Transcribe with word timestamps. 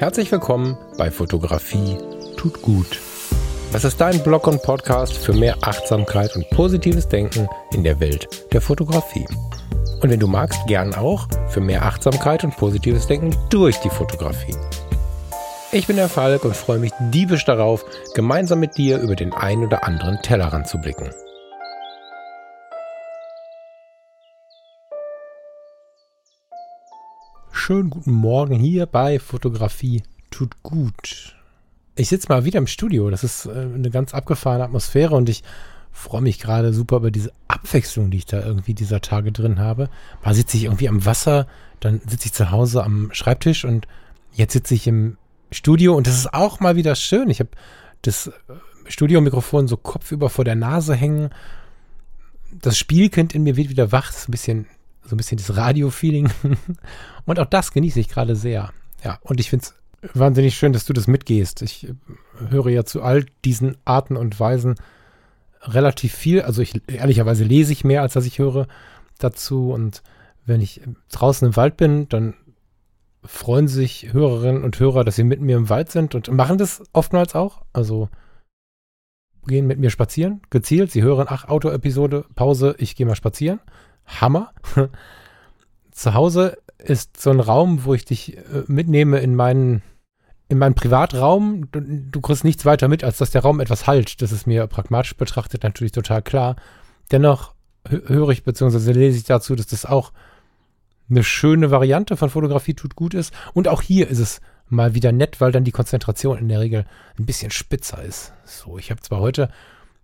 Herzlich 0.00 0.32
willkommen 0.32 0.78
bei 0.96 1.10
Fotografie 1.10 1.98
tut 2.38 2.62
gut. 2.62 2.98
Das 3.70 3.84
ist 3.84 4.00
dein 4.00 4.22
Blog 4.22 4.46
und 4.46 4.62
Podcast 4.62 5.12
für 5.12 5.34
mehr 5.34 5.58
Achtsamkeit 5.60 6.34
und 6.36 6.48
positives 6.48 7.06
Denken 7.06 7.50
in 7.74 7.84
der 7.84 8.00
Welt 8.00 8.26
der 8.50 8.62
Fotografie. 8.62 9.26
Und 10.00 10.08
wenn 10.08 10.18
du 10.18 10.26
magst, 10.26 10.66
gern 10.66 10.94
auch 10.94 11.28
für 11.50 11.60
mehr 11.60 11.84
Achtsamkeit 11.84 12.44
und 12.44 12.56
positives 12.56 13.08
Denken 13.08 13.36
durch 13.50 13.76
die 13.80 13.90
Fotografie. 13.90 14.56
Ich 15.70 15.86
bin 15.86 15.96
der 15.96 16.08
Falk 16.08 16.46
und 16.46 16.56
freue 16.56 16.78
mich 16.78 16.92
diebisch 17.12 17.44
darauf, 17.44 17.84
gemeinsam 18.14 18.60
mit 18.60 18.78
dir 18.78 19.00
über 19.00 19.16
den 19.16 19.34
ein 19.34 19.62
oder 19.62 19.84
anderen 19.84 20.22
Tellerrand 20.22 20.66
zu 20.66 20.78
blicken. 20.78 21.10
Schönen 27.70 27.90
guten 27.90 28.10
Morgen 28.10 28.58
hier 28.58 28.86
bei 28.86 29.20
Fotografie 29.20 30.02
tut 30.32 30.60
gut. 30.64 31.36
Ich 31.94 32.08
sitze 32.08 32.26
mal 32.28 32.44
wieder 32.44 32.58
im 32.58 32.66
Studio. 32.66 33.10
Das 33.10 33.22
ist 33.22 33.46
äh, 33.46 33.50
eine 33.52 33.90
ganz 33.90 34.12
abgefahrene 34.12 34.64
Atmosphäre 34.64 35.14
und 35.14 35.28
ich 35.28 35.44
freue 35.92 36.20
mich 36.20 36.40
gerade 36.40 36.72
super 36.72 36.96
über 36.96 37.12
diese 37.12 37.30
Abwechslung, 37.46 38.10
die 38.10 38.16
ich 38.16 38.26
da 38.26 38.44
irgendwie 38.44 38.74
dieser 38.74 39.00
Tage 39.00 39.30
drin 39.30 39.60
habe. 39.60 39.88
Mal 40.24 40.34
sitze 40.34 40.56
ich 40.56 40.64
irgendwie 40.64 40.88
am 40.88 41.06
Wasser, 41.06 41.46
dann 41.78 42.00
sitze 42.08 42.26
ich 42.26 42.32
zu 42.32 42.50
Hause 42.50 42.82
am 42.82 43.10
Schreibtisch 43.12 43.64
und 43.64 43.86
jetzt 44.32 44.52
sitze 44.52 44.74
ich 44.74 44.88
im 44.88 45.16
Studio 45.52 45.94
und 45.94 46.08
das 46.08 46.16
ist 46.18 46.34
auch 46.34 46.58
mal 46.58 46.74
wieder 46.74 46.96
schön. 46.96 47.30
Ich 47.30 47.38
habe 47.38 47.50
das 48.02 48.26
äh, 48.26 48.32
Studiomikrofon 48.88 49.68
so 49.68 49.76
kopfüber 49.76 50.28
vor 50.28 50.44
der 50.44 50.56
Nase 50.56 50.96
hängen. 50.96 51.30
Das 52.50 52.76
Spielkind 52.76 53.32
in 53.32 53.44
mir 53.44 53.54
wird 53.54 53.68
wieder 53.68 53.92
wach. 53.92 54.08
Das 54.08 54.22
ist 54.22 54.28
ein 54.28 54.32
bisschen, 54.32 54.66
so 55.04 55.14
ein 55.14 55.16
bisschen 55.16 55.38
das 55.38 55.56
Radio-Feeling. 55.56 56.30
Und 57.26 57.38
auch 57.38 57.46
das 57.46 57.72
genieße 57.72 58.00
ich 58.00 58.08
gerade 58.08 58.36
sehr. 58.36 58.72
Ja, 59.04 59.18
und 59.22 59.40
ich 59.40 59.48
finde 59.48 59.64
es 59.64 59.74
wahnsinnig 60.14 60.54
schön, 60.56 60.72
dass 60.72 60.84
du 60.84 60.92
das 60.92 61.06
mitgehst. 61.06 61.62
Ich 61.62 61.88
äh, 61.88 61.94
höre 62.50 62.68
ja 62.68 62.84
zu 62.84 63.02
all 63.02 63.24
diesen 63.44 63.76
Arten 63.84 64.16
und 64.16 64.38
Weisen 64.38 64.74
relativ 65.62 66.14
viel. 66.14 66.42
Also 66.42 66.62
ich 66.62 66.82
ehrlicherweise 66.88 67.44
lese 67.44 67.72
ich 67.72 67.84
mehr, 67.84 68.02
als 68.02 68.14
dass 68.14 68.26
ich 68.26 68.38
höre 68.38 68.66
dazu. 69.18 69.70
Und 69.70 70.02
wenn 70.44 70.60
ich 70.60 70.82
draußen 71.10 71.48
im 71.48 71.56
Wald 71.56 71.76
bin, 71.76 72.08
dann 72.08 72.34
freuen 73.22 73.68
sich 73.68 74.12
Hörerinnen 74.12 74.64
und 74.64 74.78
Hörer, 74.78 75.04
dass 75.04 75.16
sie 75.16 75.24
mit 75.24 75.40
mir 75.40 75.56
im 75.56 75.68
Wald 75.68 75.90
sind 75.90 76.14
und 76.14 76.30
machen 76.30 76.58
das 76.58 76.82
oftmals 76.92 77.34
auch. 77.34 77.62
Also 77.72 78.08
gehen 79.46 79.66
mit 79.66 79.78
mir 79.78 79.90
spazieren, 79.90 80.42
gezielt. 80.50 80.90
Sie 80.90 81.02
hören, 81.02 81.26
ach, 81.28 81.48
Auto-Episode, 81.48 82.24
Pause, 82.34 82.74
ich 82.78 82.96
gehe 82.96 83.06
mal 83.06 83.14
spazieren. 83.16 83.60
Hammer. 84.20 84.52
Zu 85.92 86.14
Hause 86.14 86.58
ist 86.78 87.20
so 87.20 87.30
ein 87.30 87.40
Raum, 87.40 87.84
wo 87.84 87.94
ich 87.94 88.04
dich 88.04 88.36
äh, 88.36 88.64
mitnehme 88.66 89.18
in 89.18 89.34
meinen, 89.34 89.82
in 90.48 90.58
meinen 90.58 90.74
Privatraum. 90.74 91.70
Du, 91.70 91.80
du 91.80 92.20
kriegst 92.20 92.44
nichts 92.44 92.64
weiter 92.64 92.88
mit, 92.88 93.04
als 93.04 93.18
dass 93.18 93.30
der 93.30 93.42
Raum 93.42 93.60
etwas 93.60 93.86
halt. 93.86 94.22
Das 94.22 94.32
ist 94.32 94.46
mir 94.46 94.66
pragmatisch 94.66 95.16
betrachtet 95.16 95.62
natürlich 95.62 95.92
total 95.92 96.22
klar. 96.22 96.56
Dennoch 97.10 97.54
höre 97.88 98.30
ich 98.30 98.44
bzw. 98.44 98.92
lese 98.92 99.18
ich 99.18 99.24
dazu, 99.24 99.54
dass 99.56 99.66
das 99.66 99.86
auch 99.86 100.12
eine 101.08 101.24
schöne 101.24 101.70
Variante 101.70 102.16
von 102.16 102.30
Fotografie 102.30 102.74
tut 102.74 102.94
gut 102.94 103.14
ist. 103.14 103.34
Und 103.52 103.68
auch 103.68 103.82
hier 103.82 104.08
ist 104.08 104.20
es 104.20 104.40
mal 104.68 104.94
wieder 104.94 105.12
nett, 105.12 105.40
weil 105.40 105.52
dann 105.52 105.64
die 105.64 105.72
Konzentration 105.72 106.38
in 106.38 106.48
der 106.48 106.60
Regel 106.60 106.86
ein 107.18 107.26
bisschen 107.26 107.50
spitzer 107.50 108.02
ist. 108.02 108.32
So, 108.44 108.78
ich 108.78 108.90
habe 108.90 109.00
zwar 109.00 109.20
heute 109.20 109.50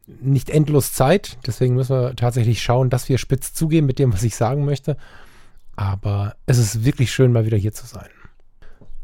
nicht 0.07 0.51
endlos 0.51 0.93
Zeit, 0.93 1.39
deswegen 1.47 1.75
müssen 1.75 1.97
wir 1.97 2.17
tatsächlich 2.17 2.63
schauen, 2.63 2.91
dass 2.91 3.09
wir 3.09 3.19
spitz 3.19 3.53
zugehen 3.53 3.87
mit 3.87 3.99
dem, 3.99 4.13
was 4.13 4.23
ich 4.23 4.37
sagen 4.37 4.65
möchte. 4.65 4.97
Aber 5.75 6.37
es 6.47 6.59
ist 6.59 6.85
wirklich 6.85 7.13
schön, 7.13 7.33
mal 7.33 7.45
wieder 7.45 7.57
hier 7.57 7.73
zu 7.73 7.87
sein. 7.87 8.09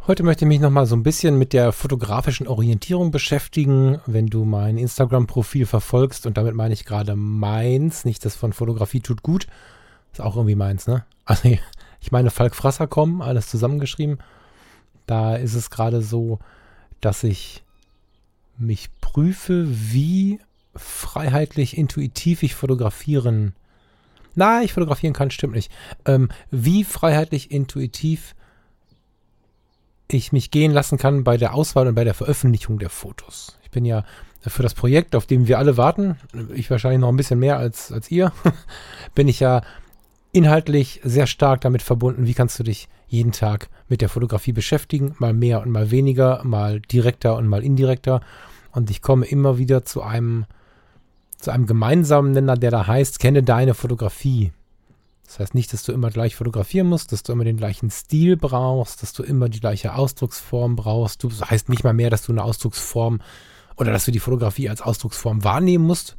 Heute 0.07 0.25
möchte 0.25 0.45
ich 0.45 0.49
mich 0.49 0.61
nochmal 0.61 0.87
so 0.87 0.97
ein 0.97 1.05
bisschen 1.05 1.39
mit 1.39 1.53
der 1.53 1.71
fotografischen 1.71 2.49
Orientierung 2.49 3.13
beschäftigen. 3.13 4.01
Wenn 4.07 4.27
du 4.27 4.45
mein 4.45 4.77
Instagram-Profil 4.77 5.67
verfolgst, 5.67 6.27
und 6.27 6.37
damit 6.37 6.55
meine 6.55 6.75
ich 6.75 6.85
gerade 6.85 7.15
meins, 7.15 8.05
nicht 8.05 8.25
das 8.25 8.35
von 8.35 8.53
Fotografie 8.53 9.01
tut 9.01 9.23
gut, 9.23 9.47
ist 10.13 10.21
auch 10.21 10.37
irgendwie 10.37 10.57
meins, 10.57 10.87
ne? 10.87 11.05
Also 11.25 11.57
ich 12.01 12.11
meine 12.11 12.31
Falk 12.31 12.57
Frasser 12.57 12.89
kommen, 12.89 13.23
alles 13.23 13.49
zusammengeschrieben. 13.49 14.19
Da 15.07 15.37
ist 15.37 15.55
es 15.55 15.71
gerade 15.71 16.03
so, 16.03 16.41
dass 17.01 17.23
ich 17.23 17.63
mich 18.59 18.91
prüfe, 19.01 19.67
wie 19.69 20.41
freiheitlich, 20.75 21.77
intuitiv 21.77 22.43
ich 22.43 22.55
fotografieren. 22.55 23.55
Na, 24.35 24.63
ich 24.63 24.73
fotografieren 24.73 25.13
kann, 25.13 25.31
stimmt 25.31 25.55
nicht. 25.55 25.71
Ähm, 26.07 26.31
wie 26.51 26.85
freiheitlich, 26.85 27.51
intuitiv 27.51 28.35
ich 30.09 30.33
mich 30.33 30.51
gehen 30.51 30.73
lassen 30.73 30.99
kann 30.99 31.25
bei 31.25 31.37
der 31.37 31.55
Auswahl 31.55 31.87
und 31.87 31.95
bei 31.95 32.05
der 32.05 32.15
Veröffentlichung 32.15 32.79
der 32.79 32.91
Fotos. 32.91 33.59
Ich 33.63 33.71
bin 33.71 33.85
ja 33.85 34.05
für 34.41 34.63
das 34.63 34.75
Projekt, 34.75 35.15
auf 35.15 35.27
dem 35.27 35.47
wir 35.47 35.59
alle 35.59 35.77
warten, 35.77 36.17
ich 36.55 36.71
wahrscheinlich 36.71 37.01
noch 37.01 37.09
ein 37.09 37.17
bisschen 37.17 37.39
mehr 37.39 37.59
als, 37.59 37.93
als 37.93 38.11
ihr, 38.11 38.33
bin 39.15 39.29
ich 39.29 39.41
ja 39.41 39.63
inhaltlich 40.33 41.01
sehr 41.05 41.27
stark 41.27 41.61
damit 41.61 41.83
verbunden, 41.83 42.27
wie 42.27 42.35
kannst 42.35 42.59
du 42.59 42.63
dich 42.63 42.89
jeden 43.07 43.33
Tag 43.33 43.69
mit 43.89 44.01
der 44.01 44.09
Fotografie 44.09 44.53
beschäftigen, 44.53 45.15
mal 45.19 45.35
mehr 45.35 45.61
und 45.61 45.71
mal 45.71 45.91
weniger, 45.91 46.43
mal 46.45 46.81
direkter 46.81 47.37
und 47.37 47.47
mal 47.47 47.63
indirekter. 47.63 48.23
Und 48.73 48.91
ich 48.91 49.03
komme 49.03 49.27
immer 49.27 49.59
wieder 49.59 49.85
zu 49.85 50.03
einem, 50.03 50.47
zu 51.43 51.51
einem 51.51 51.67
gemeinsamen 51.67 52.33
Nenner, 52.33 52.57
der 52.57 52.71
da 52.71 52.87
heißt, 52.87 53.19
kenne 53.19 53.43
deine 53.43 53.75
Fotografie. 53.75 54.53
Das 55.27 55.39
heißt 55.39 55.55
nicht, 55.55 55.73
dass 55.73 55.83
du 55.83 55.93
immer 55.93 56.11
gleich 56.11 56.37
fotografieren 56.37 56.87
musst, 56.87 57.13
dass 57.13 57.23
du 57.23 57.33
immer 57.33 57.45
den 57.45 57.57
gleichen 57.57 57.91
Stil 57.91 58.37
brauchst, 58.37 59.03
dass 59.03 59.13
du 59.13 59.23
immer 59.23 59.49
die 59.49 59.61
gleiche 59.61 59.95
Ausdrucksform 59.95 60.77
brauchst. 60.77 61.23
Du 61.23 61.29
das 61.29 61.51
heißt 61.51 61.69
nicht 61.69 61.85
mal 61.85 61.95
mehr, 61.95 62.11
dass 62.11 62.25
du 62.25 62.33
eine 62.33 62.45
Ausdrucksform 62.45 63.21
oder 63.77 63.93
dass 63.93 64.05
du 64.05 64.11
die 64.11 64.21
Fotografie 64.21 64.69
als 64.69 64.83
Ausdrucksform 64.83 65.45
wahrnehmen 65.45 65.85
musst, 65.85 66.17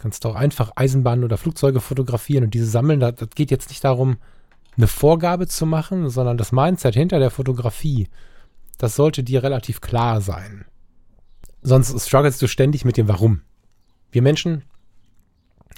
Kannst 0.00 0.24
auch 0.24 0.34
einfach 0.34 0.72
Eisenbahnen 0.76 1.24
oder 1.24 1.36
Flugzeuge 1.36 1.80
fotografieren 1.80 2.44
und 2.44 2.54
diese 2.54 2.64
sammeln. 2.64 3.00
Das, 3.00 3.16
das 3.16 3.28
geht 3.34 3.50
jetzt 3.50 3.68
nicht 3.68 3.84
darum, 3.84 4.16
eine 4.76 4.86
Vorgabe 4.86 5.46
zu 5.46 5.66
machen, 5.66 6.08
sondern 6.08 6.38
das 6.38 6.52
Mindset 6.52 6.94
hinter 6.94 7.18
der 7.18 7.30
Fotografie, 7.30 8.08
das 8.78 8.96
sollte 8.96 9.22
dir 9.22 9.42
relativ 9.42 9.82
klar 9.82 10.22
sein. 10.22 10.64
Sonst 11.60 12.00
strugglest 12.00 12.40
du 12.40 12.48
ständig 12.48 12.86
mit 12.86 12.96
dem 12.96 13.08
Warum. 13.08 13.42
Wir 14.10 14.22
Menschen 14.22 14.64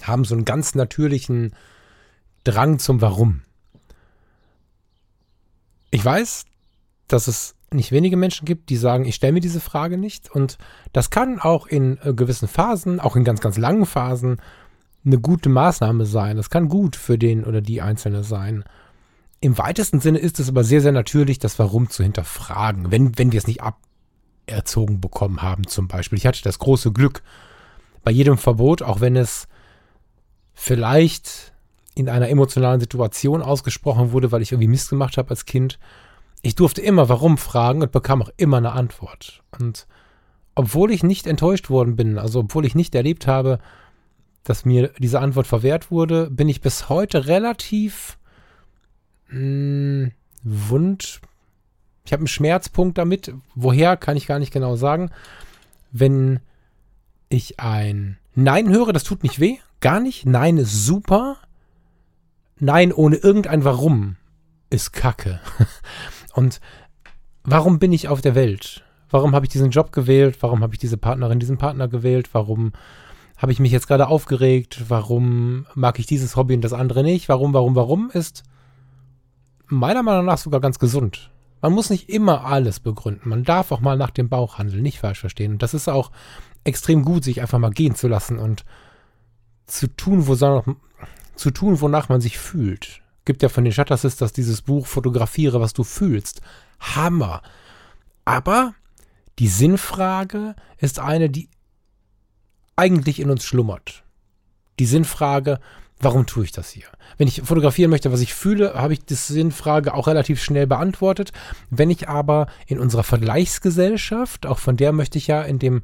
haben 0.01 0.25
so 0.25 0.35
einen 0.35 0.45
ganz 0.45 0.75
natürlichen 0.75 1.53
Drang 2.43 2.79
zum 2.79 3.01
Warum. 3.01 3.41
Ich 5.91 6.03
weiß, 6.03 6.45
dass 7.07 7.27
es 7.27 7.55
nicht 7.71 7.91
wenige 7.91 8.17
Menschen 8.17 8.45
gibt, 8.45 8.69
die 8.69 8.77
sagen, 8.77 9.05
ich 9.05 9.15
stelle 9.15 9.33
mir 9.33 9.39
diese 9.39 9.59
Frage 9.59 9.97
nicht. 9.97 10.31
Und 10.31 10.57
das 10.91 11.09
kann 11.09 11.39
auch 11.39 11.67
in 11.67 11.97
äh, 12.03 12.13
gewissen 12.13 12.47
Phasen, 12.47 12.99
auch 12.99 13.15
in 13.15 13.23
ganz, 13.23 13.41
ganz 13.41 13.57
langen 13.57 13.85
Phasen, 13.85 14.37
eine 15.05 15.19
gute 15.19 15.49
Maßnahme 15.49 16.05
sein. 16.05 16.37
Das 16.37 16.49
kann 16.49 16.69
gut 16.69 16.95
für 16.95 17.17
den 17.17 17.43
oder 17.43 17.61
die 17.61 17.81
Einzelne 17.81 18.23
sein. 18.23 18.63
Im 19.41 19.57
weitesten 19.57 19.99
Sinne 19.99 20.19
ist 20.19 20.39
es 20.39 20.49
aber 20.49 20.63
sehr, 20.63 20.81
sehr 20.81 20.93
natürlich, 20.93 21.39
das 21.39 21.59
Warum 21.59 21.89
zu 21.89 22.03
hinterfragen, 22.03 22.91
wenn, 22.91 23.17
wenn 23.17 23.33
wir 23.33 23.39
es 23.39 23.47
nicht 23.47 23.61
aberzogen 23.61 25.01
bekommen 25.01 25.41
haben, 25.41 25.67
zum 25.67 25.89
Beispiel. 25.89 26.17
Ich 26.17 26.25
hatte 26.25 26.41
das 26.43 26.59
große 26.59 26.93
Glück, 26.93 27.23
bei 28.03 28.11
jedem 28.11 28.37
Verbot, 28.37 28.81
auch 28.81 29.01
wenn 29.01 29.15
es 29.15 29.47
vielleicht 30.53 31.53
in 31.95 32.09
einer 32.09 32.29
emotionalen 32.29 32.79
Situation 32.79 33.41
ausgesprochen 33.41 34.11
wurde, 34.11 34.31
weil 34.31 34.41
ich 34.41 34.51
irgendwie 34.51 34.67
Mist 34.67 34.89
gemacht 34.89 35.17
habe 35.17 35.29
als 35.29 35.45
Kind, 35.45 35.79
ich 36.41 36.55
durfte 36.55 36.81
immer 36.81 37.07
warum 37.09 37.37
fragen 37.37 37.81
und 37.81 37.91
bekam 37.91 38.21
auch 38.21 38.29
immer 38.37 38.57
eine 38.57 38.73
Antwort. 38.73 39.43
Und 39.59 39.87
obwohl 40.55 40.91
ich 40.91 41.03
nicht 41.03 41.25
enttäuscht 41.25 41.69
worden 41.69 41.95
bin, 41.95 42.17
also 42.17 42.39
obwohl 42.39 42.65
ich 42.65 42.75
nicht 42.75 42.93
erlebt 42.95 43.27
habe, 43.27 43.59
dass 44.43 44.65
mir 44.65 44.91
diese 44.99 45.19
Antwort 45.19 45.47
verwehrt 45.47 45.89
wurde, 45.89 46.29
bin 46.29 46.49
ich 46.49 46.61
bis 46.61 46.89
heute 46.89 47.27
relativ 47.27 48.17
mh, 49.29 49.37
hm, 49.37 50.11
wund. 50.43 51.21
Ich 52.05 52.11
habe 52.11 52.21
einen 52.21 52.27
Schmerzpunkt 52.27 52.97
damit. 52.97 53.33
Woher 53.55 53.95
kann 53.95 54.17
ich 54.17 54.27
gar 54.27 54.39
nicht 54.39 54.51
genau 54.51 54.75
sagen. 54.75 55.11
Wenn 55.91 56.41
ich 57.33 57.59
ein 57.59 58.17
Nein 58.35 58.69
höre, 58.69 58.93
das 58.93 59.03
tut 59.03 59.23
nicht 59.23 59.39
weh. 59.39 59.57
Gar 59.79 59.99
nicht. 59.99 60.25
Nein 60.25 60.57
ist 60.57 60.85
super. 60.85 61.37
Nein 62.59 62.91
ohne 62.91 63.17
irgendein 63.17 63.63
Warum 63.63 64.15
ist 64.69 64.93
Kacke. 64.93 65.39
Und 66.33 66.61
warum 67.43 67.79
bin 67.79 67.91
ich 67.91 68.07
auf 68.07 68.21
der 68.21 68.35
Welt? 68.35 68.83
Warum 69.09 69.35
habe 69.35 69.45
ich 69.45 69.51
diesen 69.51 69.69
Job 69.69 69.91
gewählt? 69.91 70.37
Warum 70.41 70.61
habe 70.63 70.73
ich 70.73 70.79
diese 70.79 70.97
Partnerin, 70.97 71.39
diesen 71.39 71.57
Partner 71.57 71.87
gewählt? 71.87 72.29
Warum 72.33 72.73
habe 73.37 73.51
ich 73.51 73.59
mich 73.59 73.71
jetzt 73.71 73.87
gerade 73.87 74.07
aufgeregt? 74.07 74.85
Warum 74.87 75.67
mag 75.75 75.99
ich 75.99 76.07
dieses 76.07 76.35
Hobby 76.35 76.55
und 76.55 76.61
das 76.61 76.73
andere 76.73 77.03
nicht? 77.03 77.29
Warum, 77.29 77.53
warum, 77.53 77.75
warum 77.75 78.09
ist 78.09 78.43
meiner 79.67 80.03
Meinung 80.03 80.25
nach 80.25 80.37
sogar 80.37 80.61
ganz 80.61 80.79
gesund. 80.79 81.29
Man 81.61 81.73
muss 81.73 81.89
nicht 81.89 82.09
immer 82.09 82.45
alles 82.45 82.79
begründen. 82.79 83.29
Man 83.29 83.43
darf 83.43 83.71
auch 83.71 83.79
mal 83.79 83.97
nach 83.97 84.11
dem 84.11 84.29
Bauch 84.29 84.57
handeln, 84.57 84.83
nicht 84.83 84.99
falsch 84.99 85.19
verstehen. 85.19 85.53
Und 85.53 85.63
das 85.63 85.73
ist 85.73 85.87
auch 85.87 86.11
extrem 86.63 87.03
gut, 87.03 87.23
sich 87.23 87.41
einfach 87.41 87.59
mal 87.59 87.71
gehen 87.71 87.95
zu 87.95 88.07
lassen 88.07 88.39
und 88.39 88.65
zu 89.65 89.87
tun, 89.87 90.27
wo, 90.27 90.35
zu 91.35 91.51
tun, 91.51 91.81
wonach 91.81 92.09
man 92.09 92.21
sich 92.21 92.37
fühlt. 92.37 93.01
Gibt 93.25 93.41
ja 93.41 93.49
von 93.49 93.63
den 93.63 93.73
Shutter 93.73 93.97
Sisters 93.97 94.33
dieses 94.33 94.61
Buch 94.61 94.87
Fotografiere, 94.87 95.61
was 95.61 95.73
du 95.73 95.83
fühlst. 95.83 96.41
Hammer. 96.79 97.41
Aber 98.25 98.73
die 99.39 99.47
Sinnfrage 99.47 100.55
ist 100.77 100.99
eine, 100.99 101.29
die 101.29 101.49
eigentlich 102.75 103.19
in 103.19 103.29
uns 103.29 103.45
schlummert. 103.45 104.03
Die 104.79 104.85
Sinnfrage, 104.85 105.59
warum 105.99 106.25
tue 106.25 106.43
ich 106.43 106.51
das 106.51 106.69
hier? 106.69 106.85
Wenn 107.17 107.27
ich 107.27 107.41
fotografieren 107.43 107.91
möchte, 107.91 108.11
was 108.11 108.21
ich 108.21 108.33
fühle, 108.33 108.73
habe 108.73 108.93
ich 108.93 109.05
die 109.05 109.13
Sinnfrage 109.13 109.93
auch 109.93 110.07
relativ 110.07 110.41
schnell 110.43 110.67
beantwortet. 110.67 111.31
Wenn 111.69 111.89
ich 111.89 112.09
aber 112.09 112.47
in 112.67 112.79
unserer 112.79 113.03
Vergleichsgesellschaft, 113.03 114.45
auch 114.45 114.59
von 114.59 114.77
der 114.77 114.91
möchte 114.91 115.17
ich 115.17 115.27
ja 115.27 115.41
in 115.43 115.59
dem 115.59 115.83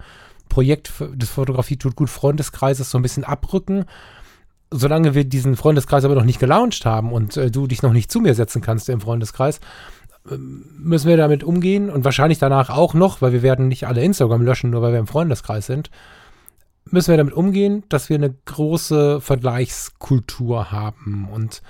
Projekt 0.50 0.92
des 1.14 1.30
Fotografie 1.30 1.78
tut 1.78 1.96
gut 1.96 2.10
Freundeskreises 2.10 2.90
so 2.90 2.98
ein 2.98 3.02
bisschen 3.02 3.24
abrücken, 3.24 3.86
solange 4.72 5.16
wir 5.16 5.24
diesen 5.24 5.56
Freundeskreis 5.56 6.04
aber 6.04 6.16
noch 6.16 6.26
nicht 6.26 6.40
gelauncht 6.40 6.86
haben 6.86 7.14
und 7.14 7.38
äh, 7.38 7.50
du 7.50 7.68
dich 7.68 7.82
noch 7.82 7.94
nicht 7.94 8.12
zu 8.12 8.20
mir 8.20 8.36
setzen 8.36 8.62
kannst 8.62 8.90
im 8.90 9.02
Freundeskreis, 9.02 9.60
äh, 10.30 10.36
müssen 10.38 11.08
wir 11.08 11.18
damit 11.18 11.44
umgehen 11.44 11.90
und 11.90 12.04
wahrscheinlich 12.04 12.40
danach 12.40 12.70
auch 12.70 12.94
noch, 12.94 13.22
weil 13.22 13.32
wir 13.32 13.42
werden 13.42 13.68
nicht 13.68 13.88
alle 13.88 14.04
Instagram 14.04 14.42
löschen, 14.42 14.72
nur 14.72 14.82
weil 14.82 14.92
wir 14.92 15.00
im 15.00 15.08
Freundeskreis 15.08 15.66
sind 15.66 15.90
müssen 16.92 17.10
wir 17.12 17.18
damit 17.18 17.34
umgehen, 17.34 17.84
dass 17.90 18.10
wir 18.10 18.18
eine 18.18 18.34
große 18.46 19.22
Vergleichskultur 19.22 20.72
haben. 20.72 21.30
Und 21.32 21.62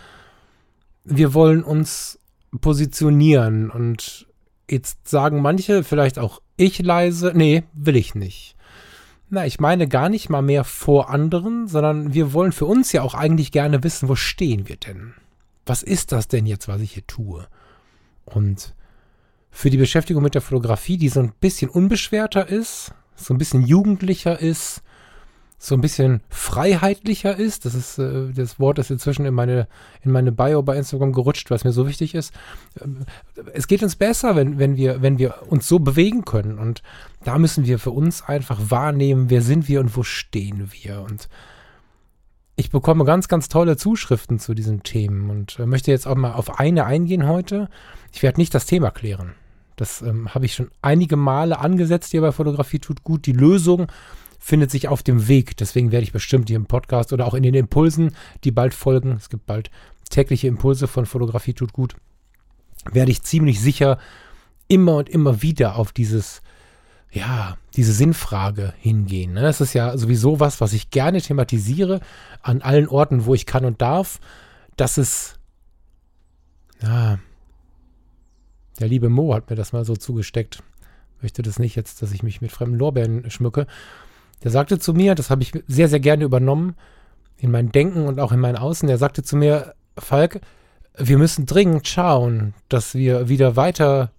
wir 1.04 1.34
wollen 1.34 1.64
uns 1.64 2.20
positionieren. 2.62 3.70
Und 3.70 4.28
jetzt 4.70 5.08
sagen 5.08 5.42
manche, 5.42 5.84
vielleicht 5.84 6.20
auch 6.20 6.42
ich 6.58 6.80
leise, 6.80 7.32
nee, 7.36 7.64
will 7.74 7.96
ich 7.96 8.16
nicht. 8.16 8.56
Na, 9.30 9.46
ich 9.46 9.60
meine 9.60 9.88
gar 9.88 10.10
nicht 10.10 10.30
mal 10.30 10.42
mehr 10.42 10.64
vor 10.64 11.10
anderen, 11.10 11.68
sondern 11.68 12.14
wir 12.14 12.34
wollen 12.34 12.52
für 12.52 12.66
uns 12.66 12.92
ja 12.92 13.04
auch 13.04 13.14
eigentlich 13.14 13.52
gerne 13.52 13.84
wissen, 13.84 14.10
wo 14.10 14.16
stehen 14.16 14.68
wir 14.68 14.78
denn? 14.78 15.14
Was 15.68 15.84
ist 15.84 16.12
das 16.12 16.28
denn 16.28 16.48
jetzt, 16.48 16.68
was 16.68 16.82
ich 16.82 16.94
hier 16.94 17.06
tue? 17.06 17.48
Und 18.26 18.74
für 19.52 19.70
die 19.70 19.78
Beschäftigung 19.78 20.24
mit 20.24 20.34
der 20.34 20.42
Fotografie, 20.42 20.98
die 20.98 21.10
so 21.10 21.20
ein 21.20 21.34
bisschen 21.40 21.70
unbeschwerter 21.70 22.48
ist, 22.48 22.94
so 23.16 23.34
ein 23.34 23.38
bisschen 23.38 23.62
jugendlicher 23.62 24.40
ist, 24.40 24.82
so 25.62 25.76
ein 25.76 25.82
bisschen 25.82 26.22
freiheitlicher 26.30 27.36
ist. 27.38 27.66
Das 27.66 27.76
ist 27.76 28.00
äh, 28.00 28.32
das 28.34 28.60
Wort 28.60 28.80
ist 28.80 28.92
inzwischen 28.92 29.26
in 29.26 29.34
meine 29.34 29.68
in 30.02 30.12
meine 30.12 30.32
Bio 30.32 30.64
bei 30.64 30.78
Instagram 30.78 31.12
gerutscht, 31.12 31.52
was 31.52 31.66
mir 31.66 31.74
so 31.74 31.86
wichtig 31.86 32.16
ist. 32.16 32.34
Ähm, 32.82 33.00
es 33.54 33.68
geht 33.68 33.84
uns 33.84 33.98
besser, 33.98 34.38
wenn 34.38 34.58
wenn 34.58 34.78
wir 34.78 35.02
wenn 35.02 35.20
wir 35.20 35.44
uns 35.50 35.68
so 35.68 35.80
bewegen 35.80 36.24
können 36.24 36.58
und 36.58 36.82
da 37.26 37.38
müssen 37.38 37.66
wir 37.66 37.78
für 37.78 37.92
uns 37.92 38.24
einfach 38.24 38.58
wahrnehmen, 38.70 39.30
wer 39.30 39.42
sind 39.42 39.68
wir 39.68 39.82
und 39.82 39.96
wo 39.98 40.04
stehen 40.04 40.72
wir 40.72 41.02
und 41.02 41.28
ich 42.56 42.72
bekomme 42.72 43.04
ganz 43.04 43.28
ganz 43.28 43.50
tolle 43.50 43.76
Zuschriften 43.76 44.40
zu 44.40 44.54
diesen 44.54 44.84
Themen 44.84 45.30
und 45.30 45.60
äh, 45.60 45.66
möchte 45.66 45.92
jetzt 45.92 46.08
auch 46.08 46.16
mal 46.16 46.34
auf 46.34 46.58
eine 46.58 46.86
eingehen 46.86 47.28
heute. 47.28 47.68
Ich 48.14 48.24
werde 48.24 48.40
nicht 48.40 48.54
das 48.54 48.66
Thema 48.66 48.92
klären. 48.92 49.34
Das 49.76 50.02
ähm, 50.02 50.34
habe 50.34 50.46
ich 50.46 50.54
schon 50.54 50.72
einige 50.82 51.18
Male 51.18 51.60
angesetzt 51.60 52.12
hier 52.12 52.22
bei 52.22 52.32
Fotografie 52.32 52.80
tut 52.80 53.04
gut. 53.04 53.26
Die 53.26 53.34
Lösung 53.34 53.88
findet 54.40 54.72
sich 54.72 54.88
auf 54.88 55.04
dem 55.04 55.28
Weg. 55.28 55.58
Deswegen 55.58 55.92
werde 55.92 56.04
ich 56.04 56.14
bestimmt 56.14 56.48
hier 56.48 56.56
im 56.56 56.66
Podcast 56.66 57.14
oder 57.14 57.28
auch 57.28 57.34
in 57.34 57.44
den 57.44 57.54
Impulsen, 57.54 58.16
die 58.44 58.52
bald 58.52 58.74
folgen, 58.74 59.12
es 59.18 59.30
gibt 59.30 59.46
bald 59.46 59.70
tägliche 60.10 60.48
Impulse 60.48 60.88
von 60.88 61.06
Fotografie 61.06 61.54
tut 61.54 61.74
gut, 61.74 61.96
werde 62.92 63.12
ich 63.12 63.22
ziemlich 63.22 63.60
sicher 63.62 64.00
immer 64.68 64.96
und 64.96 65.10
immer 65.10 65.42
wieder 65.42 65.76
auf 65.76 65.92
dieses, 65.92 66.42
ja, 67.12 67.58
diese 67.76 67.94
Sinnfrage 67.94 68.74
hingehen. 68.80 69.34
Ne? 69.34 69.42
Das 69.42 69.62
ist 69.62 69.74
ja 69.74 69.98
sowieso 69.98 70.40
was, 70.40 70.62
was 70.62 70.74
ich 70.74 70.90
gerne 70.90 71.22
thematisiere 71.22 72.00
an 72.42 72.62
allen 72.62 72.88
Orten, 72.88 73.26
wo 73.26 73.34
ich 73.34 73.46
kann 73.46 73.66
und 73.66 73.82
darf. 73.82 74.20
Das 74.78 74.98
ist, 74.98 75.40
ja, 76.82 77.20
der 78.80 78.88
liebe 78.88 79.10
Mo 79.10 79.34
hat 79.34 79.50
mir 79.50 79.56
das 79.56 79.74
mal 79.74 79.86
so 79.86 79.96
zugesteckt. 79.96 80.64
Möchte 81.22 81.42
das 81.42 81.60
nicht 81.60 81.76
jetzt, 81.76 82.02
dass 82.02 82.14
ich 82.14 82.24
mich 82.24 82.42
mit 82.42 82.52
fremden 82.52 82.78
Lorbeeren 82.78 83.30
schmücke. 83.30 83.68
Der 84.44 84.52
sagte 84.52 84.80
zu 84.80 84.94
mir, 84.94 85.16
das 85.16 85.30
habe 85.30 85.42
ich 85.44 85.52
sehr, 85.68 85.90
sehr 85.90 86.00
gerne 86.00 86.24
übernommen, 86.24 86.76
in 87.38 87.52
mein 87.52 87.72
Denken 87.72 88.06
und 88.06 88.20
auch 88.20 88.32
in 88.32 88.40
mein 88.40 88.56
Außen, 88.56 88.88
der 88.88 88.98
sagte 88.98 89.24
zu 89.24 89.38
mir, 89.38 89.74
Falk, 89.98 90.42
wir 90.98 91.18
müssen 91.18 91.46
dringend 91.46 91.88
schauen, 91.88 92.54
dass 92.68 92.96
wir 92.96 93.30
wieder 93.30 93.56
weiter 93.56 94.12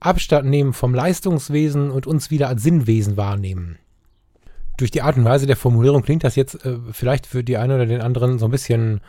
Abstand 0.00 0.48
nehmen 0.48 0.72
vom 0.72 0.94
Leistungswesen 0.94 1.90
und 1.90 2.06
uns 2.06 2.30
wieder 2.30 2.48
als 2.48 2.62
Sinnwesen 2.62 3.16
wahrnehmen. 3.16 3.78
Durch 4.76 4.90
die 4.90 5.02
Art 5.02 5.16
und 5.16 5.24
Weise 5.24 5.46
der 5.46 5.56
Formulierung 5.56 6.02
klingt 6.02 6.24
das 6.24 6.36
jetzt 6.36 6.64
äh, 6.66 6.78
vielleicht 6.92 7.26
für 7.26 7.42
die 7.42 7.56
einen 7.56 7.72
oder 7.72 7.86
den 7.86 8.02
anderen 8.02 8.38
so 8.38 8.46
ein 8.46 8.50
bisschen 8.50 9.00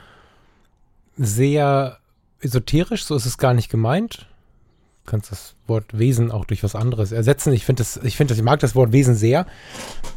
sehr 1.17 1.97
esoterisch, 2.39 3.03
so 3.05 3.15
ist 3.15 3.25
es 3.25 3.37
gar 3.37 3.53
nicht 3.53 3.69
gemeint 3.69 4.27
kannst 5.07 5.31
das 5.31 5.55
Wort 5.65 5.97
Wesen 5.97 6.31
auch 6.31 6.45
durch 6.45 6.63
was 6.63 6.75
anderes 6.75 7.11
ersetzen. 7.11 7.53
Ich 7.53 7.65
finde 7.65 7.81
das, 7.81 7.97
ich 7.97 8.15
finde 8.15 8.33
das, 8.33 8.37
ich 8.37 8.43
mag 8.43 8.59
das 8.59 8.75
Wort 8.75 8.91
Wesen 8.91 9.15
sehr. 9.15 9.47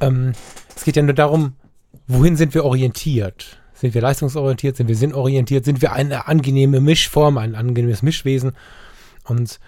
Ähm, 0.00 0.32
es 0.76 0.84
geht 0.84 0.96
ja 0.96 1.02
nur 1.02 1.14
darum, 1.14 1.54
wohin 2.06 2.36
sind 2.36 2.52
wir 2.52 2.64
orientiert? 2.64 3.58
Sind 3.72 3.94
wir 3.94 4.02
leistungsorientiert? 4.02 4.76
Sind 4.76 4.88
wir 4.88 4.96
sinnorientiert? 4.96 5.64
Sind 5.64 5.80
wir 5.80 5.92
eine 5.92 6.28
angenehme 6.28 6.80
Mischform, 6.80 7.38
ein 7.38 7.54
angenehmes 7.54 8.02
Mischwesen? 8.02 8.52
Und 9.24 9.58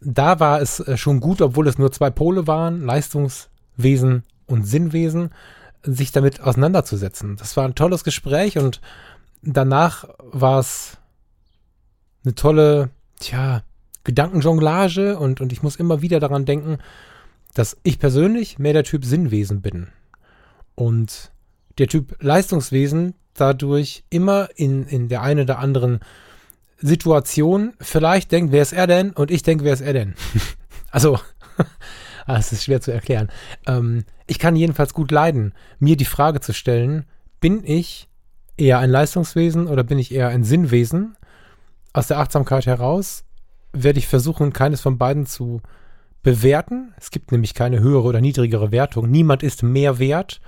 da 0.00 0.40
war 0.40 0.62
es 0.62 0.80
äh, 0.80 0.96
schon 0.96 1.20
gut, 1.20 1.42
obwohl 1.42 1.68
es 1.68 1.76
nur 1.76 1.92
zwei 1.92 2.08
Pole 2.08 2.46
waren, 2.46 2.84
Leistungswesen 2.84 4.22
und 4.46 4.66
Sinnwesen, 4.66 5.30
sich 5.82 6.12
damit 6.12 6.40
auseinanderzusetzen. 6.40 7.36
Das 7.36 7.56
war 7.56 7.64
ein 7.64 7.74
tolles 7.74 8.04
Gespräch 8.04 8.58
und 8.58 8.80
danach 9.42 10.08
war 10.18 10.60
es 10.60 10.96
eine 12.24 12.34
tolle, 12.34 12.90
tja, 13.20 13.62
Gedankenjonglage 14.08 15.18
und, 15.18 15.42
und 15.42 15.52
ich 15.52 15.62
muss 15.62 15.76
immer 15.76 16.00
wieder 16.00 16.18
daran 16.18 16.46
denken, 16.46 16.78
dass 17.52 17.76
ich 17.82 17.98
persönlich 17.98 18.58
mehr 18.58 18.72
der 18.72 18.84
Typ 18.84 19.04
Sinnwesen 19.04 19.60
bin. 19.60 19.88
Und 20.74 21.30
der 21.76 21.88
Typ 21.88 22.16
Leistungswesen 22.22 23.12
dadurch 23.34 24.04
immer 24.08 24.48
in, 24.56 24.86
in 24.86 25.08
der 25.08 25.20
einen 25.20 25.40
oder 25.40 25.58
anderen 25.58 26.00
Situation 26.78 27.74
vielleicht 27.80 28.32
denkt, 28.32 28.50
wer 28.50 28.62
ist 28.62 28.72
er 28.72 28.86
denn? 28.86 29.10
Und 29.10 29.30
ich 29.30 29.42
denke, 29.42 29.64
wer 29.64 29.74
ist 29.74 29.82
er 29.82 29.92
denn? 29.92 30.14
also, 30.90 31.20
ah, 32.26 32.38
es 32.38 32.50
ist 32.50 32.64
schwer 32.64 32.80
zu 32.80 32.90
erklären. 32.90 33.28
Ähm, 33.66 34.04
ich 34.26 34.38
kann 34.38 34.56
jedenfalls 34.56 34.94
gut 34.94 35.10
leiden, 35.10 35.52
mir 35.80 35.98
die 35.98 36.06
Frage 36.06 36.40
zu 36.40 36.54
stellen, 36.54 37.04
bin 37.40 37.62
ich 37.62 38.08
eher 38.56 38.78
ein 38.78 38.90
Leistungswesen 38.90 39.66
oder 39.66 39.84
bin 39.84 39.98
ich 39.98 40.14
eher 40.14 40.28
ein 40.28 40.44
Sinnwesen? 40.44 41.14
Aus 41.92 42.06
der 42.06 42.20
Achtsamkeit 42.20 42.64
heraus 42.64 43.24
werde 43.82 43.98
ich 43.98 44.06
versuchen, 44.06 44.52
keines 44.52 44.80
von 44.80 44.98
beiden 44.98 45.26
zu 45.26 45.60
bewerten. 46.22 46.94
Es 46.98 47.10
gibt 47.10 47.32
nämlich 47.32 47.54
keine 47.54 47.80
höhere 47.80 48.02
oder 48.02 48.20
niedrigere 48.20 48.72
Wertung. 48.72 49.10
Niemand 49.10 49.42
ist 49.42 49.62
mehr 49.62 49.98
wert, 49.98 50.40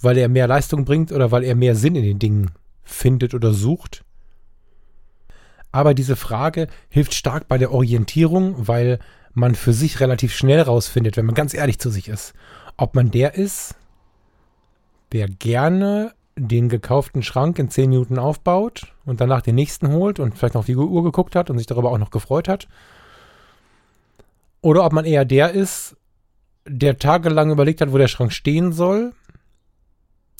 weil 0.00 0.18
er 0.18 0.28
mehr 0.28 0.46
Leistung 0.46 0.84
bringt 0.84 1.12
oder 1.12 1.30
weil 1.30 1.44
er 1.44 1.54
mehr 1.54 1.74
Sinn 1.74 1.96
in 1.96 2.04
den 2.04 2.18
Dingen 2.18 2.50
findet 2.84 3.34
oder 3.34 3.52
sucht. 3.52 4.04
Aber 5.72 5.94
diese 5.94 6.16
Frage 6.16 6.68
hilft 6.88 7.14
stark 7.14 7.48
bei 7.48 7.58
der 7.58 7.72
Orientierung, 7.72 8.66
weil 8.68 8.98
man 9.34 9.54
für 9.54 9.74
sich 9.74 10.00
relativ 10.00 10.34
schnell 10.34 10.62
rausfindet, 10.62 11.16
wenn 11.16 11.26
man 11.26 11.34
ganz 11.34 11.52
ehrlich 11.52 11.78
zu 11.78 11.90
sich 11.90 12.08
ist, 12.08 12.32
ob 12.78 12.94
man 12.94 13.10
der 13.10 13.34
ist, 13.34 13.74
der 15.12 15.28
gerne 15.28 16.14
den 16.36 16.68
gekauften 16.68 17.22
Schrank 17.22 17.58
in 17.58 17.68
10 17.68 17.90
Minuten 17.90 18.18
aufbaut 18.18 18.95
und 19.06 19.20
danach 19.20 19.40
den 19.40 19.54
nächsten 19.54 19.88
holt 19.88 20.20
und 20.20 20.36
vielleicht 20.36 20.54
noch 20.54 20.60
auf 20.60 20.66
die 20.66 20.76
Uhr 20.76 21.02
geguckt 21.04 21.34
hat 21.34 21.48
und 21.48 21.58
sich 21.58 21.66
darüber 21.66 21.90
auch 21.90 21.98
noch 21.98 22.10
gefreut 22.10 22.48
hat. 22.48 22.68
Oder 24.60 24.84
ob 24.84 24.92
man 24.92 25.04
eher 25.04 25.24
der 25.24 25.52
ist, 25.52 25.96
der 26.66 26.98
tagelang 26.98 27.50
überlegt 27.50 27.80
hat, 27.80 27.92
wo 27.92 27.98
der 27.98 28.08
Schrank 28.08 28.32
stehen 28.32 28.72
soll, 28.72 29.12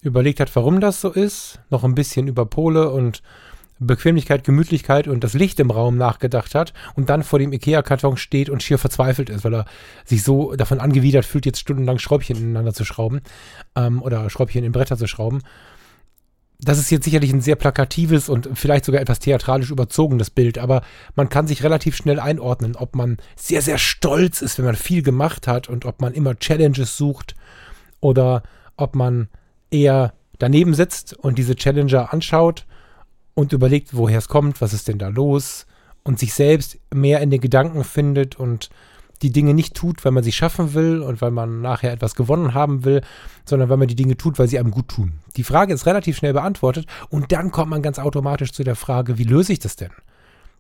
überlegt 0.03 0.41
hat, 0.41 0.55
warum 0.57 0.81
das 0.81 1.01
so 1.01 1.11
ist, 1.11 1.61
noch 1.71 1.85
ein 1.85 1.95
bisschen 1.95 2.27
über 2.27 2.45
Pole 2.45 2.91
und 2.91 3.23
Bequemlichkeit, 3.79 4.43
Gemütlichkeit 4.43 5.07
und 5.07 5.23
das 5.23 5.35
Licht 5.35 5.61
im 5.61 5.71
Raum 5.71 5.97
nachgedacht 5.97 6.55
hat 6.55 6.73
und 6.95 7.11
dann 7.11 7.23
vor 7.23 7.39
dem 7.39 7.53
Ikea-Karton 7.53 8.17
steht 8.17 8.49
und 8.49 8.63
schier 8.63 8.79
verzweifelt 8.79 9.29
ist, 9.29 9.45
weil 9.45 9.55
er 9.55 9.65
sich 10.05 10.23
so 10.23 10.57
davon 10.57 10.81
angewidert 10.81 11.27
fühlt, 11.27 11.45
jetzt 11.45 11.61
stundenlang 11.61 11.99
Schräubchen 11.99 12.37
ineinander 12.37 12.73
zu 12.73 12.85
schrauben 12.85 13.21
ähm, 13.77 14.03
oder 14.03 14.31
Schräubchen 14.31 14.65
in 14.65 14.73
Bretter 14.73 14.97
zu 14.97 15.07
schrauben 15.07 15.43
das 16.59 16.79
ist 16.79 16.91
jetzt 16.91 17.05
sicherlich 17.05 17.33
ein 17.33 17.41
sehr 17.41 17.57
plakatives 17.57 18.29
und 18.29 18.49
vielleicht 18.55 18.85
sogar 18.85 19.01
etwas 19.01 19.19
theatralisch 19.19 19.71
überzogenes 19.71 20.31
Bild, 20.31 20.59
aber 20.59 20.83
man 21.15 21.29
kann 21.29 21.47
sich 21.47 21.63
relativ 21.63 21.97
schnell 21.97 22.19
einordnen, 22.19 22.77
ob 22.77 22.97
man 22.97 23.19
sehr, 23.37 23.63
sehr 23.63 23.79
stolz 23.79 24.41
ist, 24.41 24.59
wenn 24.59 24.65
man 24.65 24.77
viel 24.77 25.03
gemacht 25.03 25.47
hat 25.47 25.69
und 25.69 25.85
ob 25.85 26.01
man 26.01 26.15
immer 26.15 26.39
Challenges 26.39 26.97
sucht 26.97 27.35
oder 28.01 28.43
ob 28.77 28.95
man 28.95 29.29
eher 29.71 30.15
daneben 30.39 30.75
sitzt 30.75 31.15
und 31.15 31.39
diese 31.39 31.57
Challenger 31.57 32.13
anschaut 32.13 32.67
und 33.35 33.53
überlegt, 33.53 33.95
woher 33.97 34.19
es 34.19 34.29
kommt, 34.29 34.61
was 34.61 34.73
ist 34.73 34.89
denn 34.89 34.99
da 34.99 35.09
los 35.09 35.67
und 36.05 36.19
sich 36.19 36.33
selbst 36.33 36.79
mehr 36.95 37.21
in 37.21 37.31
den 37.31 37.41
Gedanken 37.41 37.85
findet 37.85 38.37
und 38.37 38.71
die 39.19 39.31
Dinge 39.31 39.55
nicht 39.55 39.75
tut, 39.75 40.05
weil 40.05 40.13
man 40.13 40.25
sie 40.25 40.33
schaffen 40.33 40.75
will 40.75 41.01
und 41.01 41.21
weil 41.21 41.31
man 41.31 41.61
nachher 41.61 41.93
etwas 41.93 42.15
gewonnen 42.15 42.55
haben 42.55 42.85
will, 42.85 43.03
sondern 43.45 43.69
weil 43.69 43.77
man 43.77 43.89
die 43.89 43.97
Dinge 43.97 44.17
tut, 44.17 44.39
weil 44.39 44.49
sie 44.49 44.59
einem 44.59 44.71
gut 44.71 44.89
tun. 44.89 45.15
Die 45.37 45.45
Frage 45.45 45.73
ist 45.73 45.87
relativ 45.87 46.17
schnell 46.17 46.33
beantwortet 46.33 46.87
und 47.09 47.33
dann 47.33 47.51
kommt 47.51 47.71
man 47.71 47.83
ganz 47.83 47.99
automatisch 47.99 48.53
zu 48.53 48.65
der 48.65 48.77
Frage, 48.77 49.19
wie 49.19 49.25
löse 49.25 49.53
ich 49.53 49.59
das 49.59 49.77
denn? 49.77 49.93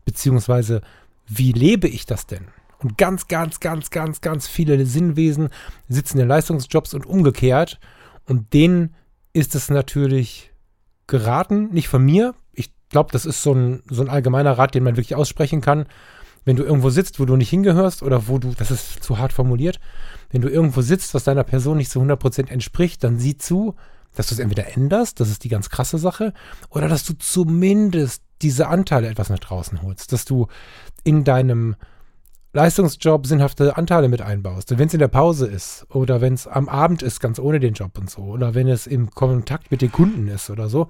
Beziehungsweise, 0.05 0.83
wie 1.27 1.53
lebe 1.53 1.89
ich 1.89 2.07
das 2.07 2.27
denn? 2.27 2.47
Und 2.79 2.99
ganz, 2.99 3.29
ganz, 3.29 3.61
ganz, 3.61 3.91
ganz, 3.91 4.21
ganz 4.21 4.47
viele 4.47 4.85
Sinnwesen 4.87 5.49
sitzen 5.89 6.19
in 6.19 6.29
Leistungsjobs 6.29 6.95
und 6.95 7.07
umgekehrt. 7.07 7.81
Und 8.27 8.53
denen 8.53 8.95
ist 9.33 9.55
es 9.55 9.71
natürlich 9.71 10.53
geraten, 11.07 11.71
nicht 11.73 11.89
von 11.89 12.05
mir. 12.05 12.35
Ich 12.53 12.71
glaube, 12.91 13.13
das 13.13 13.25
ist 13.25 13.43
so 13.43 13.55
ein, 13.55 13.83
so 13.89 14.03
ein 14.03 14.09
allgemeiner 14.09 14.59
Rat, 14.59 14.75
den 14.75 14.85
man 14.85 14.97
wirklich 14.97 15.15
aussprechen 15.15 15.61
kann. 15.61 15.87
Wenn 16.47 16.57
du 16.57 16.63
irgendwo 16.63 16.91
sitzt, 16.91 17.21
wo 17.21 17.27
du 17.27 17.37
nicht 17.37 17.51
hingehörst 17.51 18.03
oder 18.03 18.29
wo 18.29 18.39
du, 18.39 18.55
das 18.57 18.71
ist 18.71 19.03
zu 19.03 19.19
hart 19.19 19.35
formuliert, 19.35 19.81
wenn 20.31 20.41
du 20.41 20.49
irgendwo 20.49 20.81
sitzt, 20.81 21.13
was 21.13 21.25
deiner 21.25 21.45
Person 21.45 21.77
nicht 21.77 21.91
zu 21.91 22.01
100% 22.01 22.49
entspricht, 22.49 23.05
dann 23.05 23.19
sieh 23.19 23.37
zu, 23.37 23.75
dass 24.15 24.29
du 24.29 24.35
es 24.35 24.39
entweder 24.39 24.75
änderst, 24.77 25.19
das 25.21 25.29
ist 25.29 25.43
die 25.43 25.49
ganz 25.49 25.69
krasse 25.69 25.99
Sache, 25.99 26.33
oder 26.71 26.89
dass 26.89 27.05
du 27.05 27.15
zumindest 27.19 28.23
diese 28.43 28.69
Anteile 28.69 29.09
etwas 29.09 29.29
nach 29.29 29.41
draußen 29.41 29.83
holst, 29.83 30.13
dass 30.13 30.25
du 30.25 30.47
in 31.03 31.25
deinem 31.25 31.75
Leistungsjob 32.53 33.27
sinnhafte 33.27 33.77
Anteile 33.77 34.09
mit 34.09 34.23
einbaust. 34.23 34.79
Wenn 34.79 34.87
es 34.87 34.95
in 34.95 35.01
der 35.01 35.09
Pause 35.09 35.47
ist 35.47 35.85
oder 35.91 36.21
wenn 36.21 36.35
es 36.35 36.47
am 36.47 36.69
Abend 36.69 37.03
ist, 37.03 37.21
ganz 37.21 37.41
ohne 37.41 37.59
den 37.59 37.75
Job 37.75 37.99
und 37.99 38.09
so, 38.09 38.23
oder 38.23 38.55
wenn 38.55 38.69
es 38.69 38.87
im 38.87 39.11
Kontakt 39.11 39.71
mit 39.73 39.83
den 39.83 39.91
Kunden 39.93 40.29
ist 40.29 40.49
oder 40.49 40.69
so, 40.69 40.89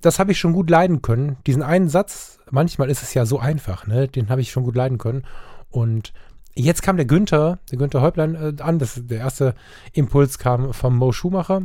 das 0.00 0.18
habe 0.18 0.32
ich 0.32 0.38
schon 0.38 0.52
gut 0.52 0.70
leiden 0.70 1.02
können. 1.02 1.36
Diesen 1.46 1.62
einen 1.62 1.88
Satz, 1.88 2.38
manchmal 2.50 2.90
ist 2.90 3.02
es 3.02 3.14
ja 3.14 3.26
so 3.26 3.38
einfach, 3.38 3.86
ne? 3.86 4.08
den 4.08 4.28
habe 4.28 4.40
ich 4.40 4.50
schon 4.50 4.64
gut 4.64 4.76
leiden 4.76 4.98
können. 4.98 5.24
Und 5.70 6.12
jetzt 6.54 6.82
kam 6.82 6.96
der 6.96 7.06
Günther, 7.06 7.58
der 7.70 7.78
Günther 7.78 8.00
Häuplein 8.00 8.34
äh, 8.34 8.62
an. 8.62 8.78
Das, 8.78 9.00
der 9.04 9.18
erste 9.18 9.54
Impuls 9.92 10.38
kam 10.38 10.72
vom 10.72 10.96
Mo 10.96 11.12
Schumacher. 11.12 11.62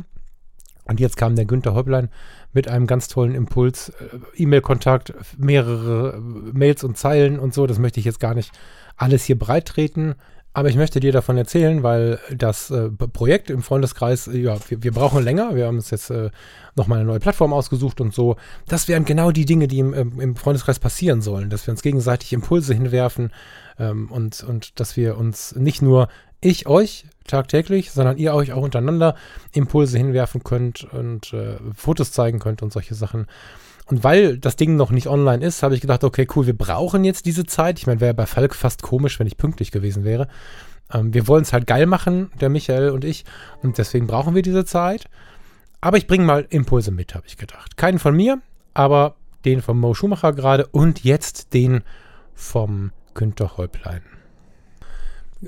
Und 0.84 0.98
jetzt 0.98 1.16
kam 1.16 1.36
der 1.36 1.44
Günther 1.44 1.74
Häuplein 1.74 2.08
mit 2.52 2.68
einem 2.68 2.86
ganz 2.86 3.08
tollen 3.08 3.34
Impuls. 3.34 3.90
Äh, 3.90 4.42
E-Mail-Kontakt, 4.42 5.14
mehrere 5.38 6.16
äh, 6.16 6.18
Mails 6.52 6.84
und 6.84 6.98
Zeilen 6.98 7.38
und 7.38 7.54
so. 7.54 7.66
Das 7.66 7.78
möchte 7.78 8.00
ich 8.00 8.06
jetzt 8.06 8.20
gar 8.20 8.34
nicht 8.34 8.52
alles 8.96 9.24
hier 9.24 9.38
breit 9.38 9.66
treten. 9.66 10.14
Aber 10.54 10.68
ich 10.68 10.76
möchte 10.76 11.00
dir 11.00 11.12
davon 11.12 11.38
erzählen, 11.38 11.82
weil 11.82 12.18
das 12.30 12.70
äh, 12.70 12.90
Projekt 12.90 13.48
im 13.48 13.62
Freundeskreis, 13.62 14.28
äh, 14.28 14.38
ja, 14.38 14.58
wir, 14.68 14.82
wir, 14.82 14.92
brauchen 14.92 15.24
länger. 15.24 15.54
Wir 15.54 15.66
haben 15.66 15.76
uns 15.76 15.90
jetzt 15.90 16.10
äh, 16.10 16.30
nochmal 16.76 16.98
eine 16.98 17.06
neue 17.06 17.20
Plattform 17.20 17.52
ausgesucht 17.54 18.00
und 18.00 18.12
so. 18.12 18.36
Das 18.68 18.86
wären 18.86 19.04
genau 19.04 19.30
die 19.30 19.46
Dinge, 19.46 19.66
die 19.66 19.78
im, 19.78 20.20
im 20.20 20.36
Freundeskreis 20.36 20.78
passieren 20.78 21.22
sollen, 21.22 21.48
dass 21.48 21.66
wir 21.66 21.72
uns 21.72 21.82
gegenseitig 21.82 22.32
Impulse 22.34 22.74
hinwerfen 22.74 23.32
ähm, 23.78 24.10
und, 24.10 24.44
und 24.44 24.78
dass 24.78 24.96
wir 24.96 25.16
uns 25.16 25.54
nicht 25.54 25.80
nur 25.80 26.08
ich 26.42 26.66
euch 26.66 27.06
tagtäglich, 27.26 27.92
sondern 27.92 28.18
ihr 28.18 28.34
euch 28.34 28.52
auch 28.52 28.62
untereinander 28.62 29.14
Impulse 29.52 29.96
hinwerfen 29.96 30.42
könnt 30.42 30.84
und 30.92 31.32
äh, 31.32 31.56
Fotos 31.74 32.12
zeigen 32.12 32.40
könnt 32.40 32.62
und 32.62 32.72
solche 32.72 32.94
Sachen. 32.94 33.26
Und 33.86 34.04
weil 34.04 34.38
das 34.38 34.56
Ding 34.56 34.76
noch 34.76 34.90
nicht 34.90 35.08
online 35.08 35.44
ist, 35.44 35.62
habe 35.62 35.74
ich 35.74 35.80
gedacht, 35.80 36.04
okay, 36.04 36.26
cool, 36.34 36.46
wir 36.46 36.56
brauchen 36.56 37.04
jetzt 37.04 37.26
diese 37.26 37.44
Zeit. 37.44 37.78
Ich 37.78 37.86
meine, 37.86 38.00
wäre 38.00 38.14
bei 38.14 38.26
Falk 38.26 38.54
fast 38.54 38.82
komisch, 38.82 39.18
wenn 39.18 39.26
ich 39.26 39.36
pünktlich 39.36 39.70
gewesen 39.70 40.04
wäre. 40.04 40.28
Ähm, 40.92 41.12
wir 41.12 41.26
wollen 41.28 41.42
es 41.42 41.52
halt 41.52 41.66
geil 41.66 41.86
machen, 41.86 42.30
der 42.40 42.48
Michael 42.48 42.90
und 42.90 43.04
ich. 43.04 43.24
Und 43.62 43.78
deswegen 43.78 44.06
brauchen 44.06 44.34
wir 44.34 44.42
diese 44.42 44.64
Zeit. 44.64 45.06
Aber 45.80 45.96
ich 45.96 46.06
bringe 46.06 46.24
mal 46.24 46.46
Impulse 46.48 46.92
mit, 46.92 47.14
habe 47.14 47.26
ich 47.26 47.36
gedacht. 47.36 47.76
Keinen 47.76 47.98
von 47.98 48.14
mir, 48.14 48.40
aber 48.72 49.16
den 49.44 49.62
vom 49.62 49.80
Mo 49.80 49.94
Schumacher 49.94 50.32
gerade 50.32 50.66
und 50.68 51.02
jetzt 51.02 51.52
den 51.54 51.82
vom 52.34 52.92
Günther 53.14 53.56
Häuplein. 53.56 54.02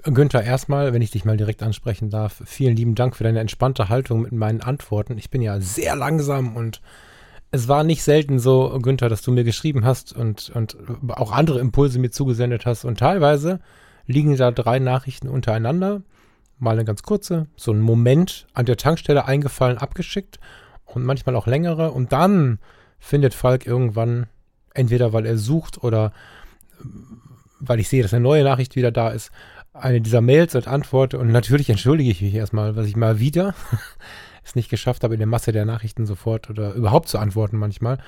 Günther, 0.02 0.42
erstmal, 0.42 0.92
wenn 0.92 1.02
ich 1.02 1.12
dich 1.12 1.24
mal 1.24 1.36
direkt 1.36 1.62
ansprechen 1.62 2.10
darf, 2.10 2.42
vielen 2.44 2.74
lieben 2.74 2.96
Dank 2.96 3.14
für 3.14 3.22
deine 3.22 3.38
entspannte 3.38 3.88
Haltung 3.88 4.22
mit 4.22 4.32
meinen 4.32 4.60
Antworten. 4.60 5.16
Ich 5.18 5.30
bin 5.30 5.40
ja 5.40 5.60
sehr 5.60 5.94
langsam 5.94 6.56
und 6.56 6.80
es 7.54 7.68
war 7.68 7.84
nicht 7.84 8.02
selten 8.02 8.40
so, 8.40 8.76
Günther, 8.82 9.08
dass 9.08 9.22
du 9.22 9.30
mir 9.30 9.44
geschrieben 9.44 9.84
hast 9.84 10.12
und, 10.12 10.50
und 10.54 10.76
auch 11.08 11.30
andere 11.30 11.60
Impulse 11.60 12.00
mir 12.00 12.10
zugesendet 12.10 12.66
hast. 12.66 12.84
Und 12.84 12.98
teilweise 12.98 13.60
liegen 14.06 14.36
da 14.36 14.50
drei 14.50 14.80
Nachrichten 14.80 15.28
untereinander. 15.28 16.02
Mal 16.58 16.72
eine 16.72 16.84
ganz 16.84 17.04
kurze, 17.04 17.46
so 17.54 17.72
ein 17.72 17.80
Moment 17.80 18.48
an 18.54 18.66
der 18.66 18.76
Tankstelle 18.76 19.26
eingefallen, 19.26 19.78
abgeschickt 19.78 20.40
und 20.84 21.04
manchmal 21.04 21.36
auch 21.36 21.46
längere. 21.46 21.92
Und 21.92 22.12
dann 22.12 22.58
findet 22.98 23.34
Falk 23.34 23.66
irgendwann, 23.66 24.26
entweder 24.74 25.12
weil 25.12 25.24
er 25.24 25.38
sucht 25.38 25.84
oder 25.84 26.12
weil 27.60 27.78
ich 27.78 27.88
sehe, 27.88 28.02
dass 28.02 28.12
eine 28.12 28.22
neue 28.22 28.42
Nachricht 28.42 28.74
wieder 28.74 28.90
da 28.90 29.10
ist, 29.10 29.30
eine 29.72 30.00
dieser 30.00 30.20
Mails 30.20 30.56
und 30.56 30.66
antworte. 30.66 31.20
Und 31.20 31.30
natürlich 31.30 31.70
entschuldige 31.70 32.10
ich 32.10 32.20
mich 32.20 32.34
erstmal, 32.34 32.74
was 32.74 32.86
ich 32.86 32.96
mal 32.96 33.20
wieder 33.20 33.54
es 34.44 34.54
nicht 34.54 34.70
geschafft 34.70 35.04
habe, 35.04 35.14
in 35.14 35.20
der 35.20 35.26
Masse 35.26 35.52
der 35.52 35.64
Nachrichten 35.64 36.06
sofort 36.06 36.50
oder 36.50 36.74
überhaupt 36.74 37.08
zu 37.08 37.18
antworten 37.18 37.56
manchmal. 37.56 37.98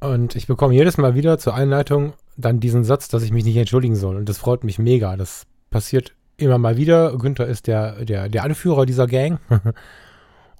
Und 0.00 0.36
ich 0.36 0.46
bekomme 0.46 0.74
jedes 0.74 0.98
Mal 0.98 1.14
wieder 1.14 1.38
zur 1.38 1.54
Einleitung 1.54 2.12
dann 2.36 2.60
diesen 2.60 2.84
Satz, 2.84 3.08
dass 3.08 3.22
ich 3.22 3.32
mich 3.32 3.44
nicht 3.44 3.56
entschuldigen 3.56 3.96
soll. 3.96 4.16
Und 4.16 4.28
das 4.28 4.38
freut 4.38 4.62
mich 4.62 4.78
mega. 4.78 5.16
Das 5.16 5.46
passiert 5.70 6.12
immer 6.36 6.58
mal 6.58 6.76
wieder. 6.76 7.16
Günther 7.16 7.46
ist 7.46 7.66
der, 7.66 8.04
der, 8.04 8.28
der 8.28 8.44
Anführer 8.44 8.86
dieser 8.86 9.06
Gang. 9.06 9.40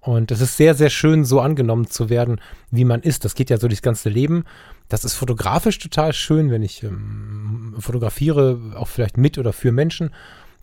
Und 0.01 0.31
es 0.31 0.41
ist 0.41 0.57
sehr, 0.57 0.75
sehr 0.75 0.89
schön, 0.89 1.25
so 1.25 1.41
angenommen 1.41 1.89
zu 1.89 2.09
werden, 2.09 2.41
wie 2.71 2.85
man 2.85 3.01
ist. 3.03 3.25
Das 3.25 3.35
geht 3.35 3.51
ja 3.51 3.59
so 3.59 3.67
durchs 3.67 3.83
ganze 3.83 4.09
Leben. 4.09 4.45
Das 4.89 5.05
ist 5.05 5.15
fotografisch 5.15 5.81
total 5.81 6.13
schön, 6.13 6.51
wenn 6.53 6.63
ich 6.63 6.85
ähm, 6.85 7.75
fotografiere, 7.79 8.61
auch 8.77 8.87
vielleicht 8.87 9.17
mit 9.17 9.37
oder 9.37 9.53
für 9.53 9.73
Menschen 9.73 10.11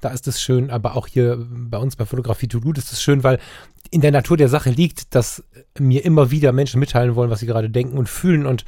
da 0.03 0.09
ist 0.09 0.27
es 0.27 0.41
schön, 0.41 0.69
aber 0.69 0.95
auch 0.95 1.07
hier 1.07 1.37
bei 1.49 1.77
uns 1.77 1.95
bei 1.95 2.05
Fotografie 2.05 2.47
to 2.47 2.59
Good 2.59 2.77
ist 2.77 2.91
es 2.91 3.01
schön, 3.01 3.23
weil 3.23 3.39
in 3.91 4.01
der 4.01 4.11
Natur 4.11 4.37
der 4.37 4.49
Sache 4.49 4.69
liegt, 4.69 5.15
dass 5.15 5.43
mir 5.77 6.03
immer 6.05 6.31
wieder 6.31 6.51
Menschen 6.51 6.79
mitteilen 6.79 7.15
wollen, 7.15 7.29
was 7.29 7.39
sie 7.39 7.45
gerade 7.45 7.69
denken 7.69 7.97
und 7.97 8.09
fühlen 8.09 8.45
und 8.45 8.65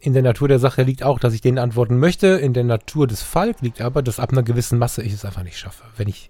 in 0.00 0.12
der 0.12 0.22
Natur 0.22 0.46
der 0.46 0.58
Sache 0.58 0.82
liegt 0.82 1.02
auch, 1.02 1.18
dass 1.18 1.32
ich 1.32 1.40
denen 1.40 1.58
antworten 1.58 1.98
möchte. 1.98 2.26
In 2.28 2.52
der 2.52 2.64
Natur 2.64 3.06
des 3.06 3.22
Falk 3.22 3.62
liegt 3.62 3.80
aber, 3.80 4.02
dass 4.02 4.20
ab 4.20 4.30
einer 4.30 4.42
gewissen 4.42 4.78
Masse 4.78 5.02
ich 5.02 5.12
es 5.12 5.24
einfach 5.24 5.42
nicht 5.42 5.58
schaffe, 5.58 5.84
wenn 5.96 6.06
ich 6.06 6.28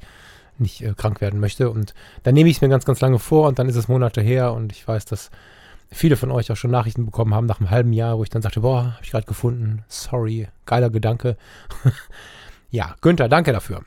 nicht 0.58 0.82
äh, 0.82 0.94
krank 0.96 1.20
werden 1.20 1.40
möchte. 1.40 1.68
Und 1.70 1.92
dann 2.22 2.34
nehme 2.34 2.48
ich 2.48 2.56
es 2.56 2.62
mir 2.62 2.68
ganz, 2.68 2.84
ganz 2.84 3.00
lange 3.00 3.18
vor 3.18 3.48
und 3.48 3.58
dann 3.58 3.68
ist 3.68 3.76
es 3.76 3.88
Monate 3.88 4.22
her 4.22 4.52
und 4.52 4.72
ich 4.72 4.86
weiß, 4.86 5.04
dass 5.04 5.30
viele 5.90 6.16
von 6.16 6.30
euch 6.30 6.50
auch 6.50 6.56
schon 6.56 6.70
Nachrichten 6.70 7.04
bekommen 7.04 7.34
haben 7.34 7.46
nach 7.46 7.60
einem 7.60 7.70
halben 7.70 7.92
Jahr, 7.92 8.18
wo 8.18 8.22
ich 8.22 8.30
dann 8.30 8.42
sagte, 8.42 8.60
boah, 8.60 8.94
habe 8.94 9.04
ich 9.04 9.10
gerade 9.10 9.26
gefunden, 9.26 9.84
sorry, 9.88 10.48
geiler 10.64 10.90
Gedanke. 10.90 11.36
Ja, 12.70 12.96
Günther, 13.00 13.28
danke 13.28 13.52
dafür. 13.52 13.82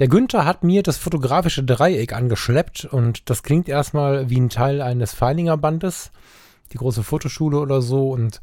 Der 0.00 0.08
Günther 0.08 0.44
hat 0.44 0.62
mir 0.62 0.82
das 0.82 0.98
fotografische 0.98 1.64
Dreieck 1.64 2.12
angeschleppt 2.12 2.84
und 2.84 3.30
das 3.30 3.42
klingt 3.42 3.68
erstmal 3.68 4.28
wie 4.28 4.38
ein 4.38 4.50
Teil 4.50 4.82
eines 4.82 5.14
Feilinger 5.14 5.56
Bandes, 5.56 6.10
die 6.72 6.76
große 6.76 7.02
Fotoschule 7.02 7.58
oder 7.58 7.80
so 7.80 8.10
und 8.10 8.40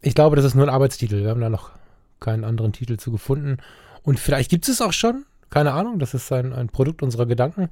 ich 0.00 0.16
glaube, 0.16 0.34
das 0.34 0.44
ist 0.44 0.56
nur 0.56 0.66
ein 0.66 0.74
Arbeitstitel. 0.74 1.22
Wir 1.22 1.30
haben 1.30 1.40
da 1.40 1.48
noch 1.48 1.70
keinen 2.18 2.44
anderen 2.44 2.72
Titel 2.72 2.96
zu 2.96 3.12
gefunden 3.12 3.58
und 4.02 4.18
vielleicht 4.18 4.50
gibt 4.50 4.68
es 4.68 4.80
auch 4.80 4.92
schon, 4.92 5.24
keine 5.50 5.72
Ahnung, 5.72 5.98
das 6.00 6.14
ist 6.14 6.32
ein, 6.32 6.52
ein 6.52 6.68
Produkt 6.68 7.02
unserer 7.02 7.26
Gedanken. 7.26 7.68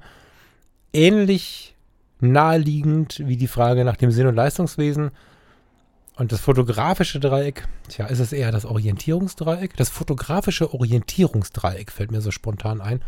Ähnlich 0.93 1.75
naheliegend 2.21 3.21
wie 3.25 3.37
die 3.37 3.47
Frage 3.47 3.83
nach 3.83 3.97
dem 3.97 4.11
Sinn 4.11 4.27
und 4.27 4.35
Leistungswesen 4.35 5.11
und 6.21 6.31
das 6.31 6.39
fotografische 6.39 7.19
Dreieck, 7.19 7.67
tja, 7.87 8.05
ist 8.05 8.19
es 8.19 8.31
eher 8.31 8.51
das 8.51 8.65
Orientierungsdreieck? 8.65 9.75
Das 9.75 9.89
fotografische 9.89 10.71
Orientierungsdreieck 10.71 11.91
fällt 11.91 12.11
mir 12.11 12.21
so 12.21 12.29
spontan 12.29 12.79
ein. 12.79 13.03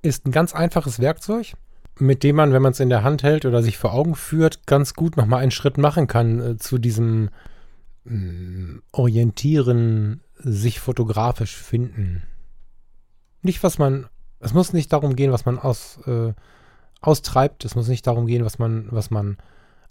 Ist 0.00 0.24
ein 0.24 0.30
ganz 0.30 0.54
einfaches 0.54 1.00
Werkzeug, 1.00 1.54
mit 1.98 2.22
dem 2.22 2.36
man, 2.36 2.52
wenn 2.52 2.62
man 2.62 2.70
es 2.70 2.78
in 2.78 2.88
der 2.88 3.02
Hand 3.02 3.24
hält 3.24 3.46
oder 3.46 3.64
sich 3.64 3.78
vor 3.78 3.92
Augen 3.92 4.14
führt, 4.14 4.64
ganz 4.68 4.94
gut 4.94 5.16
nochmal 5.16 5.42
einen 5.42 5.50
Schritt 5.50 5.76
machen 5.76 6.06
kann 6.06 6.40
äh, 6.40 6.56
zu 6.56 6.78
diesem 6.78 7.30
mh, 8.04 8.14
mm, 8.14 8.82
Orientieren, 8.92 10.20
sich 10.38 10.78
fotografisch 10.78 11.56
finden. 11.56 12.22
Nicht, 13.42 13.64
was 13.64 13.78
man, 13.78 14.06
es 14.38 14.54
muss 14.54 14.72
nicht 14.72 14.92
darum 14.92 15.16
gehen, 15.16 15.32
was 15.32 15.46
man 15.46 15.58
aus, 15.58 15.98
äh, 16.06 16.32
austreibt, 17.00 17.64
es 17.64 17.74
muss 17.74 17.88
nicht 17.88 18.06
darum 18.06 18.28
gehen, 18.28 18.44
was 18.44 18.60
man, 18.60 18.86
was 18.92 19.10
man 19.10 19.36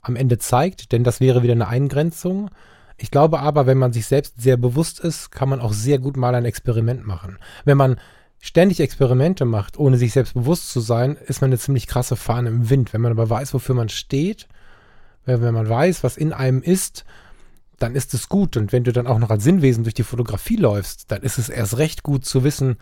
am 0.04 0.16
Ende 0.16 0.38
zeigt, 0.38 0.92
denn 0.92 1.04
das 1.04 1.20
wäre 1.20 1.42
wieder 1.42 1.54
eine 1.54 1.68
Eingrenzung. 1.68 2.52
Ich 2.98 3.10
glaube 3.10 3.40
aber, 3.40 3.66
wenn 3.66 3.78
man 3.78 3.94
sich 3.94 4.06
selbst 4.06 4.40
sehr 4.40 4.58
bewusst 4.58 5.00
ist, 5.00 5.32
kann 5.32 5.50
man 5.50 5.60
auch 5.60 5.74
sehr 5.74 5.98
gut 5.98 6.16
mal 6.16 6.36
ein 6.36 6.46
Experiment 6.46 7.08
machen. 7.08 7.40
Wenn 7.66 7.78
man 7.78 7.98
ständig 8.40 8.82
Experimente 8.82 9.46
macht, 9.46 9.80
ohne 9.80 9.98
sich 9.98 10.12
selbst 10.14 10.34
bewusst 10.34 10.70
zu 10.70 10.82
sein, 10.82 11.18
ist 11.28 11.42
man 11.42 11.50
eine 11.50 11.58
ziemlich 11.58 11.88
krasse 11.88 12.16
Fahne 12.16 12.50
im 12.50 12.70
Wind. 12.70 12.94
Wenn 12.94 13.02
man 13.02 13.14
aber 13.14 13.30
weiß, 13.30 13.54
wofür 13.54 13.74
man 13.74 13.90
steht, 13.90 14.48
wenn 15.26 15.54
man 15.54 15.70
weiß, 15.70 16.04
was 16.04 16.18
in 16.18 16.34
einem 16.34 16.62
ist, 16.62 17.06
dann 17.80 17.96
ist 17.96 18.14
es 18.14 18.30
gut. 18.30 18.58
Und 18.58 18.72
wenn 18.72 18.84
du 18.84 18.92
dann 18.92 19.08
auch 19.08 19.20
noch 19.20 19.30
als 19.30 19.44
Sinnwesen 19.44 19.84
durch 19.84 19.94
die 19.94 20.04
Fotografie 20.04 20.58
läufst, 20.58 21.12
dann 21.12 21.22
ist 21.22 21.38
es 21.38 21.50
erst 21.50 21.78
recht 21.78 22.04
gut 22.04 22.26
zu 22.26 22.44
wissen, 22.44 22.78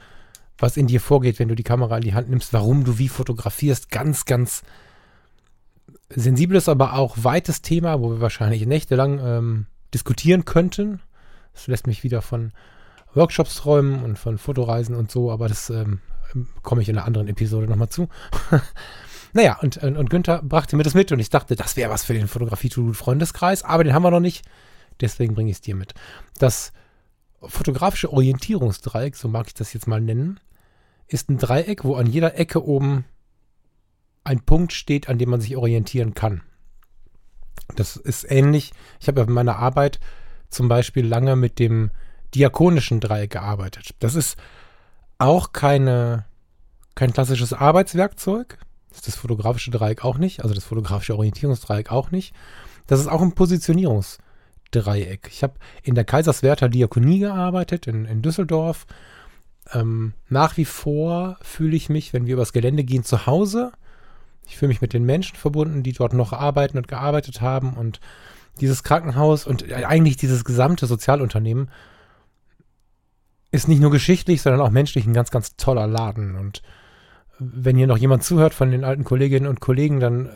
was 0.58 0.78
in 0.78 0.88
dir 0.88 1.02
vorgeht, 1.02 1.40
wenn 1.40 1.48
du 1.48 1.56
die 1.56 1.64
Kamera 1.64 1.98
in 1.98 2.04
die 2.04 2.14
Hand 2.14 2.30
nimmst, 2.30 2.54
warum 2.54 2.84
du 2.84 2.98
wie 2.98 3.08
fotografierst. 3.10 3.92
Ganz, 3.92 4.26
ganz 4.26 4.64
sensibles, 6.16 6.70
aber 6.70 6.94
auch 6.94 7.16
weites 7.20 7.62
Thema, 7.62 8.02
wo 8.02 8.12
wir 8.12 8.22
wahrscheinlich 8.22 8.66
nächtelang 8.66 9.20
ähm, 9.20 9.66
diskutieren 9.94 10.46
könnten. 10.46 11.02
Das 11.54 11.68
lässt 11.68 11.88
mich 11.88 12.04
wieder 12.04 12.22
von 12.22 12.52
Workshops 13.14 13.56
träumen 13.56 14.04
und 14.04 14.18
von 14.18 14.38
Fotoreisen 14.38 14.96
und 14.96 15.12
so, 15.12 15.32
aber 15.32 15.48
das 15.48 15.70
ähm, 15.70 16.00
komme 16.62 16.82
ich 16.82 16.90
in 16.90 16.98
einer 16.98 17.06
anderen 17.06 17.28
Episode 17.28 17.68
nochmal 17.68 17.90
zu. 17.90 18.08
naja, 19.34 19.58
und, 19.62 19.78
und, 19.78 19.98
und 19.98 20.10
Günther 20.10 20.42
brachte 20.44 20.76
mir 20.76 20.84
das 20.84 20.94
mit 20.94 21.12
und 21.12 21.20
ich 21.20 21.30
dachte, 21.30 21.56
das 21.56 21.76
wäre 21.76 21.92
was 21.92 22.04
für 22.04 22.14
den 22.14 22.28
Fotografie-to-Freundeskreis, 22.28 23.64
aber 23.64 23.84
den 23.84 23.94
haben 23.94 24.04
wir 24.04 24.12
noch 24.12 24.20
nicht. 24.20 24.46
Deswegen 25.02 25.34
bringe 25.34 25.50
ich 25.50 25.58
es 25.58 25.62
dir 25.62 25.76
mit. 25.76 25.94
Das 26.38 26.72
fotografische 27.42 28.14
Orientierungsdreieck, 28.14 29.16
so 29.16 29.28
mag 29.28 29.48
ich 29.48 29.54
das 29.54 29.74
jetzt 29.74 29.88
mal 29.88 30.00
nennen, 30.00 30.40
ist 31.08 31.30
ein 31.30 31.38
Dreieck, 31.38 31.84
wo 31.84 31.96
an 31.96 32.08
jeder 32.08 32.38
Ecke 32.38 32.64
oben 32.64 33.06
ein 34.24 34.42
Punkt 34.42 34.74
steht, 34.74 35.10
an 35.10 35.18
dem 35.18 35.30
man 35.30 35.42
sich 35.42 35.56
orientieren 35.58 36.14
kann. 36.14 36.42
Das 37.76 37.96
ist 37.96 38.30
ähnlich. 38.30 38.74
Ich 39.00 39.08
habe 39.08 39.22
in 39.22 39.32
meiner 39.32 39.58
Arbeit 39.58 40.00
zum 40.50 40.68
Beispiel 40.68 41.06
lange 41.06 41.36
mit 41.36 41.60
dem 41.60 41.92
diakonischen 42.36 43.00
Dreieck 43.00 43.32
gearbeitet. 43.32 43.96
Das 44.00 44.16
ist 44.16 44.38
auch 45.18 45.54
keine, 45.54 46.26
kein 46.96 47.14
klassisches 47.14 47.54
Arbeitswerkzeug. 47.54 48.58
Das 48.90 49.00
ist 49.00 49.08
das 49.08 49.16
fotografische 49.16 49.72
Dreieck 49.72 50.04
auch 50.04 50.18
nicht, 50.18 50.44
also 50.44 50.54
das 50.54 50.66
fotografische 50.66 51.16
Orientierungsdreieck 51.16 51.92
auch 51.92 52.12
nicht. 52.12 52.34
Das 52.88 53.00
ist 53.00 53.08
auch 53.08 53.22
ein 53.22 53.34
Positionierungsdreieck. 53.34 55.30
Ich 55.32 55.44
habe 55.44 55.54
in 55.84 55.96
der 55.96 56.04
Kaiserswerther 56.04 56.68
Diakonie 56.68 57.20
gearbeitet, 57.20 57.88
in, 57.88 58.06
in 58.06 58.22
Düsseldorf. 58.22 58.86
Ähm, 59.72 60.14
nach 60.28 60.58
wie 60.58 60.66
vor 60.66 61.38
fühle 61.42 61.78
ich 61.78 61.88
mich, 61.88 62.12
wenn 62.12 62.26
wir 62.26 62.34
übers 62.34 62.52
Gelände 62.52 62.84
gehen, 62.84 63.04
zu 63.04 63.26
Hause. 63.26 63.72
Ich 64.52 64.58
fühle 64.58 64.68
mich 64.68 64.82
mit 64.82 64.92
den 64.92 65.06
Menschen 65.06 65.38
verbunden, 65.38 65.82
die 65.82 65.94
dort 65.94 66.12
noch 66.12 66.34
arbeiten 66.34 66.78
und 66.78 66.90
gearbeitet 66.90 67.40
haben. 67.40 67.76
Und 67.76 68.02
dieses 68.60 68.84
Krankenhaus 68.84 69.48
und 69.48 69.72
eigentlich 69.72 70.18
dieses 70.18 70.44
gesamte 70.44 70.88
Sozialunternehmen 70.88 71.72
ist 73.52 73.70
nicht 73.70 73.80
nur 73.82 73.92
geschichtlich, 73.92 74.42
sondern 74.42 74.60
auch 74.60 74.70
menschlich 74.70 75.06
ein 75.06 75.14
ganz, 75.14 75.32
ganz 75.32 75.56
toller 75.56 75.88
Laden. 75.88 76.36
Und 76.36 76.64
wenn 77.40 77.78
hier 77.78 77.88
noch 77.88 77.98
jemand 77.98 78.26
zuhört 78.26 78.54
von 78.54 78.72
den 78.72 78.84
alten 78.84 79.06
Kolleginnen 79.06 79.48
und 79.48 79.62
Kollegen, 79.62 80.02
dann 80.02 80.26
äh, 80.26 80.30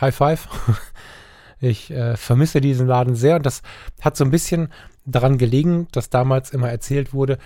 High 0.00 0.14
Five. 0.14 0.48
ich 1.60 1.90
äh, 1.90 2.16
vermisse 2.16 2.60
diesen 2.60 2.86
Laden 2.86 3.16
sehr 3.16 3.34
und 3.36 3.46
das 3.46 3.62
hat 4.00 4.16
so 4.16 4.24
ein 4.24 4.30
bisschen 4.30 4.68
daran 5.06 5.38
gelegen, 5.38 5.88
dass 5.90 6.08
damals 6.08 6.50
immer 6.50 6.70
erzählt 6.70 7.12
wurde, 7.12 7.38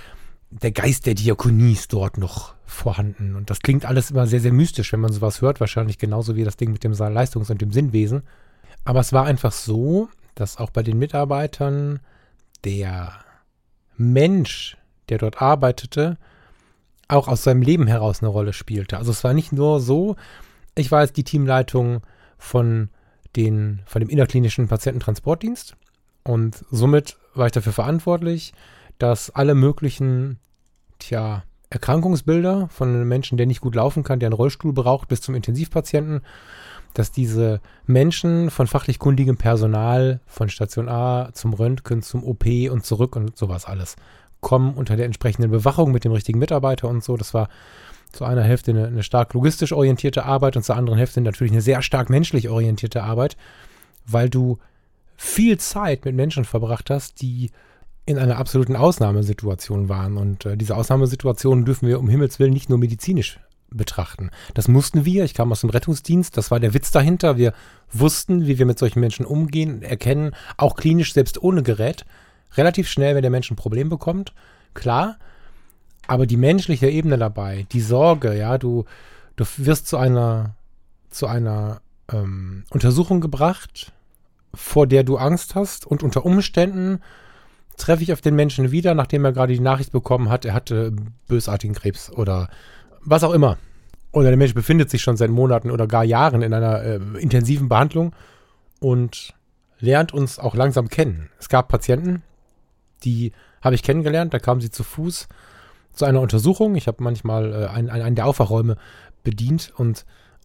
der 0.50 0.72
Geist 0.72 1.06
der 1.06 1.14
Diakonie 1.14 1.72
ist 1.72 1.92
dort 1.92 2.18
noch 2.18 2.54
vorhanden. 2.66 3.36
Und 3.36 3.50
das 3.50 3.60
klingt 3.60 3.84
alles 3.84 4.10
immer 4.10 4.26
sehr, 4.26 4.40
sehr 4.40 4.52
mystisch, 4.52 4.92
wenn 4.92 5.00
man 5.00 5.12
sowas 5.12 5.40
hört. 5.40 5.60
Wahrscheinlich 5.60 5.98
genauso 5.98 6.36
wie 6.36 6.44
das 6.44 6.56
Ding 6.56 6.72
mit 6.72 6.84
dem 6.84 6.92
Leistungs- 6.92 7.50
und 7.50 7.60
dem 7.60 7.72
Sinnwesen. 7.72 8.22
Aber 8.84 9.00
es 9.00 9.12
war 9.12 9.26
einfach 9.26 9.52
so, 9.52 10.08
dass 10.34 10.56
auch 10.56 10.70
bei 10.70 10.82
den 10.82 10.98
Mitarbeitern 10.98 12.00
der 12.64 13.12
Mensch, 13.96 14.76
der 15.08 15.18
dort 15.18 15.40
arbeitete, 15.40 16.18
auch 17.08 17.28
aus 17.28 17.42
seinem 17.42 17.62
Leben 17.62 17.86
heraus 17.86 18.22
eine 18.22 18.28
Rolle 18.28 18.52
spielte. 18.52 18.96
Also 18.96 19.10
es 19.10 19.24
war 19.24 19.34
nicht 19.34 19.52
nur 19.52 19.80
so, 19.80 20.16
ich 20.74 20.90
war 20.90 21.02
jetzt 21.02 21.16
die 21.16 21.24
Teamleitung 21.24 22.02
von, 22.38 22.88
den, 23.36 23.82
von 23.86 24.00
dem 24.00 24.08
innerklinischen 24.08 24.68
Patiententransportdienst 24.68 25.76
und 26.22 26.64
somit 26.70 27.16
war 27.34 27.46
ich 27.46 27.52
dafür 27.52 27.72
verantwortlich, 27.72 28.52
dass 29.00 29.30
alle 29.30 29.54
möglichen, 29.54 30.38
tja, 30.98 31.42
Erkrankungsbilder 31.70 32.68
von 32.68 32.88
einem 32.88 33.08
Menschen, 33.08 33.38
der 33.38 33.46
nicht 33.46 33.60
gut 33.60 33.74
laufen 33.74 34.02
kann, 34.02 34.20
der 34.20 34.26
einen 34.26 34.34
Rollstuhl 34.34 34.72
braucht, 34.72 35.08
bis 35.08 35.20
zum 35.20 35.34
Intensivpatienten, 35.34 36.20
dass 36.94 37.12
diese 37.12 37.60
Menschen 37.86 38.50
von 38.50 38.66
fachlich 38.66 38.98
kundigem 38.98 39.36
Personal 39.36 40.20
von 40.26 40.48
Station 40.48 40.88
A 40.88 41.30
zum 41.32 41.54
Röntgen, 41.54 42.02
zum 42.02 42.24
OP 42.24 42.44
und 42.70 42.84
zurück 42.84 43.16
und 43.16 43.36
sowas 43.36 43.64
alles 43.64 43.96
kommen 44.40 44.74
unter 44.74 44.96
der 44.96 45.06
entsprechenden 45.06 45.50
Bewachung 45.50 45.92
mit 45.92 46.04
dem 46.04 46.12
richtigen 46.12 46.38
Mitarbeiter 46.38 46.88
und 46.88 47.04
so. 47.04 47.16
Das 47.16 47.34
war 47.34 47.48
zu 48.10 48.24
einer 48.24 48.42
Hälfte 48.42 48.72
eine, 48.72 48.86
eine 48.86 49.02
stark 49.02 49.32
logistisch 49.34 49.72
orientierte 49.72 50.24
Arbeit 50.24 50.56
und 50.56 50.62
zur 50.62 50.76
anderen 50.76 50.98
Hälfte 50.98 51.20
natürlich 51.20 51.52
eine 51.52 51.62
sehr 51.62 51.82
stark 51.82 52.10
menschlich 52.10 52.48
orientierte 52.48 53.02
Arbeit, 53.02 53.36
weil 54.06 54.28
du 54.28 54.58
viel 55.16 55.58
Zeit 55.58 56.04
mit 56.04 56.14
Menschen 56.14 56.44
verbracht 56.44 56.90
hast, 56.90 57.20
die 57.20 57.50
in 58.06 58.18
einer 58.18 58.38
absoluten 58.38 58.76
Ausnahmesituation 58.76 59.88
waren. 59.88 60.16
Und 60.16 60.46
äh, 60.46 60.56
diese 60.56 60.76
Ausnahmesituationen 60.76 61.64
dürfen 61.64 61.88
wir 61.88 62.00
um 62.00 62.08
Himmels 62.08 62.38
Willen 62.38 62.52
nicht 62.52 62.68
nur 62.68 62.78
medizinisch 62.78 63.40
betrachten. 63.70 64.30
Das 64.54 64.68
mussten 64.68 65.04
wir. 65.04 65.24
Ich 65.24 65.34
kam 65.34 65.52
aus 65.52 65.60
dem 65.60 65.70
Rettungsdienst. 65.70 66.36
Das 66.36 66.50
war 66.50 66.60
der 66.60 66.74
Witz 66.74 66.90
dahinter. 66.90 67.36
Wir 67.36 67.52
wussten, 67.92 68.46
wie 68.46 68.58
wir 68.58 68.66
mit 68.66 68.78
solchen 68.78 69.00
Menschen 69.00 69.24
umgehen, 69.24 69.82
erkennen, 69.82 70.34
auch 70.56 70.76
klinisch 70.76 71.12
selbst 71.12 71.42
ohne 71.42 71.62
Gerät, 71.62 72.04
relativ 72.56 72.88
schnell, 72.88 73.14
wenn 73.14 73.22
der 73.22 73.30
Mensch 73.30 73.50
ein 73.50 73.56
Problem 73.56 73.88
bekommt. 73.88 74.32
Klar. 74.74 75.18
Aber 76.06 76.26
die 76.26 76.36
menschliche 76.36 76.88
Ebene 76.88 77.18
dabei, 77.18 77.66
die 77.70 77.80
Sorge, 77.80 78.36
ja, 78.36 78.58
du, 78.58 78.84
du 79.36 79.44
wirst 79.58 79.86
zu 79.86 79.96
einer, 79.96 80.56
zu 81.10 81.28
einer 81.28 81.82
ähm, 82.12 82.64
Untersuchung 82.70 83.20
gebracht, 83.20 83.92
vor 84.52 84.88
der 84.88 85.04
du 85.04 85.16
Angst 85.18 85.54
hast 85.54 85.86
und 85.86 86.02
unter 86.02 86.24
Umständen 86.24 87.00
treffe 87.80 88.02
ich 88.02 88.12
auf 88.12 88.20
den 88.20 88.34
Menschen 88.34 88.70
wieder, 88.70 88.94
nachdem 88.94 89.24
er 89.24 89.32
gerade 89.32 89.52
die 89.52 89.60
Nachricht 89.60 89.92
bekommen 89.92 90.28
hat, 90.28 90.44
er 90.44 90.54
hatte 90.54 90.92
bösartigen 91.28 91.74
Krebs 91.74 92.10
oder 92.10 92.48
was 93.02 93.24
auch 93.24 93.32
immer. 93.32 93.58
Oder 94.12 94.28
der 94.28 94.36
Mensch 94.36 94.54
befindet 94.54 94.90
sich 94.90 95.02
schon 95.02 95.16
seit 95.16 95.30
Monaten 95.30 95.70
oder 95.70 95.86
gar 95.86 96.04
Jahren 96.04 96.42
in 96.42 96.52
einer 96.52 96.82
äh, 96.82 97.00
intensiven 97.18 97.68
Behandlung 97.68 98.12
und 98.80 99.34
lernt 99.78 100.12
uns 100.12 100.38
auch 100.38 100.54
langsam 100.54 100.88
kennen. 100.88 101.30
Es 101.38 101.48
gab 101.48 101.68
Patienten, 101.68 102.22
die 103.04 103.32
habe 103.62 103.74
ich 103.74 103.82
kennengelernt, 103.82 104.34
da 104.34 104.38
kamen 104.38 104.60
sie 104.60 104.70
zu 104.70 104.82
Fuß 104.82 105.28
zu 105.92 106.04
einer 106.04 106.20
Untersuchung. 106.20 106.74
Ich 106.74 106.86
habe 106.86 107.02
manchmal 107.02 107.52
äh, 107.52 107.66
einen, 107.66 107.90
einen 107.90 108.16
der 108.16 108.26
Aufwachräume 108.26 108.76
bedient 109.22 109.72
und 109.76 110.04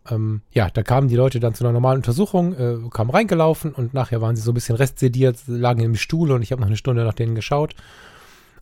ähm, 0.09 0.41
ja, 0.51 0.69
da 0.69 0.83
kamen 0.83 1.07
die 1.07 1.15
Leute 1.15 1.39
dann 1.39 1.53
zu 1.53 1.63
einer 1.63 1.73
normalen 1.73 1.97
Untersuchung, 1.97 2.53
äh, 2.53 2.77
kamen 2.89 3.09
reingelaufen 3.09 3.73
und 3.73 3.93
nachher 3.93 4.21
waren 4.21 4.35
sie 4.35 4.41
so 4.41 4.51
ein 4.51 4.55
bisschen 4.55 4.75
restsediert, 4.75 5.37
lagen 5.47 5.81
im 5.81 5.95
Stuhl 5.95 6.31
und 6.31 6.41
ich 6.41 6.51
habe 6.51 6.61
noch 6.61 6.67
eine 6.67 6.77
Stunde 6.77 7.03
nach 7.03 7.13
denen 7.13 7.35
geschaut. 7.35 7.75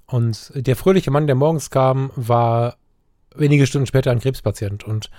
Und 0.06 0.52
der 0.56 0.76
fröhliche 0.76 1.12
Mann, 1.12 1.28
der 1.28 1.36
morgens 1.36 1.70
kam, 1.70 2.12
war 2.16 2.76
wenige 3.36 3.68
Stunden 3.68 3.88
später 3.88 4.12
ein 4.12 4.20
Krebspatient. 4.20 4.84
Und 4.84 5.10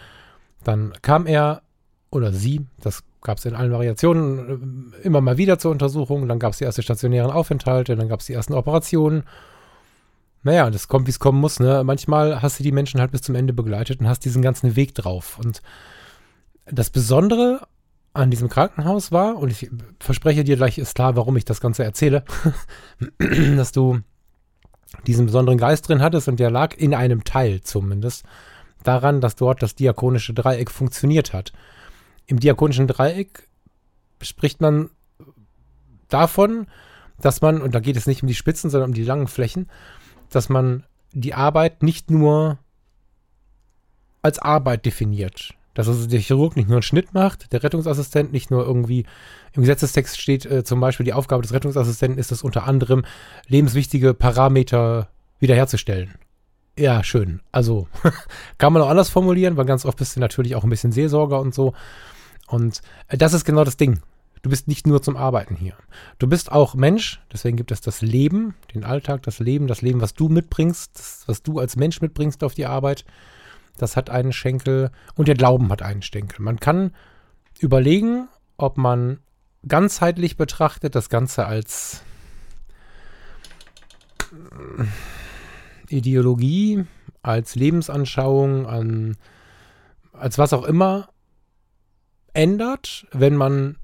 dann 0.62 0.92
kam 1.02 1.26
er 1.26 1.62
oder 2.10 2.32
sie, 2.32 2.66
das 2.80 3.02
gab 3.22 3.38
es 3.38 3.44
in 3.44 3.54
allen 3.54 3.72
Variationen, 3.72 4.92
äh, 5.02 5.06
immer 5.06 5.20
mal 5.20 5.36
wieder 5.36 5.58
zur 5.58 5.72
Untersuchung. 5.72 6.28
Dann 6.28 6.38
gab 6.38 6.52
es 6.52 6.58
die 6.58 6.64
ersten 6.64 6.82
stationären 6.82 7.30
Aufenthalte, 7.30 7.96
dann 7.96 8.08
gab 8.08 8.20
es 8.20 8.26
die 8.26 8.34
ersten 8.34 8.54
Operationen. 8.54 9.24
Naja, 10.42 10.70
das 10.70 10.88
kommt, 10.88 11.06
wie 11.06 11.10
es 11.10 11.18
kommen 11.18 11.40
muss. 11.40 11.58
Ne? 11.58 11.82
Manchmal 11.84 12.42
hast 12.42 12.58
du 12.58 12.62
die 12.62 12.72
Menschen 12.72 13.00
halt 13.00 13.10
bis 13.10 13.22
zum 13.22 13.34
Ende 13.34 13.52
begleitet 13.52 14.00
und 14.00 14.08
hast 14.08 14.24
diesen 14.24 14.42
ganzen 14.42 14.76
Weg 14.76 14.94
drauf. 14.94 15.38
Und 15.42 15.62
das 16.66 16.90
Besondere 16.90 17.66
an 18.12 18.30
diesem 18.30 18.48
Krankenhaus 18.48 19.10
war, 19.12 19.36
und 19.36 19.50
ich 19.50 19.70
verspreche 19.98 20.44
dir 20.44 20.56
gleich 20.56 20.78
ist 20.78 20.94
klar, 20.94 21.16
warum 21.16 21.36
ich 21.36 21.44
das 21.44 21.60
Ganze 21.60 21.84
erzähle, 21.84 22.24
dass 23.56 23.72
du 23.72 24.00
diesen 25.06 25.26
besonderen 25.26 25.58
Geist 25.58 25.88
drin 25.88 26.00
hattest 26.00 26.28
und 26.28 26.38
der 26.38 26.50
lag 26.50 26.76
in 26.76 26.94
einem 26.94 27.24
Teil 27.24 27.62
zumindest 27.62 28.24
daran, 28.84 29.20
dass 29.20 29.34
dort 29.34 29.62
das 29.62 29.74
diakonische 29.74 30.32
Dreieck 30.32 30.70
funktioniert 30.70 31.32
hat. 31.32 31.52
Im 32.26 32.38
diakonischen 32.38 32.86
Dreieck 32.86 33.48
spricht 34.22 34.60
man 34.60 34.90
davon, 36.08 36.68
dass 37.20 37.40
man, 37.40 37.60
und 37.60 37.74
da 37.74 37.80
geht 37.80 37.96
es 37.96 38.06
nicht 38.06 38.22
um 38.22 38.28
die 38.28 38.34
Spitzen, 38.34 38.70
sondern 38.70 38.90
um 38.90 38.94
die 38.94 39.04
langen 39.04 39.26
Flächen, 39.26 39.68
dass 40.30 40.48
man 40.48 40.84
die 41.12 41.34
Arbeit 41.34 41.82
nicht 41.82 42.10
nur 42.10 42.58
als 44.22 44.38
Arbeit 44.38 44.86
definiert. 44.86 45.54
Dass 45.74 45.88
also 45.88 46.06
der 46.06 46.20
Chirurg 46.20 46.56
nicht 46.56 46.68
nur 46.68 46.76
einen 46.76 46.82
Schnitt 46.82 47.14
macht, 47.14 47.52
der 47.52 47.62
Rettungsassistent 47.62 48.32
nicht 48.32 48.50
nur 48.50 48.64
irgendwie 48.64 49.06
im 49.52 49.62
Gesetzestext 49.62 50.20
steht 50.20 50.46
äh, 50.46 50.64
zum 50.64 50.80
Beispiel, 50.80 51.04
die 51.04 51.12
Aufgabe 51.12 51.42
des 51.42 51.52
Rettungsassistenten 51.52 52.18
ist 52.18 52.32
es 52.32 52.42
unter 52.42 52.66
anderem, 52.66 53.04
lebenswichtige 53.48 54.14
Parameter 54.14 55.08
wiederherzustellen. 55.40 56.14
Ja, 56.78 57.04
schön. 57.04 57.40
Also 57.52 57.88
kann 58.58 58.72
man 58.72 58.82
auch 58.82 58.88
anders 58.88 59.10
formulieren, 59.10 59.56
weil 59.56 59.64
ganz 59.64 59.84
oft 59.84 59.98
bist 59.98 60.16
du 60.16 60.20
natürlich 60.20 60.56
auch 60.56 60.64
ein 60.64 60.70
bisschen 60.70 60.92
Seelsorger 60.92 61.40
und 61.40 61.54
so. 61.54 61.74
Und 62.46 62.80
äh, 63.08 63.16
das 63.16 63.32
ist 63.32 63.44
genau 63.44 63.64
das 63.64 63.76
Ding. 63.76 64.00
Du 64.42 64.50
bist 64.50 64.68
nicht 64.68 64.86
nur 64.86 65.00
zum 65.00 65.16
Arbeiten 65.16 65.56
hier. 65.56 65.74
Du 66.18 66.26
bist 66.26 66.52
auch 66.52 66.74
Mensch, 66.74 67.22
deswegen 67.32 67.56
gibt 67.56 67.72
es 67.72 67.80
das 67.80 68.02
Leben, 68.02 68.54
den 68.74 68.84
Alltag, 68.84 69.22
das 69.22 69.38
Leben, 69.38 69.68
das 69.68 69.80
Leben, 69.80 70.02
was 70.02 70.12
du 70.12 70.28
mitbringst, 70.28 70.98
das, 70.98 71.24
was 71.26 71.42
du 71.42 71.58
als 71.58 71.76
Mensch 71.76 72.02
mitbringst 72.02 72.44
auf 72.44 72.52
die 72.52 72.66
Arbeit 72.66 73.06
das 73.76 73.96
hat 73.96 74.10
einen 74.10 74.32
Schenkel 74.32 74.90
und 75.14 75.28
der 75.28 75.34
Glauben 75.34 75.70
hat 75.70 75.82
einen 75.82 76.02
Schenkel. 76.02 76.42
Man 76.42 76.60
kann 76.60 76.92
überlegen, 77.58 78.28
ob 78.56 78.76
man 78.76 79.20
ganzheitlich 79.66 80.36
betrachtet 80.36 80.94
das 80.94 81.08
Ganze 81.08 81.46
als 81.46 82.02
äh, 84.32 84.84
Ideologie, 85.88 86.84
als 87.22 87.54
Lebensanschauung, 87.54 88.66
an, 88.66 89.16
als 90.12 90.38
was 90.38 90.52
auch 90.52 90.64
immer 90.64 91.08
ändert, 92.32 93.06
wenn 93.12 93.36
man 93.36 93.76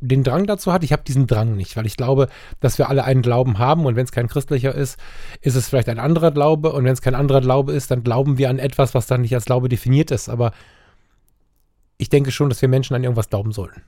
den 0.00 0.24
Drang 0.24 0.46
dazu 0.46 0.72
hat. 0.72 0.82
Ich 0.82 0.92
habe 0.92 1.02
diesen 1.06 1.26
Drang 1.26 1.56
nicht, 1.56 1.76
weil 1.76 1.86
ich 1.86 1.96
glaube, 1.96 2.28
dass 2.60 2.78
wir 2.78 2.88
alle 2.88 3.04
einen 3.04 3.22
Glauben 3.22 3.58
haben 3.58 3.86
und 3.86 3.96
wenn 3.96 4.04
es 4.04 4.12
kein 4.12 4.28
christlicher 4.28 4.74
ist, 4.74 4.98
ist 5.40 5.54
es 5.54 5.68
vielleicht 5.68 5.88
ein 5.88 5.98
anderer 5.98 6.30
Glaube 6.30 6.72
und 6.72 6.84
wenn 6.84 6.92
es 6.92 7.02
kein 7.02 7.14
anderer 7.14 7.40
Glaube 7.40 7.72
ist, 7.72 7.90
dann 7.90 8.02
glauben 8.02 8.38
wir 8.38 8.50
an 8.50 8.58
etwas, 8.58 8.94
was 8.94 9.06
dann 9.06 9.20
nicht 9.20 9.34
als 9.34 9.44
Glaube 9.44 9.68
definiert 9.68 10.10
ist. 10.10 10.28
Aber 10.28 10.52
ich 11.98 12.08
denke 12.08 12.30
schon, 12.30 12.48
dass 12.48 12.62
wir 12.62 12.68
Menschen 12.68 12.94
an 12.96 13.04
irgendwas 13.04 13.28
glauben 13.28 13.52
sollten. 13.52 13.82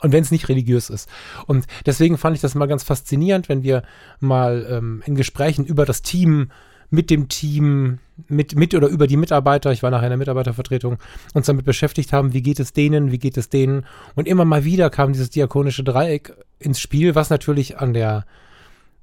Und 0.00 0.12
wenn 0.12 0.22
es 0.22 0.32
nicht 0.32 0.48
religiös 0.48 0.90
ist. 0.90 1.08
Und 1.46 1.66
deswegen 1.86 2.18
fand 2.18 2.34
ich 2.34 2.42
das 2.42 2.56
mal 2.56 2.66
ganz 2.66 2.82
faszinierend, 2.82 3.48
wenn 3.48 3.62
wir 3.62 3.84
mal 4.18 4.66
ähm, 4.68 5.02
in 5.06 5.14
Gesprächen 5.14 5.64
über 5.64 5.86
das 5.86 6.02
Team 6.02 6.50
mit 6.92 7.08
dem 7.08 7.28
Team, 7.28 8.00
mit, 8.28 8.54
mit 8.54 8.74
oder 8.74 8.86
über 8.88 9.06
die 9.06 9.16
Mitarbeiter, 9.16 9.72
ich 9.72 9.82
war 9.82 9.90
nachher 9.90 10.08
in 10.08 10.10
der 10.10 10.18
Mitarbeitervertretung, 10.18 10.98
uns 11.32 11.46
damit 11.46 11.64
beschäftigt 11.64 12.12
haben, 12.12 12.34
wie 12.34 12.42
geht 12.42 12.60
es 12.60 12.74
denen, 12.74 13.10
wie 13.10 13.18
geht 13.18 13.38
es 13.38 13.48
denen. 13.48 13.86
Und 14.14 14.28
immer 14.28 14.44
mal 14.44 14.64
wieder 14.64 14.90
kam 14.90 15.14
dieses 15.14 15.30
diakonische 15.30 15.84
Dreieck 15.84 16.34
ins 16.58 16.80
Spiel, 16.80 17.14
was 17.14 17.30
natürlich 17.30 17.78
an 17.78 17.94
der, 17.94 18.26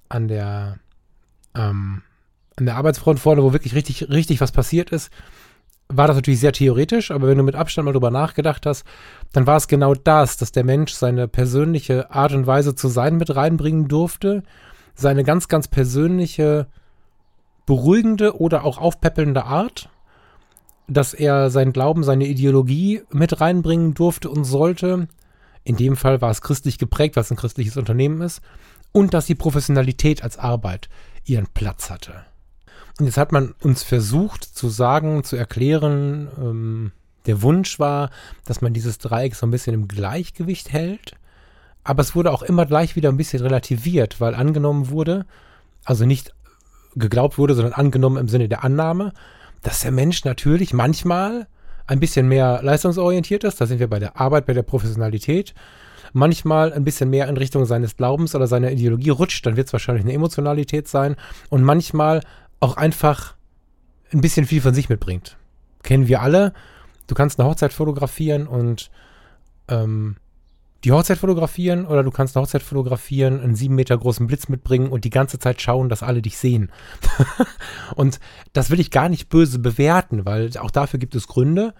an 0.08 0.28
der, 0.28 0.78
ähm, 1.56 2.04
an 2.58 2.66
der 2.68 2.76
Arbeitsfront 2.76 3.20
vorne, 3.20 3.42
wo 3.42 3.54
wirklich 3.54 3.74
richtig, 3.74 4.08
richtig 4.10 4.40
was 4.40 4.52
passiert 4.52 4.92
ist, 4.92 5.10
war 5.92 6.06
das 6.06 6.16
natürlich 6.16 6.40
sehr 6.40 6.54
theoretisch, 6.54 7.10
aber 7.10 7.28
wenn 7.28 7.40
du 7.40 7.44
mit 7.44 7.56
Abstand 7.56 7.86
mal 7.88 7.94
drüber 7.94 8.12
nachgedacht 8.12 8.68
hast, 8.68 8.86
dann 9.34 9.48
war 9.48 9.58
es 9.58 9.68
genau 9.68 9.96
das, 9.96 10.38
dass 10.38 10.52
der 10.52 10.64
Mensch 10.64 10.94
seine 10.94 11.28
persönliche 11.28 12.12
Art 12.12 12.34
und 12.34 12.46
Weise 12.46 12.76
zu 12.76 12.88
sein 12.88 13.18
mit 13.18 13.36
reinbringen 13.36 13.88
durfte, 13.88 14.44
seine 14.94 15.24
ganz, 15.24 15.48
ganz 15.48 15.68
persönliche, 15.68 16.68
beruhigende 17.70 18.36
oder 18.36 18.64
auch 18.64 18.80
aufpäppelnde 18.80 19.46
Art, 19.46 19.90
dass 20.88 21.14
er 21.14 21.52
seinen 21.52 21.72
Glauben, 21.72 22.04
seine 22.04 22.26
Ideologie 22.26 23.04
mit 23.12 23.40
reinbringen 23.42 23.94
durfte 23.94 24.32
und 24.32 24.44
sollte. 24.44 25.08
In 25.64 25.76
dem 25.76 25.96
Fall 25.96 26.20
war 26.20 26.32
es 26.32 26.42
christlich 26.42 26.80
geprägt, 26.80 27.16
was 27.16 27.30
ein 27.30 27.38
christliches 27.38 27.78
Unternehmen 27.78 28.22
ist, 28.22 28.42
und 28.92 29.14
dass 29.14 29.28
die 29.28 29.36
Professionalität 29.36 30.24
als 30.24 30.40
Arbeit 30.40 30.90
ihren 31.26 31.46
Platz 31.46 31.92
hatte. 31.92 32.26
Und 33.00 33.06
jetzt 33.06 33.18
hat 33.18 33.32
man 33.32 33.54
uns 33.62 33.84
versucht 33.84 34.44
zu 34.44 34.70
sagen, 34.70 35.24
zu 35.24 35.36
erklären, 35.36 36.28
ähm, 36.40 36.92
der 37.28 37.44
Wunsch 37.44 37.78
war, 37.78 38.10
dass 38.46 38.62
man 38.62 38.74
dieses 38.74 38.98
Dreieck 38.98 39.36
so 39.36 39.46
ein 39.46 39.52
bisschen 39.52 39.76
im 39.76 39.88
Gleichgewicht 39.88 40.74
hält. 40.74 41.12
Aber 41.84 42.02
es 42.02 42.16
wurde 42.16 42.32
auch 42.32 42.42
immer 42.42 42.66
gleich 42.66 42.96
wieder 42.96 43.10
ein 43.10 43.18
bisschen 43.18 43.44
relativiert, 43.44 44.20
weil 44.20 44.34
angenommen 44.34 44.90
wurde, 44.90 45.28
also 45.86 46.08
nicht 46.08 46.34
geglaubt 46.96 47.38
wurde, 47.38 47.54
sondern 47.54 47.74
angenommen 47.74 48.18
im 48.18 48.28
Sinne 48.28 48.50
der 48.50 48.64
Annahme, 48.64 49.14
dass 49.62 49.82
der 49.82 49.92
Mensch 49.92 50.26
natürlich 50.26 50.74
manchmal 50.74 51.48
ein 51.88 52.00
bisschen 52.00 52.28
mehr 52.28 52.62
leistungsorientiert 52.62 53.44
ist. 53.44 53.60
Da 53.60 53.66
sind 53.66 53.80
wir 53.80 53.90
bei 53.90 54.00
der 54.00 54.20
Arbeit, 54.20 54.46
bei 54.46 54.54
der 54.54 54.64
Professionalität. 54.64 55.54
Manchmal 56.14 56.74
ein 56.74 56.84
bisschen 56.84 57.10
mehr 57.10 57.28
in 57.28 57.38
Richtung 57.38 57.66
seines 57.66 57.98
Glaubens 57.98 58.36
oder 58.36 58.48
seiner 58.48 58.72
Ideologie 58.72 59.10
rutscht, 59.10 59.46
dann 59.46 59.58
wird 59.58 59.68
es 59.68 59.74
wahrscheinlich 59.74 60.06
eine 60.06 60.14
Emotionalität 60.14 60.88
sein. 60.88 61.16
Und 61.50 61.64
manchmal 61.64 62.22
auch 62.60 62.78
einfach 62.78 63.36
ein 64.12 64.22
bisschen 64.22 64.46
viel 64.46 64.62
von 64.62 64.74
sich 64.74 64.90
mitbringt. 64.90 65.38
Kennen 65.84 66.08
wir 66.08 66.22
alle. 66.22 66.54
Du 67.08 67.16
kannst 67.16 67.40
eine 67.40 67.50
Hochzeit 67.50 67.74
fotografieren 67.74 68.48
und 68.48 68.92
ähm, 69.68 70.18
die 70.84 70.92
Hochzeit 70.92 71.18
fotografieren 71.18 71.86
oder 71.86 72.04
du 72.04 72.12
kannst 72.12 72.36
eine 72.36 72.44
Hochzeit 72.44 72.64
fotografieren, 72.64 73.42
einen 73.42 73.56
sieben 73.56 73.76
Meter 73.76 73.98
großen 73.98 74.28
Blitz 74.28 74.48
mitbringen 74.48 74.90
und 74.90 75.04
die 75.04 75.10
ganze 75.10 75.40
Zeit 75.40 75.62
schauen, 75.62 75.90
dass 75.90 76.04
alle 76.04 76.22
dich 76.22 76.38
sehen. 76.38 76.72
und 77.96 78.20
das 78.54 78.70
will 78.70 78.80
ich 78.80 78.92
gar 78.92 79.10
nicht 79.10 79.30
böse 79.30 79.60
bewerten, 79.60 80.26
weil 80.26 80.52
auch 80.58 80.72
dafür 80.72 81.00
gibt 81.00 81.16
es 81.16 81.28
Gründe. 81.28 81.74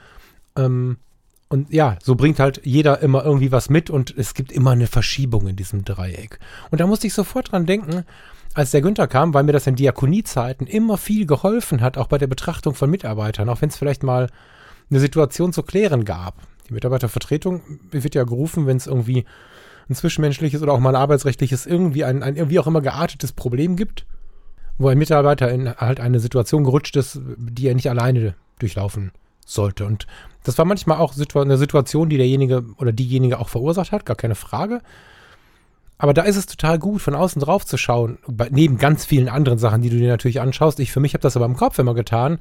Ähm, 0.58 0.98
und 1.48 1.72
ja, 1.72 1.98
so 2.04 2.16
bringt 2.16 2.40
halt 2.40 2.62
jeder 2.64 3.00
immer 3.00 3.26
irgendwie 3.26 3.52
was 3.52 3.70
mit 3.70 3.90
und 3.90 4.14
es 4.16 4.36
gibt 4.36 4.52
immer 4.52 4.72
eine 4.72 4.88
Verschiebung 4.88 5.48
in 5.48 5.56
diesem 5.56 5.84
Dreieck. 5.84 6.40
Und 6.70 6.80
da 6.80 6.86
musste 6.86 7.08
ich 7.08 7.14
sofort 7.14 7.52
dran 7.52 7.66
denken, 7.66 8.04
als 8.54 8.72
der 8.72 8.82
Günther 8.82 9.08
kam, 9.08 9.34
weil 9.34 9.44
mir 9.44 9.54
das 9.54 9.66
in 9.66 9.76
Diakoniezeiten 9.76 10.68
immer 10.68 10.98
viel 10.98 11.26
geholfen 11.26 11.82
hat, 11.82 11.98
auch 11.98 12.08
bei 12.08 12.18
der 12.18 12.28
Betrachtung 12.28 12.76
von 12.76 12.90
Mitarbeitern, 12.90 13.50
auch 13.50 13.62
wenn 13.62 13.70
es 13.70 13.78
vielleicht 13.78 14.04
mal 14.04 14.30
eine 14.90 15.00
Situation 15.00 15.54
zu 15.54 15.64
klären 15.64 16.06
gab. 16.06 16.36
Die 16.70 16.74
Mitarbeitervertretung 16.74 17.62
wird 17.92 18.16
ja 18.16 18.24
gerufen, 18.24 18.68
wenn 18.68 18.78
es 18.78 18.88
irgendwie 18.88 19.26
ein 19.90 19.96
zwischenmenschliches 19.96 20.62
oder 20.62 20.74
auch 20.74 20.80
mal 20.80 20.96
ein 20.96 21.02
arbeitsrechtliches, 21.02 21.66
irgendwie 21.66 22.04
ein, 22.04 22.22
ein 22.22 22.36
irgendwie 22.36 22.60
auch 22.60 22.68
immer 22.68 22.82
geartetes 22.82 23.32
Problem 23.32 23.76
gibt, 23.76 24.06
wo 24.78 24.88
ein 24.88 24.98
Mitarbeiter 24.98 25.52
in 25.52 25.74
halt 25.76 26.00
eine 26.00 26.20
Situation 26.20 26.64
gerutscht 26.64 26.96
ist, 26.96 27.20
die 27.38 27.68
er 27.68 27.76
nicht 27.76 27.90
alleine 27.90 28.36
durchlaufen 28.60 29.12
sollte. 29.46 29.86
Und 29.86 30.06
das 30.44 30.58
war 30.58 30.66
manchmal 30.66 31.00
auch 31.00 31.16
eine 31.36 31.58
Situation, 31.58 32.10
die 32.10 32.18
derjenige 32.18 32.64
oder 32.78 32.92
diejenige 32.92 33.40
auch 33.40 33.50
verursacht 33.50 33.92
hat, 33.92 34.06
gar 34.06 34.16
keine 34.16 34.36
Frage. 34.36 34.82
Aber 35.98 36.14
da 36.14 36.22
ist 36.22 36.38
es 36.38 36.46
total 36.46 36.80
gut, 36.80 37.02
von 37.02 37.16
außen 37.16 37.42
drauf 37.42 37.66
zu 37.66 37.78
schauen, 37.78 38.20
neben 38.52 38.78
ganz 38.78 39.06
vielen 39.06 39.28
anderen 39.28 39.58
Sachen, 39.58 39.82
die 39.82 39.90
du 39.90 39.98
dir 39.98 40.08
natürlich 40.08 40.40
anschaust. 40.40 40.80
Ich 40.80 40.92
für 40.92 41.02
mich 41.02 41.14
habe 41.14 41.24
das 41.24 41.36
aber 41.36 41.46
im 41.46 41.58
Kopf 41.58 41.78
immer 41.80 41.94
getan, 41.94 42.40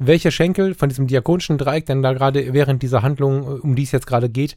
welche 0.00 0.32
Schenkel 0.32 0.74
von 0.74 0.88
diesem 0.88 1.06
diakonischen 1.06 1.58
Dreieck 1.58 1.86
denn 1.86 2.02
da 2.02 2.14
gerade 2.14 2.54
während 2.54 2.82
dieser 2.82 3.02
Handlung, 3.02 3.60
um 3.60 3.76
die 3.76 3.82
es 3.82 3.92
jetzt 3.92 4.06
gerade 4.06 4.30
geht, 4.30 4.56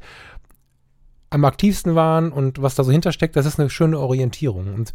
am 1.29 1.43
aktivsten 1.45 1.95
waren 1.95 2.31
und 2.31 2.61
was 2.61 2.75
da 2.75 2.83
so 2.83 2.91
hintersteckt, 2.91 3.35
das 3.35 3.45
ist 3.45 3.59
eine 3.59 3.69
schöne 3.69 3.99
Orientierung. 3.99 4.73
Und 4.73 4.93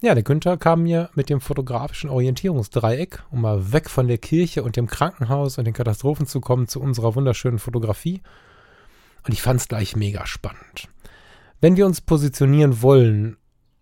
ja, 0.00 0.14
der 0.14 0.22
Günther 0.22 0.56
kam 0.56 0.84
mir 0.84 1.10
mit 1.14 1.30
dem 1.30 1.40
fotografischen 1.40 2.10
Orientierungsdreieck, 2.10 3.24
um 3.30 3.40
mal 3.40 3.72
weg 3.72 3.90
von 3.90 4.06
der 4.06 4.18
Kirche 4.18 4.62
und 4.62 4.76
dem 4.76 4.86
Krankenhaus 4.86 5.58
und 5.58 5.64
den 5.64 5.74
Katastrophen 5.74 6.26
zu 6.26 6.40
kommen, 6.40 6.68
zu 6.68 6.80
unserer 6.80 7.16
wunderschönen 7.16 7.58
Fotografie. 7.58 8.22
Und 9.26 9.32
ich 9.32 9.42
fand 9.42 9.60
es 9.60 9.68
gleich 9.68 9.96
mega 9.96 10.26
spannend. 10.26 10.88
Wenn 11.60 11.76
wir 11.76 11.86
uns 11.86 12.00
positionieren 12.00 12.82
wollen, 12.82 13.36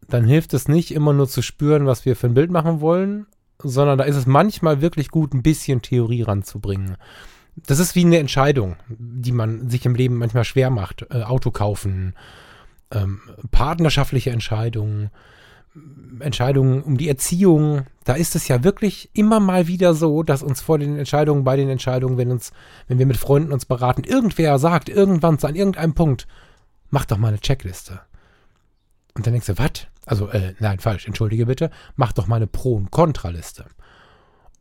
dann 0.08 0.24
hilft 0.24 0.54
es 0.54 0.66
nicht 0.66 0.92
immer 0.92 1.12
nur 1.12 1.28
zu 1.28 1.42
spüren, 1.42 1.86
was 1.86 2.04
wir 2.04 2.16
für 2.16 2.26
ein 2.26 2.34
Bild 2.34 2.50
machen 2.50 2.80
wollen, 2.80 3.26
sondern 3.62 3.98
da 3.98 4.04
ist 4.04 4.16
es 4.16 4.26
manchmal 4.26 4.80
wirklich 4.80 5.10
gut, 5.10 5.34
ein 5.34 5.42
bisschen 5.42 5.82
Theorie 5.82 6.22
ranzubringen. 6.22 6.96
Das 7.56 7.78
ist 7.78 7.94
wie 7.94 8.04
eine 8.04 8.18
Entscheidung, 8.18 8.76
die 8.88 9.32
man 9.32 9.68
sich 9.68 9.84
im 9.86 9.94
Leben 9.94 10.16
manchmal 10.16 10.44
schwer 10.44 10.70
macht. 10.70 11.06
Äh, 11.10 11.22
Auto 11.22 11.50
kaufen, 11.50 12.14
ähm, 12.92 13.20
partnerschaftliche 13.50 14.30
Entscheidungen, 14.30 15.10
Entscheidungen 16.20 16.82
um 16.82 16.96
die 16.96 17.08
Erziehung. 17.08 17.86
Da 18.04 18.14
ist 18.14 18.34
es 18.34 18.48
ja 18.48 18.64
wirklich 18.64 19.10
immer 19.12 19.40
mal 19.40 19.66
wieder 19.66 19.94
so, 19.94 20.22
dass 20.22 20.42
uns 20.42 20.60
vor 20.60 20.78
den 20.78 20.98
Entscheidungen, 20.98 21.44
bei 21.44 21.56
den 21.56 21.68
Entscheidungen, 21.68 22.18
wenn 22.18 22.30
uns, 22.30 22.52
wenn 22.88 22.98
wir 22.98 23.06
mit 23.06 23.16
Freunden 23.16 23.52
uns 23.52 23.66
beraten, 23.66 24.04
irgendwer 24.04 24.58
sagt, 24.58 24.88
irgendwann 24.88 25.38
an 25.42 25.54
irgendeinem 25.54 25.94
Punkt, 25.94 26.26
mach 26.90 27.04
doch 27.04 27.18
mal 27.18 27.28
eine 27.28 27.40
Checkliste. 27.40 28.00
Und 29.14 29.26
dann 29.26 29.32
denkst 29.32 29.46
du, 29.46 29.58
was? 29.58 29.86
Also, 30.06 30.28
äh, 30.28 30.54
nein, 30.58 30.78
falsch, 30.78 31.06
entschuldige 31.06 31.46
bitte, 31.46 31.70
mach 31.96 32.12
doch 32.12 32.26
mal 32.26 32.36
eine 32.36 32.46
Pro- 32.46 32.74
und 32.74 32.90
Kontraliste. 32.90 33.66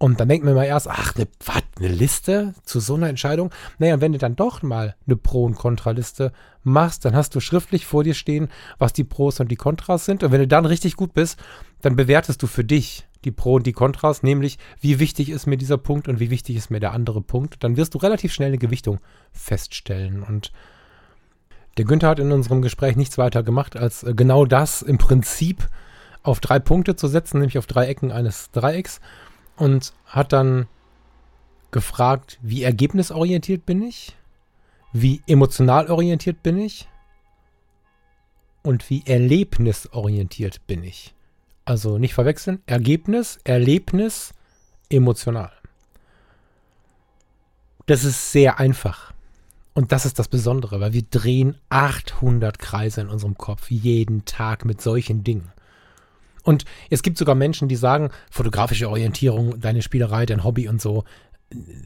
Und 0.02 0.22
dann 0.22 0.30
denkt 0.30 0.46
man 0.46 0.56
mal 0.56 0.64
erst, 0.64 0.88
ach, 0.88 1.16
ne, 1.16 1.28
was, 1.46 1.62
eine 1.78 1.90
Liste 1.90 2.54
zu 2.64 2.80
so 2.80 2.96
einer 2.96 3.10
Entscheidung? 3.10 3.52
Naja, 3.80 4.00
wenn 4.00 4.14
du 4.14 4.18
dann 4.18 4.38
doch 4.38 4.62
mal 4.62 4.96
eine 5.06 5.18
Pro- 5.18 5.44
und 5.44 5.56
Kontraliste 5.56 6.32
machst, 6.64 7.04
dann 7.04 7.16
hast 7.16 7.36
du 7.36 7.42
schriftlich 7.42 7.86
vor 7.86 8.06
dir 8.06 8.14
stehen, 8.14 8.48
was 8.78 8.94
die 8.94 9.04
Pros 9.04 9.42
und 9.42 9.50
die 9.50 9.58
Kontras 9.58 10.06
sind. 10.06 10.24
Und 10.24 10.32
wenn 10.32 10.40
du 10.40 10.48
dann 10.48 10.66
richtig 10.66 10.96
gut 10.96 11.14
bist, 11.14 11.38
dann 11.82 11.98
bewertest 11.98 12.42
du 12.42 12.48
für 12.48 12.64
dich 12.64 13.08
die 13.26 13.32
Pro 13.32 13.56
und 13.56 13.68
die 13.68 13.74
Kontras, 13.74 14.24
nämlich 14.24 14.58
wie 14.80 15.00
wichtig 15.00 15.30
ist 15.30 15.48
mir 15.48 15.58
dieser 15.58 15.78
Punkt 15.78 16.08
und 16.08 16.22
wie 16.22 16.30
wichtig 16.30 16.56
ist 16.56 16.72
mir 16.72 16.80
der 16.80 16.94
andere 16.94 17.22
Punkt. 17.22 17.62
Dann 17.66 17.76
wirst 17.76 17.94
du 17.94 17.98
relativ 17.98 18.32
schnell 18.32 18.48
eine 18.48 18.58
Gewichtung 18.58 19.00
feststellen. 19.34 20.24
Und 20.24 20.54
der 21.80 21.86
Günther 21.86 22.10
hat 22.10 22.20
in 22.20 22.34
unserem 22.34 22.62
Gespräch 22.62 22.98
nichts 22.98 23.18
weiter 23.18 23.42
gemacht, 23.42 23.78
als 23.78 24.04
äh, 24.04 24.14
genau 24.14 24.44
das 24.44 24.82
im 24.82 24.98
Prinzip 24.98 25.70
auf 26.24 26.42
drei 26.42 26.60
Punkte 26.60 26.98
zu 26.98 27.08
setzen, 27.08 27.40
nämlich 27.40 27.58
auf 27.58 27.68
drei 27.68 27.88
Ecken 27.88 28.12
eines 28.12 28.52
Dreiecks. 28.52 29.00
Und 29.56 29.94
hat 30.06 30.34
dann 30.34 30.68
gefragt, 31.72 32.38
wie 32.42 32.64
ergebnisorientiert 32.64 33.66
bin 33.66 33.82
ich, 33.82 34.18
wie 34.92 35.22
emotional 35.26 35.90
orientiert 35.90 36.44
bin 36.44 36.58
ich 36.58 36.90
und 38.62 38.90
wie 38.90 39.04
erlebnisorientiert 39.06 40.68
bin 40.68 40.84
ich. 40.84 41.16
Also 41.64 41.98
nicht 41.98 42.14
verwechseln, 42.14 42.62
Ergebnis, 42.66 43.40
Erlebnis, 43.46 44.34
emotional. 44.90 45.54
Das 47.86 48.04
ist 48.04 48.34
sehr 48.34 48.60
einfach. 48.60 49.14
Und 49.74 49.92
das 49.92 50.06
ist 50.06 50.20
das 50.20 50.28
Besondere, 50.28 50.80
weil 50.80 50.94
wir 50.94 51.04
drehen 51.04 51.56
800 51.70 52.60
Kreise 52.60 53.02
in 53.02 53.10
unserem 53.10 53.38
Kopf 53.38 53.70
jeden 53.70 54.26
Tag 54.26 54.66
mit 54.66 54.82
solchen 54.82 55.24
Dingen. 55.24 55.52
Und 56.44 56.66
es 56.90 57.04
gibt 57.04 57.18
sogar 57.18 57.36
Menschen, 57.36 57.68
die 57.68 57.76
sagen, 57.76 58.10
fotografische 58.32 58.90
Orientierung, 58.90 59.60
deine 59.60 59.82
Spielerei, 59.82 60.26
dein 60.26 60.44
Hobby 60.44 60.68
und 60.68 60.82
so. 60.82 61.04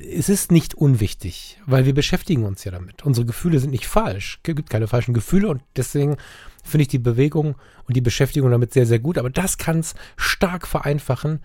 Es 0.09 0.29
ist 0.29 0.51
nicht 0.51 0.75
unwichtig, 0.75 1.59
weil 1.65 1.85
wir 1.85 1.93
beschäftigen 1.93 2.45
uns 2.45 2.63
ja 2.63 2.71
damit. 2.71 3.03
Unsere 3.03 3.25
Gefühle 3.25 3.59
sind 3.59 3.71
nicht 3.71 3.87
falsch. 3.87 4.39
Es 4.43 4.55
gibt 4.55 4.69
keine 4.69 4.87
falschen 4.87 5.13
Gefühle 5.13 5.47
und 5.49 5.61
deswegen 5.75 6.17
finde 6.63 6.83
ich 6.83 6.87
die 6.89 6.99
Bewegung 6.99 7.55
und 7.87 7.95
die 7.95 8.01
Beschäftigung 8.01 8.51
damit 8.51 8.73
sehr, 8.73 8.85
sehr 8.85 8.99
gut. 8.99 9.17
Aber 9.17 9.29
das 9.29 9.57
kann 9.57 9.79
es 9.79 9.95
stark 10.17 10.67
vereinfachen, 10.67 11.39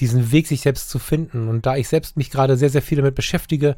diesen 0.00 0.32
Weg 0.32 0.46
sich 0.46 0.62
selbst 0.62 0.90
zu 0.90 0.98
finden. 0.98 1.48
Und 1.48 1.66
da 1.66 1.76
ich 1.76 1.88
selbst 1.88 2.16
mich 2.16 2.30
gerade 2.30 2.56
sehr, 2.56 2.70
sehr 2.70 2.82
viel 2.82 2.96
damit 2.96 3.14
beschäftige, 3.14 3.76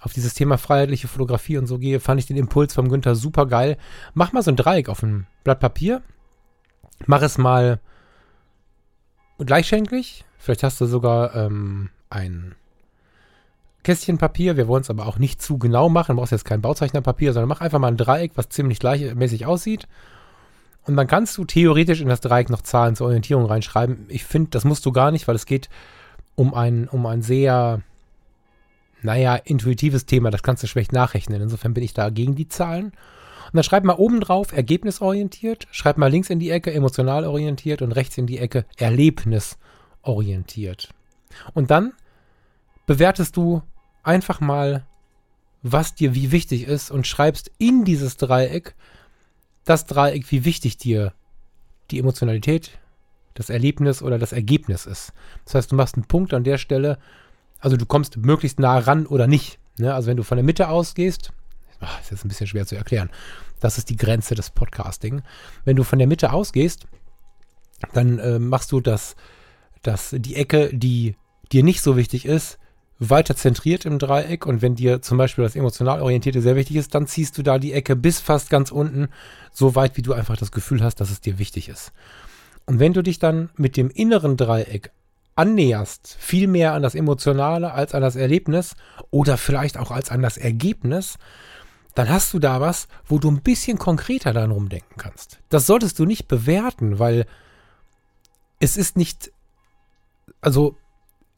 auf 0.00 0.12
dieses 0.12 0.34
Thema 0.34 0.58
freiheitliche 0.58 1.08
Fotografie 1.08 1.58
und 1.58 1.66
so 1.66 1.78
gehe, 1.78 2.00
fand 2.00 2.20
ich 2.20 2.26
den 2.26 2.36
Impuls 2.36 2.74
vom 2.74 2.88
Günther 2.88 3.14
super 3.14 3.46
geil. 3.46 3.76
Mach 4.14 4.32
mal 4.32 4.42
so 4.42 4.50
ein 4.50 4.56
Dreieck 4.56 4.88
auf 4.88 5.02
ein 5.02 5.26
Blatt 5.44 5.60
Papier. 5.60 6.02
Mach 7.06 7.22
es 7.22 7.38
mal 7.38 7.80
gleichschenklich. 9.38 10.24
Vielleicht 10.38 10.62
hast 10.62 10.80
du 10.80 10.86
sogar 10.86 11.34
ähm, 11.34 11.90
ein 12.10 12.54
Kästchen 13.82 14.18
Papier. 14.18 14.56
Wir 14.56 14.68
wollen 14.68 14.82
es 14.82 14.90
aber 14.90 15.06
auch 15.06 15.18
nicht 15.18 15.42
zu 15.42 15.58
genau 15.58 15.88
machen. 15.88 16.14
Du 16.14 16.20
brauchst 16.20 16.32
jetzt 16.32 16.44
kein 16.44 16.62
Bauzeichnerpapier, 16.62 17.32
sondern 17.32 17.48
mach 17.48 17.60
einfach 17.60 17.78
mal 17.78 17.88
ein 17.88 17.96
Dreieck, 17.96 18.32
was 18.36 18.48
ziemlich 18.48 18.78
gleichmäßig 18.78 19.46
aussieht. 19.46 19.88
Und 20.84 20.96
dann 20.96 21.06
kannst 21.06 21.36
du 21.36 21.44
theoretisch 21.44 22.00
in 22.00 22.08
das 22.08 22.20
Dreieck 22.20 22.50
noch 22.50 22.62
Zahlen 22.62 22.96
zur 22.96 23.08
Orientierung 23.08 23.46
reinschreiben. 23.46 24.06
Ich 24.08 24.24
finde, 24.24 24.50
das 24.50 24.64
musst 24.64 24.86
du 24.86 24.92
gar 24.92 25.10
nicht, 25.10 25.28
weil 25.28 25.34
es 25.34 25.44
geht 25.44 25.68
um 26.34 26.54
ein, 26.54 26.88
um 26.88 27.04
ein 27.04 27.20
sehr, 27.20 27.82
naja, 29.02 29.36
intuitives 29.36 30.06
Thema. 30.06 30.30
Das 30.30 30.42
kannst 30.42 30.62
du 30.62 30.66
schlecht 30.66 30.92
nachrechnen. 30.92 31.40
Insofern 31.40 31.74
bin 31.74 31.84
ich 31.84 31.94
da 31.94 32.10
gegen 32.10 32.34
die 32.34 32.48
Zahlen. 32.48 32.86
Und 32.86 33.54
dann 33.54 33.64
schreib 33.64 33.84
mal 33.84 33.94
oben 33.94 34.20
drauf 34.20 34.52
ergebnisorientiert, 34.52 35.68
schreib 35.70 35.96
mal 35.96 36.10
links 36.10 36.28
in 36.28 36.38
die 36.38 36.50
Ecke 36.50 36.72
emotional 36.72 37.24
orientiert 37.24 37.80
und 37.80 37.92
rechts 37.92 38.18
in 38.18 38.26
die 38.26 38.38
Ecke 38.38 38.66
erlebnisorientiert. 38.76 40.90
Und 41.54 41.70
dann 41.70 41.92
bewertest 42.86 43.36
du 43.36 43.62
einfach 44.02 44.40
mal, 44.40 44.86
was 45.62 45.94
dir 45.94 46.14
wie 46.14 46.30
wichtig 46.30 46.66
ist 46.66 46.90
und 46.90 47.06
schreibst 47.06 47.50
in 47.58 47.84
dieses 47.84 48.16
Dreieck 48.16 48.74
das 49.64 49.86
Dreieck, 49.86 50.30
wie 50.30 50.44
wichtig 50.44 50.78
dir 50.78 51.12
die 51.90 51.98
Emotionalität, 51.98 52.78
das 53.34 53.50
Erlebnis 53.50 54.02
oder 54.02 54.18
das 54.18 54.32
Ergebnis 54.32 54.86
ist. 54.86 55.12
Das 55.44 55.54
heißt, 55.54 55.72
du 55.72 55.76
machst 55.76 55.94
einen 55.94 56.08
Punkt 56.08 56.32
an 56.32 56.44
der 56.44 56.58
Stelle, 56.58 56.98
also 57.60 57.76
du 57.76 57.86
kommst 57.86 58.16
möglichst 58.16 58.58
nah 58.58 58.78
ran 58.78 59.06
oder 59.06 59.26
nicht. 59.26 59.58
Ne? 59.78 59.94
Also 59.94 60.08
wenn 60.08 60.16
du 60.16 60.22
von 60.22 60.36
der 60.36 60.44
Mitte 60.44 60.68
ausgehst, 60.68 61.32
ach, 61.80 62.00
ist 62.00 62.10
jetzt 62.10 62.24
ein 62.24 62.28
bisschen 62.28 62.46
schwer 62.46 62.66
zu 62.66 62.76
erklären, 62.76 63.10
das 63.60 63.78
ist 63.78 63.90
die 63.90 63.96
Grenze 63.96 64.34
des 64.34 64.50
Podcasting. 64.50 65.22
Wenn 65.64 65.76
du 65.76 65.84
von 65.84 65.98
der 65.98 66.08
Mitte 66.08 66.32
ausgehst, 66.32 66.86
dann 67.92 68.18
äh, 68.18 68.38
machst 68.38 68.72
du 68.72 68.80
das, 68.80 69.16
das, 69.82 70.14
die 70.16 70.36
Ecke, 70.36 70.70
die 70.72 71.16
dir 71.52 71.62
nicht 71.62 71.80
so 71.80 71.96
wichtig 71.96 72.24
ist, 72.26 72.58
weiter 72.98 73.36
zentriert 73.36 73.84
im 73.84 73.98
Dreieck 73.98 74.44
und 74.44 74.60
wenn 74.60 74.74
dir 74.74 75.02
zum 75.02 75.18
Beispiel 75.18 75.44
das 75.44 75.54
emotional 75.54 76.02
orientierte 76.02 76.42
sehr 76.42 76.56
wichtig 76.56 76.76
ist, 76.76 76.94
dann 76.94 77.06
ziehst 77.06 77.38
du 77.38 77.42
da 77.42 77.58
die 77.58 77.72
Ecke 77.72 77.94
bis 77.94 78.18
fast 78.18 78.50
ganz 78.50 78.72
unten, 78.72 79.08
so 79.52 79.76
weit, 79.76 79.96
wie 79.96 80.02
du 80.02 80.12
einfach 80.12 80.36
das 80.36 80.50
Gefühl 80.50 80.82
hast, 80.82 80.96
dass 80.96 81.10
es 81.10 81.20
dir 81.20 81.38
wichtig 81.38 81.68
ist. 81.68 81.92
Und 82.66 82.80
wenn 82.80 82.92
du 82.92 83.02
dich 83.02 83.18
dann 83.18 83.50
mit 83.56 83.76
dem 83.76 83.88
inneren 83.88 84.36
Dreieck 84.36 84.90
annäherst, 85.38 86.16
viel 86.18 86.48
mehr 86.48 86.74
an 86.74 86.82
das 86.82 86.96
Emotionale 86.96 87.72
als 87.72 87.94
an 87.94 88.02
das 88.02 88.16
Erlebnis 88.16 88.74
oder 89.10 89.36
vielleicht 89.36 89.78
auch 89.78 89.92
als 89.92 90.10
an 90.10 90.20
das 90.20 90.36
Ergebnis, 90.36 91.16
dann 91.94 92.08
hast 92.08 92.34
du 92.34 92.40
da 92.40 92.60
was, 92.60 92.88
wo 93.06 93.18
du 93.18 93.30
ein 93.30 93.40
bisschen 93.40 93.78
konkreter 93.78 94.32
dann 94.32 94.50
rumdenken 94.50 94.96
kannst. 94.96 95.38
Das 95.48 95.66
solltest 95.66 95.98
du 96.00 96.06
nicht 96.06 96.26
bewerten, 96.26 96.98
weil 96.98 97.24
es 98.58 98.76
ist 98.76 98.96
nicht, 98.96 99.30
also 100.40 100.76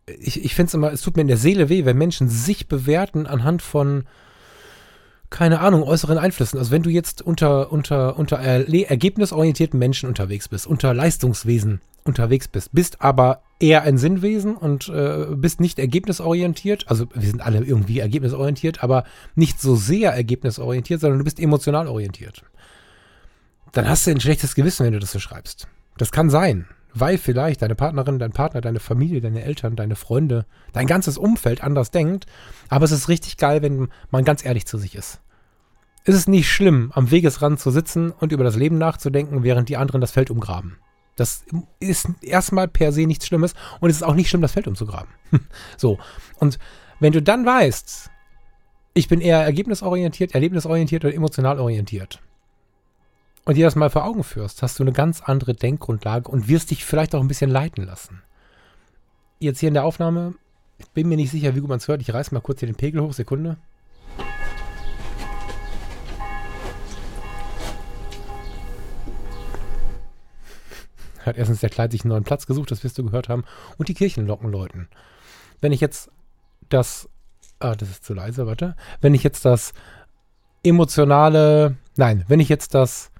ich, 0.06 0.44
ich 0.44 0.54
finde 0.54 0.68
es 0.68 0.74
immer, 0.74 0.92
es 0.92 1.02
tut 1.02 1.16
mir 1.16 1.22
in 1.22 1.28
der 1.28 1.36
Seele 1.36 1.68
weh, 1.68 1.84
wenn 1.84 1.98
Menschen 1.98 2.30
sich 2.30 2.68
bewerten 2.68 3.26
anhand 3.26 3.60
von, 3.60 4.04
keine 5.30 5.60
Ahnung, 5.60 5.84
äußeren 5.84 6.18
Einflüssen. 6.18 6.58
Also 6.58 6.72
wenn 6.72 6.82
du 6.82 6.90
jetzt 6.90 7.22
unter, 7.22 7.72
unter, 7.72 8.18
unter 8.18 8.38
ergebnisorientierten 8.38 9.78
Menschen 9.78 10.08
unterwegs 10.08 10.48
bist, 10.48 10.66
unter 10.66 10.92
Leistungswesen 10.92 11.80
unterwegs 12.04 12.48
bist, 12.48 12.72
bist 12.72 13.00
aber 13.00 13.42
eher 13.60 13.82
ein 13.82 13.96
Sinnwesen 13.96 14.56
und 14.56 14.88
äh, 14.88 15.26
bist 15.30 15.60
nicht 15.60 15.78
ergebnisorientiert. 15.78 16.88
Also 16.88 17.06
wir 17.14 17.28
sind 17.28 17.42
alle 17.42 17.62
irgendwie 17.62 18.00
ergebnisorientiert, 18.00 18.82
aber 18.82 19.04
nicht 19.36 19.60
so 19.60 19.76
sehr 19.76 20.12
ergebnisorientiert, 20.12 21.00
sondern 21.00 21.18
du 21.18 21.24
bist 21.24 21.38
emotional 21.38 21.86
orientiert. 21.86 22.42
Dann 23.72 23.88
hast 23.88 24.06
du 24.06 24.10
ein 24.10 24.20
schlechtes 24.20 24.56
Gewissen, 24.56 24.84
wenn 24.84 24.94
du 24.94 24.98
das 24.98 25.12
so 25.12 25.20
schreibst. 25.20 25.68
Das 25.96 26.10
kann 26.10 26.28
sein 26.28 26.66
weil 26.94 27.18
vielleicht 27.18 27.62
deine 27.62 27.74
Partnerin, 27.74 28.18
dein 28.18 28.33
Partner, 28.33 28.61
deine 28.61 28.81
Familie, 28.81 29.20
deine 29.20 29.44
Eltern, 29.44 29.76
deine 29.76 29.96
Freunde, 29.96 30.46
dein 30.72 30.87
ganzes 30.87 31.18
Umfeld 31.18 31.62
anders 31.62 31.90
denkt. 31.90 32.26
Aber 32.68 32.85
es 32.85 32.92
ist 32.92 33.09
richtig 33.09 33.37
geil, 33.37 33.62
wenn 33.62 33.88
man 34.11 34.24
ganz 34.24 34.44
ehrlich 34.44 34.66
zu 34.66 34.79
sich 34.79 34.94
ist. 34.94 35.20
Es 36.05 36.14
ist 36.14 36.29
nicht 36.29 36.50
schlimm, 36.50 36.92
am 36.94 37.11
Wegesrand 37.11 37.61
zu 37.61 37.70
sitzen 37.70 38.11
und 38.11 38.33
über 38.33 38.44
das 38.44 38.57
Leben 38.57 38.79
nachzudenken, 38.79 39.42
während 39.42 39.68
die 39.68 39.76
anderen 39.76 40.00
das 40.00 40.12
Feld 40.12 40.31
umgraben. 40.31 40.79
Das 41.16 41.44
ist 41.81 42.09
erstmal 42.22 42.68
per 42.68 42.92
se 42.92 43.07
nichts 43.07 43.26
Schlimmes 43.26 43.55
und 43.81 43.90
es 43.90 43.96
ist 43.96 44.03
auch 44.03 44.14
nicht 44.14 44.31
schlimm, 44.31 44.40
das 44.40 44.53
Feld 44.53 44.66
umzugraben. 44.66 45.11
so. 45.76 45.98
Und 46.38 46.59
wenn 46.98 47.12
du 47.12 47.20
dann 47.20 47.44
weißt, 47.44 48.11
ich 48.94 49.09
bin 49.09 49.20
eher 49.20 49.38
ergebnisorientiert, 49.40 50.35
erlebnisorientiert 50.35 51.05
oder 51.05 51.14
emotional 51.14 51.61
orientiert, 51.61 52.20
und 53.50 53.56
dir 53.56 53.64
das 53.64 53.74
mal 53.74 53.90
vor 53.90 54.04
Augen 54.04 54.22
führst, 54.22 54.62
hast 54.62 54.78
du 54.78 54.84
eine 54.84 54.92
ganz 54.92 55.22
andere 55.22 55.54
Denkgrundlage 55.54 56.30
und 56.30 56.46
wirst 56.46 56.70
dich 56.70 56.84
vielleicht 56.84 57.16
auch 57.16 57.20
ein 57.20 57.26
bisschen 57.26 57.50
leiten 57.50 57.84
lassen. 57.84 58.22
Jetzt 59.40 59.58
hier 59.58 59.66
in 59.66 59.74
der 59.74 59.82
Aufnahme, 59.82 60.34
ich 60.78 60.88
bin 60.90 61.08
mir 61.08 61.16
nicht 61.16 61.32
sicher, 61.32 61.56
wie 61.56 61.58
gut 61.58 61.68
man 61.68 61.78
es 61.78 61.88
hört. 61.88 62.00
Ich 62.00 62.14
reiß 62.14 62.30
mal 62.30 62.38
kurz 62.38 62.60
hier 62.60 62.68
den 62.68 62.76
Pegel 62.76 63.02
hoch, 63.02 63.12
Sekunde. 63.12 63.56
Hat 71.26 71.36
erstens 71.36 71.58
der 71.58 71.70
Kleid 71.70 71.90
sich 71.90 72.04
einen 72.04 72.10
neuen 72.10 72.22
Platz 72.22 72.46
gesucht, 72.46 72.70
das 72.70 72.84
wirst 72.84 72.98
du 72.98 73.04
gehört 73.04 73.28
haben. 73.28 73.42
Und 73.78 73.88
die 73.88 73.94
Kirchenlocken 73.94 74.52
läuten. 74.52 74.88
Wenn 75.60 75.72
ich 75.72 75.80
jetzt 75.80 76.08
das, 76.68 77.08
ah, 77.58 77.74
das 77.74 77.90
ist 77.90 78.04
zu 78.04 78.14
leise, 78.14 78.46
warte. 78.46 78.76
Wenn 79.00 79.12
ich 79.12 79.24
jetzt 79.24 79.44
das 79.44 79.72
emotionale, 80.62 81.74
nein, 81.96 82.24
wenn 82.28 82.38
ich 82.38 82.48
jetzt 82.48 82.74
das 82.74 83.10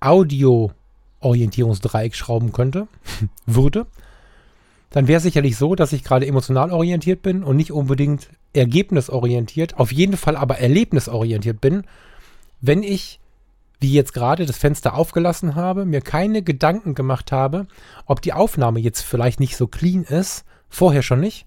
Audio-Orientierungsdreieck 0.00 2.14
schrauben 2.14 2.52
könnte, 2.52 2.88
würde, 3.46 3.86
dann 4.90 5.08
wäre 5.08 5.18
es 5.18 5.22
sicherlich 5.22 5.56
so, 5.56 5.74
dass 5.74 5.92
ich 5.92 6.04
gerade 6.04 6.26
emotional 6.26 6.70
orientiert 6.70 7.22
bin 7.22 7.44
und 7.44 7.56
nicht 7.56 7.72
unbedingt 7.72 8.30
ergebnisorientiert, 8.54 9.78
auf 9.78 9.92
jeden 9.92 10.16
Fall 10.16 10.36
aber 10.36 10.58
erlebnisorientiert 10.58 11.60
bin, 11.60 11.84
wenn 12.60 12.82
ich, 12.82 13.20
wie 13.80 13.92
jetzt 13.92 14.14
gerade, 14.14 14.46
das 14.46 14.56
Fenster 14.56 14.94
aufgelassen 14.94 15.54
habe, 15.54 15.84
mir 15.84 16.00
keine 16.00 16.42
Gedanken 16.42 16.94
gemacht 16.94 17.32
habe, 17.32 17.66
ob 18.06 18.22
die 18.22 18.32
Aufnahme 18.32 18.80
jetzt 18.80 19.02
vielleicht 19.02 19.40
nicht 19.40 19.56
so 19.56 19.66
clean 19.66 20.04
ist, 20.04 20.44
vorher 20.68 21.02
schon 21.02 21.20
nicht, 21.20 21.46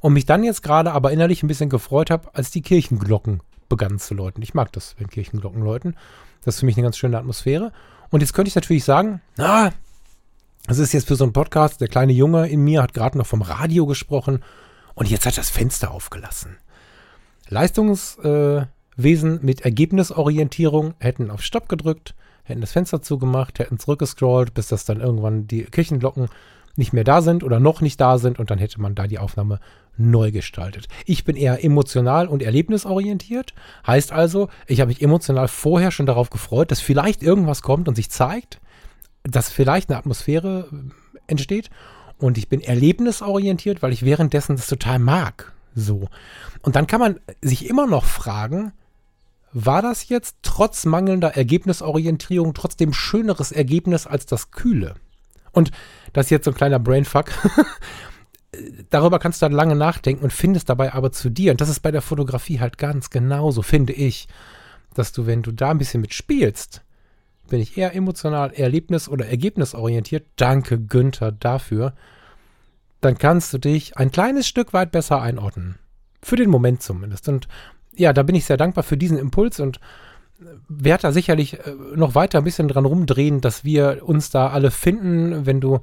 und 0.00 0.12
mich 0.12 0.26
dann 0.26 0.44
jetzt 0.44 0.62
gerade 0.62 0.92
aber 0.92 1.10
innerlich 1.10 1.42
ein 1.42 1.48
bisschen 1.48 1.70
gefreut 1.70 2.10
habe, 2.10 2.34
als 2.34 2.50
die 2.50 2.62
Kirchenglocken 2.62 3.40
begannen 3.68 3.98
zu 3.98 4.14
läuten. 4.14 4.42
Ich 4.42 4.54
mag 4.54 4.72
das, 4.72 4.94
wenn 4.98 5.08
Kirchenglocken 5.08 5.62
läuten. 5.62 5.96
Das 6.46 6.54
ist 6.54 6.60
für 6.60 6.66
mich 6.66 6.76
eine 6.76 6.84
ganz 6.84 6.96
schöne 6.96 7.18
Atmosphäre. 7.18 7.72
Und 8.10 8.20
jetzt 8.20 8.32
könnte 8.32 8.48
ich 8.48 8.54
natürlich 8.54 8.84
sagen, 8.84 9.20
na, 9.36 9.72
das 10.68 10.78
ist 10.78 10.92
jetzt 10.92 11.08
für 11.08 11.16
so 11.16 11.24
einen 11.24 11.32
Podcast, 11.32 11.80
der 11.80 11.88
kleine 11.88 12.12
Junge 12.12 12.48
in 12.48 12.60
mir 12.60 12.82
hat 12.82 12.94
gerade 12.94 13.18
noch 13.18 13.26
vom 13.26 13.42
Radio 13.42 13.84
gesprochen 13.84 14.44
und 14.94 15.10
jetzt 15.10 15.26
hat 15.26 15.36
das 15.36 15.50
Fenster 15.50 15.90
aufgelassen. 15.90 16.56
Leistungswesen 17.48 18.68
äh, 18.96 19.44
mit 19.44 19.62
Ergebnisorientierung 19.62 20.94
hätten 21.00 21.32
auf 21.32 21.42
Stopp 21.42 21.68
gedrückt, 21.68 22.14
hätten 22.44 22.60
das 22.60 22.72
Fenster 22.72 23.02
zugemacht, 23.02 23.58
hätten 23.58 23.80
zurückgescrollt, 23.80 24.54
bis 24.54 24.68
das 24.68 24.84
dann 24.84 25.00
irgendwann 25.00 25.48
die 25.48 25.64
Kirchenglocken 25.64 26.28
nicht 26.76 26.92
mehr 26.92 27.04
da 27.04 27.22
sind 27.22 27.42
oder 27.42 27.58
noch 27.58 27.80
nicht 27.80 28.00
da 28.00 28.18
sind 28.18 28.38
und 28.38 28.52
dann 28.52 28.58
hätte 28.58 28.80
man 28.80 28.94
da 28.94 29.08
die 29.08 29.18
Aufnahme 29.18 29.58
neu 29.96 30.30
gestaltet. 30.30 30.88
Ich 31.04 31.24
bin 31.24 31.36
eher 31.36 31.64
emotional 31.64 32.28
und 32.28 32.42
erlebnisorientiert. 32.42 33.54
Heißt 33.86 34.12
also, 34.12 34.48
ich 34.66 34.80
habe 34.80 34.88
mich 34.88 35.02
emotional 35.02 35.48
vorher 35.48 35.90
schon 35.90 36.06
darauf 36.06 36.30
gefreut, 36.30 36.70
dass 36.70 36.80
vielleicht 36.80 37.22
irgendwas 37.22 37.62
kommt 37.62 37.88
und 37.88 37.94
sich 37.94 38.10
zeigt, 38.10 38.60
dass 39.24 39.50
vielleicht 39.50 39.90
eine 39.90 39.98
Atmosphäre 39.98 40.68
äh, 40.72 41.18
entsteht. 41.26 41.70
Und 42.18 42.38
ich 42.38 42.48
bin 42.48 42.60
erlebnisorientiert, 42.60 43.82
weil 43.82 43.92
ich 43.92 44.04
währenddessen 44.04 44.56
das 44.56 44.66
total 44.66 44.98
mag. 44.98 45.52
So. 45.74 46.08
Und 46.62 46.76
dann 46.76 46.86
kann 46.86 47.00
man 47.00 47.20
sich 47.42 47.68
immer 47.68 47.86
noch 47.86 48.04
fragen, 48.04 48.72
war 49.52 49.82
das 49.82 50.08
jetzt 50.08 50.36
trotz 50.42 50.84
mangelnder 50.84 51.36
Ergebnisorientierung 51.36 52.54
trotzdem 52.54 52.92
schöneres 52.92 53.52
Ergebnis 53.52 54.06
als 54.06 54.26
das 54.26 54.50
Kühle? 54.50 54.94
Und 55.52 55.70
das 56.12 56.26
ist 56.26 56.30
jetzt 56.30 56.44
so 56.44 56.50
ein 56.50 56.56
kleiner 56.56 56.78
Brainfuck. 56.78 57.30
Darüber 58.90 59.18
kannst 59.18 59.42
du 59.42 59.46
dann 59.46 59.52
lange 59.52 59.76
nachdenken 59.76 60.24
und 60.24 60.32
findest 60.32 60.68
dabei 60.68 60.94
aber 60.94 61.12
zu 61.12 61.30
dir. 61.30 61.50
Und 61.52 61.60
das 61.60 61.68
ist 61.68 61.80
bei 61.80 61.90
der 61.90 62.02
Fotografie 62.02 62.60
halt 62.60 62.78
ganz 62.78 63.10
genauso, 63.10 63.62
finde 63.62 63.92
ich. 63.92 64.28
Dass 64.94 65.12
du, 65.12 65.26
wenn 65.26 65.42
du 65.42 65.52
da 65.52 65.70
ein 65.70 65.78
bisschen 65.78 66.00
mitspielst, 66.00 66.82
bin 67.48 67.60
ich 67.60 67.76
eher 67.76 67.94
emotional, 67.94 68.52
erlebnis- 68.52 69.08
oder 69.08 69.26
ergebnisorientiert. 69.26 70.26
Danke, 70.36 70.78
Günther, 70.80 71.32
dafür. 71.32 71.94
Dann 73.00 73.18
kannst 73.18 73.52
du 73.52 73.58
dich 73.58 73.96
ein 73.96 74.10
kleines 74.10 74.48
Stück 74.48 74.72
weit 74.72 74.90
besser 74.90 75.20
einordnen. 75.20 75.76
Für 76.22 76.36
den 76.36 76.50
Moment 76.50 76.82
zumindest. 76.82 77.28
Und 77.28 77.46
ja, 77.94 78.12
da 78.12 78.22
bin 78.22 78.34
ich 78.34 78.46
sehr 78.46 78.56
dankbar 78.56 78.84
für 78.84 78.96
diesen 78.96 79.18
Impuls 79.18 79.60
und 79.60 79.80
werde 80.68 81.02
da 81.02 81.12
sicherlich 81.12 81.54
äh, 81.54 81.74
noch 81.94 82.14
weiter 82.14 82.38
ein 82.38 82.44
bisschen 82.44 82.68
dran 82.68 82.84
rumdrehen, 82.84 83.40
dass 83.40 83.64
wir 83.64 84.02
uns 84.02 84.30
da 84.30 84.48
alle 84.48 84.70
finden. 84.70 85.46
Wenn 85.46 85.60
du 85.60 85.80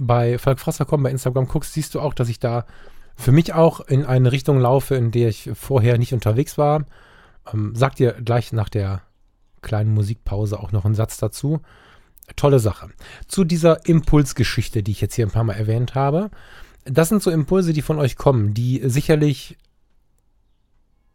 bei 0.00 0.38
Falk 0.38 0.58
Frasserkommen 0.58 1.04
bei 1.04 1.10
Instagram 1.10 1.46
guckst, 1.46 1.74
siehst 1.74 1.94
du 1.94 2.00
auch, 2.00 2.14
dass 2.14 2.28
ich 2.28 2.40
da 2.40 2.66
für 3.16 3.32
mich 3.32 3.52
auch 3.52 3.80
in 3.80 4.04
eine 4.04 4.32
Richtung 4.32 4.58
laufe, 4.58 4.94
in 4.94 5.10
der 5.10 5.28
ich 5.28 5.50
vorher 5.54 5.98
nicht 5.98 6.14
unterwegs 6.14 6.58
war. 6.58 6.84
Ähm, 7.52 7.72
sag 7.74 7.96
dir 7.96 8.12
gleich 8.12 8.52
nach 8.52 8.68
der 8.68 9.02
kleinen 9.62 9.92
Musikpause 9.92 10.58
auch 10.58 10.72
noch 10.72 10.84
einen 10.84 10.94
Satz 10.94 11.18
dazu. 11.18 11.60
Tolle 12.36 12.60
Sache. 12.60 12.88
Zu 13.28 13.44
dieser 13.44 13.86
Impulsgeschichte, 13.86 14.82
die 14.82 14.92
ich 14.92 15.00
jetzt 15.00 15.14
hier 15.14 15.26
ein 15.26 15.32
paar 15.32 15.44
Mal 15.44 15.54
erwähnt 15.54 15.94
habe. 15.94 16.30
Das 16.84 17.08
sind 17.08 17.22
so 17.22 17.30
Impulse, 17.30 17.72
die 17.72 17.82
von 17.82 17.98
euch 17.98 18.16
kommen, 18.16 18.54
die 18.54 18.80
sicherlich 18.84 19.58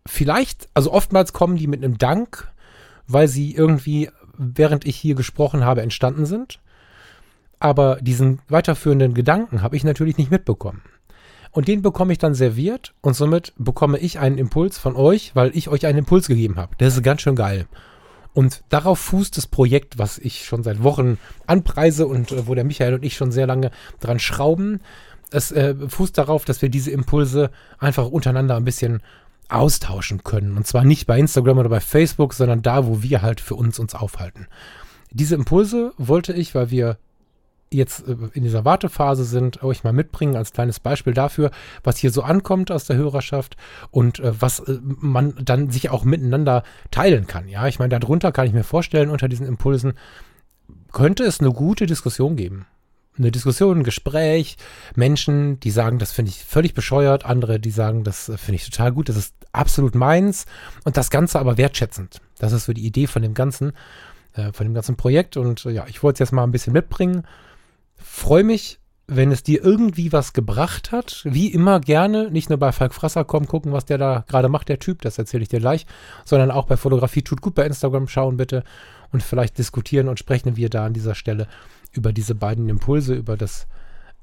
vielleicht, 0.05 0.69
also 0.75 0.91
oftmals 0.91 1.33
kommen 1.33 1.55
die 1.57 1.67
mit 1.67 1.83
einem 1.83 1.97
Dank, 1.97 2.51
weil 3.07 3.27
sie 3.27 3.55
irgendwie 3.55 4.09
während 4.37 4.85
ich 4.85 4.97
hier 4.97 5.15
gesprochen 5.15 5.63
habe, 5.63 5.81
entstanden 5.81 6.25
sind. 6.25 6.59
Aber 7.59 7.97
diesen 8.01 8.39
weiterführenden 8.49 9.13
Gedanken 9.13 9.61
habe 9.61 9.75
ich 9.75 9.83
natürlich 9.83 10.17
nicht 10.17 10.31
mitbekommen. 10.31 10.81
Und 11.51 11.69
den 11.69 11.81
bekomme 11.81 12.11
ich 12.11 12.19
dann 12.19 12.33
serviert 12.33 12.93
und 13.01 13.15
somit 13.15 13.53
bekomme 13.57 13.97
ich 13.97 14.19
einen 14.19 14.37
Impuls 14.37 14.77
von 14.77 14.95
euch, 14.95 15.35
weil 15.35 15.55
ich 15.55 15.69
euch 15.69 15.85
einen 15.85 15.99
Impuls 15.99 16.27
gegeben 16.27 16.57
habe. 16.57 16.75
Das 16.79 16.95
ist 16.95 17.03
ganz 17.03 17.21
schön 17.21 17.35
geil. 17.35 17.65
Und 18.33 18.63
darauf 18.67 18.99
fußt 18.99 19.37
das 19.37 19.47
Projekt, 19.47 19.97
was 19.97 20.17
ich 20.17 20.43
schon 20.43 20.63
seit 20.63 20.83
Wochen 20.83 21.17
anpreise 21.47 22.05
und 22.05 22.33
äh, 22.33 22.47
wo 22.47 22.53
der 22.53 22.65
Michael 22.65 22.95
und 22.95 23.05
ich 23.05 23.15
schon 23.15 23.31
sehr 23.31 23.47
lange 23.47 23.71
dran 24.01 24.19
schrauben. 24.19 24.81
Es 25.31 25.53
äh, 25.53 25.73
fußt 25.87 26.17
darauf, 26.17 26.43
dass 26.43 26.61
wir 26.61 26.67
diese 26.67 26.91
Impulse 26.91 27.49
einfach 27.79 28.07
untereinander 28.07 28.57
ein 28.57 28.65
bisschen 28.65 29.01
austauschen 29.47 30.23
können. 30.25 30.57
Und 30.57 30.67
zwar 30.67 30.83
nicht 30.83 31.07
bei 31.07 31.17
Instagram 31.17 31.59
oder 31.59 31.69
bei 31.69 31.79
Facebook, 31.79 32.33
sondern 32.33 32.61
da, 32.61 32.85
wo 32.85 33.01
wir 33.01 33.21
halt 33.21 33.39
für 33.39 33.55
uns 33.55 33.79
uns 33.79 33.95
aufhalten. 33.95 34.47
Diese 35.11 35.35
Impulse 35.35 35.93
wollte 35.97 36.33
ich, 36.33 36.53
weil 36.53 36.71
wir 36.71 36.97
jetzt 37.75 38.07
äh, 38.07 38.15
in 38.33 38.43
dieser 38.43 38.65
Wartephase 38.65 39.23
sind, 39.23 39.63
euch 39.63 39.83
mal 39.83 39.93
mitbringen 39.93 40.35
als 40.35 40.51
kleines 40.51 40.79
Beispiel 40.79 41.13
dafür, 41.13 41.51
was 41.83 41.97
hier 41.97 42.11
so 42.11 42.21
ankommt 42.21 42.71
aus 42.71 42.85
der 42.85 42.97
Hörerschaft 42.97 43.55
und 43.91 44.19
äh, 44.19 44.33
was 44.39 44.59
äh, 44.59 44.79
man 44.81 45.35
dann 45.43 45.69
sich 45.69 45.89
auch 45.89 46.03
miteinander 46.03 46.63
teilen 46.91 47.27
kann. 47.27 47.47
Ja, 47.47 47.67
ich 47.67 47.79
meine, 47.79 47.97
darunter 47.97 48.31
kann 48.31 48.47
ich 48.47 48.53
mir 48.53 48.63
vorstellen, 48.63 49.09
unter 49.09 49.27
diesen 49.27 49.47
Impulsen 49.47 49.93
könnte 50.91 51.23
es 51.23 51.39
eine 51.39 51.51
gute 51.51 51.85
Diskussion 51.85 52.35
geben. 52.35 52.65
Eine 53.17 53.31
Diskussion, 53.31 53.79
ein 53.79 53.83
Gespräch, 53.83 54.57
Menschen, 54.95 55.59
die 55.61 55.71
sagen, 55.71 55.99
das 55.99 56.11
finde 56.11 56.31
ich 56.31 56.43
völlig 56.43 56.73
bescheuert, 56.73 57.25
andere, 57.25 57.59
die 57.59 57.71
sagen, 57.71 58.03
das 58.03 58.25
finde 58.35 58.55
ich 58.55 58.69
total 58.69 58.91
gut, 58.91 59.07
das 59.07 59.15
ist 59.15 59.35
absolut 59.53 59.95
meins 59.95 60.45
und 60.83 60.97
das 60.97 61.09
Ganze 61.09 61.39
aber 61.39 61.57
wertschätzend. 61.57 62.19
Das 62.39 62.51
ist 62.51 62.65
so 62.65 62.73
die 62.73 62.85
Idee 62.85 63.07
von 63.07 63.21
dem 63.21 63.33
Ganzen, 63.33 63.71
äh, 64.33 64.51
von 64.51 64.65
dem 64.65 64.73
ganzen 64.73 64.97
Projekt 64.97 65.37
und 65.37 65.63
ja, 65.63 65.85
ich 65.87 66.03
wollte 66.03 66.15
es 66.15 66.27
jetzt 66.27 66.33
mal 66.33 66.43
ein 66.43 66.51
bisschen 66.51 66.73
mitbringen 66.73 67.25
freue 68.15 68.43
mich, 68.43 68.79
wenn 69.07 69.31
es 69.31 69.43
dir 69.43 69.63
irgendwie 69.63 70.11
was 70.11 70.33
gebracht 70.33 70.91
hat. 70.91 71.21
Wie 71.25 71.51
immer 71.51 71.79
gerne, 71.79 72.31
nicht 72.31 72.49
nur 72.49 72.57
bei 72.57 72.71
Falk 72.71 72.93
Frasser 72.93 73.23
kommen, 73.23 73.45
gucken, 73.45 73.71
was 73.71 73.85
der 73.85 73.97
da 73.97 74.25
gerade 74.27 74.49
macht, 74.49 74.69
der 74.69 74.79
Typ, 74.79 75.01
das 75.01 75.17
erzähle 75.17 75.43
ich 75.43 75.49
dir 75.49 75.59
gleich, 75.59 75.85
sondern 76.23 76.49
auch 76.49 76.65
bei 76.65 76.77
Fotografie 76.77 77.21
tut 77.21 77.41
gut 77.41 77.53
bei 77.55 77.65
Instagram 77.65 78.07
schauen 78.07 78.37
bitte 78.37 78.63
und 79.11 79.21
vielleicht 79.21 79.57
diskutieren 79.57 80.07
und 80.07 80.17
sprechen 80.17 80.55
wir 80.55 80.69
da 80.69 80.85
an 80.85 80.93
dieser 80.93 81.13
Stelle 81.13 81.47
über 81.91 82.13
diese 82.13 82.35
beiden 82.35 82.67
Impulse, 82.69 83.13
über 83.13 83.37
das 83.37 83.67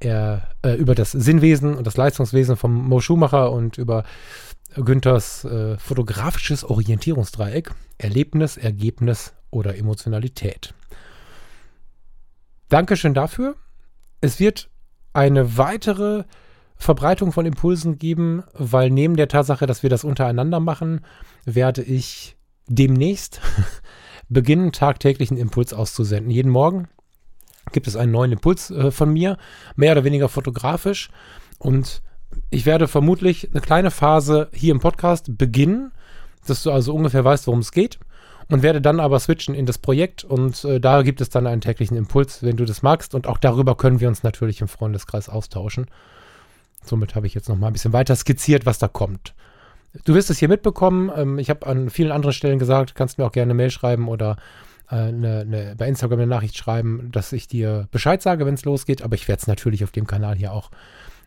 äh, 0.00 0.38
über 0.78 0.96
das 0.96 1.12
Sinnwesen 1.12 1.76
und 1.76 1.87
das 1.87 1.96
Leistungswesen 1.96 2.57
von 2.57 2.72
Mo 2.72 3.00
Schumacher 3.00 3.52
und 3.52 3.78
über 3.78 4.02
Günthers 4.74 5.44
äh, 5.44 5.78
fotografisches 5.78 6.64
Orientierungsdreieck, 6.64 7.70
Erlebnis, 7.98 8.57
Ergebnis 8.57 9.33
oder 9.50 9.76
Emotionalität. 9.76 10.74
Dankeschön 12.68 13.14
dafür. 13.14 13.55
Es 14.22 14.38
wird 14.38 14.70
eine 15.12 15.58
weitere 15.58 16.22
Verbreitung 16.76 17.32
von 17.32 17.44
Impulsen 17.44 17.98
geben, 17.98 18.44
weil 18.54 18.88
neben 18.88 19.16
der 19.16 19.28
Tatsache, 19.28 19.66
dass 19.66 19.82
wir 19.82 19.90
das 19.90 20.04
untereinander 20.04 20.61
machen, 20.61 21.00
werde 21.44 21.82
ich 21.82 22.37
demnächst 22.68 23.40
beginnen, 24.28 24.70
tagtäglichen 24.70 25.37
Impuls 25.37 25.74
auszusenden. 25.74 26.30
Jeden 26.30 26.52
Morgen 26.52 26.88
gibt 27.72 27.88
es 27.88 27.96
einen 27.96 28.12
neuen 28.12 28.32
Impuls 28.32 28.70
äh, 28.70 28.92
von 28.92 29.12
mir, 29.12 29.38
mehr 29.74 29.92
oder 29.92 30.04
weniger 30.04 30.28
fotografisch. 30.28 31.11
Und 31.58 32.02
ich 32.50 32.64
werde 32.64 32.87
vermutlich 32.87 33.50
eine 33.50 33.61
kleine 33.61 33.90
Phase 33.90 34.48
hier 34.52 34.72
im 34.72 34.80
Podcast 34.80 35.37
beginnen, 35.37 35.90
dass 36.46 36.62
du 36.62 36.70
also 36.70 36.94
ungefähr 36.94 37.24
weißt, 37.24 37.48
worum 37.48 37.61
es 37.61 37.72
geht 37.72 37.98
und 38.53 38.62
werde 38.62 38.83
dann 38.83 39.01
aber 39.01 39.19
switchen 39.19 39.55
in 39.55 39.65
das 39.65 39.79
Projekt 39.79 40.25
und 40.25 40.65
äh, 40.65 40.79
da 40.79 41.01
gibt 41.03 41.23
es 41.23 41.31
dann 41.31 41.47
einen 41.47 41.62
täglichen 41.62 41.97
Impuls, 41.97 42.43
wenn 42.43 42.57
du 42.57 42.67
das 42.67 42.83
magst 42.83 43.15
und 43.15 43.27
auch 43.27 43.38
darüber 43.38 43.77
können 43.77 43.99
wir 43.99 44.09
uns 44.09 44.23
natürlich 44.23 44.61
im 44.61 44.69
Freundeskreis 44.69 45.31
austauschen. 45.31 45.87
Somit 46.85 47.15
habe 47.15 47.27
ich 47.27 47.33
jetzt 47.33 47.49
noch 47.49 47.57
mal 47.57 47.69
ein 47.69 47.73
bisschen 47.73 47.95
weiter 47.95 48.15
skizziert, 48.15 48.67
was 48.67 48.79
da 48.79 48.88
kommt. 48.88 49.35
Du 50.05 50.15
wirst 50.15 50.29
es 50.29 50.38
hier 50.38 50.49
mitbekommen. 50.49 51.11
Ähm, 51.17 51.38
ich 51.38 51.49
habe 51.49 51.67
an 51.67 51.88
vielen 51.88 52.12
anderen 52.12 52.35
Stellen 52.35 52.59
gesagt, 52.59 52.95
kannst 52.95 53.17
mir 53.17 53.25
auch 53.25 53.33
gerne 53.33 53.53
eine 53.53 53.55
Mail 53.55 53.71
schreiben 53.71 54.09
oder 54.09 54.37
äh, 54.91 54.97
eine, 54.97 55.41
eine, 55.41 55.75
bei 55.77 55.88
Instagram 55.88 56.21
eine 56.21 56.27
Nachricht 56.27 56.57
schreiben, 56.57 57.09
dass 57.11 57.33
ich 57.33 57.49
dir 57.49 57.88
Bescheid 57.91 58.21
sage, 58.21 58.45
wenn 58.45 58.55
es 58.55 58.67
losgeht. 58.67 59.01
Aber 59.01 59.15
ich 59.15 59.29
werde 59.29 59.41
es 59.41 59.47
natürlich 59.47 59.83
auf 59.83 59.93
dem 59.93 60.07
Kanal 60.07 60.37
hier 60.37 60.53
auch 60.53 60.71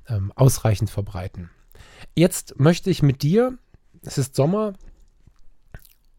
ähm, 0.10 0.32
ausreichend 0.36 0.92
verbreiten. 0.92 1.50
Jetzt 2.16 2.60
möchte 2.60 2.92
ich 2.92 3.02
mit 3.02 3.24
dir, 3.24 3.58
es 4.04 4.20
ist 4.20 4.36
Sommer, 4.36 4.74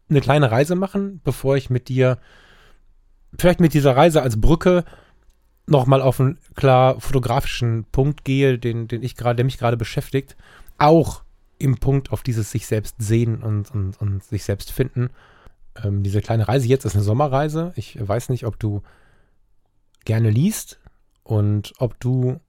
eine 0.09 0.21
kleine 0.21 0.51
Reise 0.51 0.75
machen, 0.75 1.21
bevor 1.23 1.57
ich 1.57 1.69
mit 1.69 1.89
dir, 1.89 2.17
vielleicht 3.37 3.59
mit 3.59 3.73
dieser 3.73 3.95
Reise 3.95 4.21
als 4.21 4.39
Brücke 4.39 4.83
nochmal 5.67 6.01
auf 6.01 6.19
einen 6.19 6.39
klar 6.55 6.99
fotografischen 6.99 7.85
Punkt 7.91 8.23
gehe, 8.23 8.57
den, 8.57 8.87
den 8.87 9.03
ich 9.03 9.15
gerade, 9.15 9.37
der 9.37 9.45
mich 9.45 9.57
gerade 9.57 9.77
beschäftigt, 9.77 10.37
auch 10.77 11.23
im 11.59 11.77
Punkt 11.77 12.11
auf 12.11 12.23
dieses 12.23 12.51
sich 12.51 12.67
selbst 12.67 12.95
sehen 12.99 13.43
und, 13.43 13.71
und, 13.71 13.99
und 13.99 14.23
sich 14.23 14.43
selbst 14.43 14.71
finden. 14.71 15.09
Ähm, 15.83 16.03
diese 16.03 16.21
kleine 16.21 16.47
Reise 16.47 16.67
jetzt 16.67 16.85
ist 16.85 16.95
eine 16.95 17.03
Sommerreise. 17.03 17.73
Ich 17.75 17.97
weiß 17.99 18.29
nicht, 18.29 18.45
ob 18.45 18.59
du 18.59 18.81
gerne 20.05 20.29
liest 20.29 20.79
und 21.23 21.73
ob 21.79 21.99
du, 21.99 22.39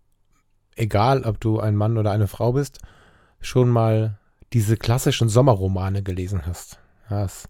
egal 0.76 1.24
ob 1.24 1.40
du 1.40 1.58
ein 1.58 1.74
Mann 1.74 1.98
oder 1.98 2.12
eine 2.12 2.28
Frau 2.28 2.52
bist, 2.52 2.78
schon 3.40 3.68
mal 3.68 4.18
diese 4.52 4.76
klassischen 4.76 5.28
Sommerromane 5.28 6.02
gelesen 6.02 6.46
hast. 6.46 6.78
Ja, 7.10 7.24
es, 7.24 7.48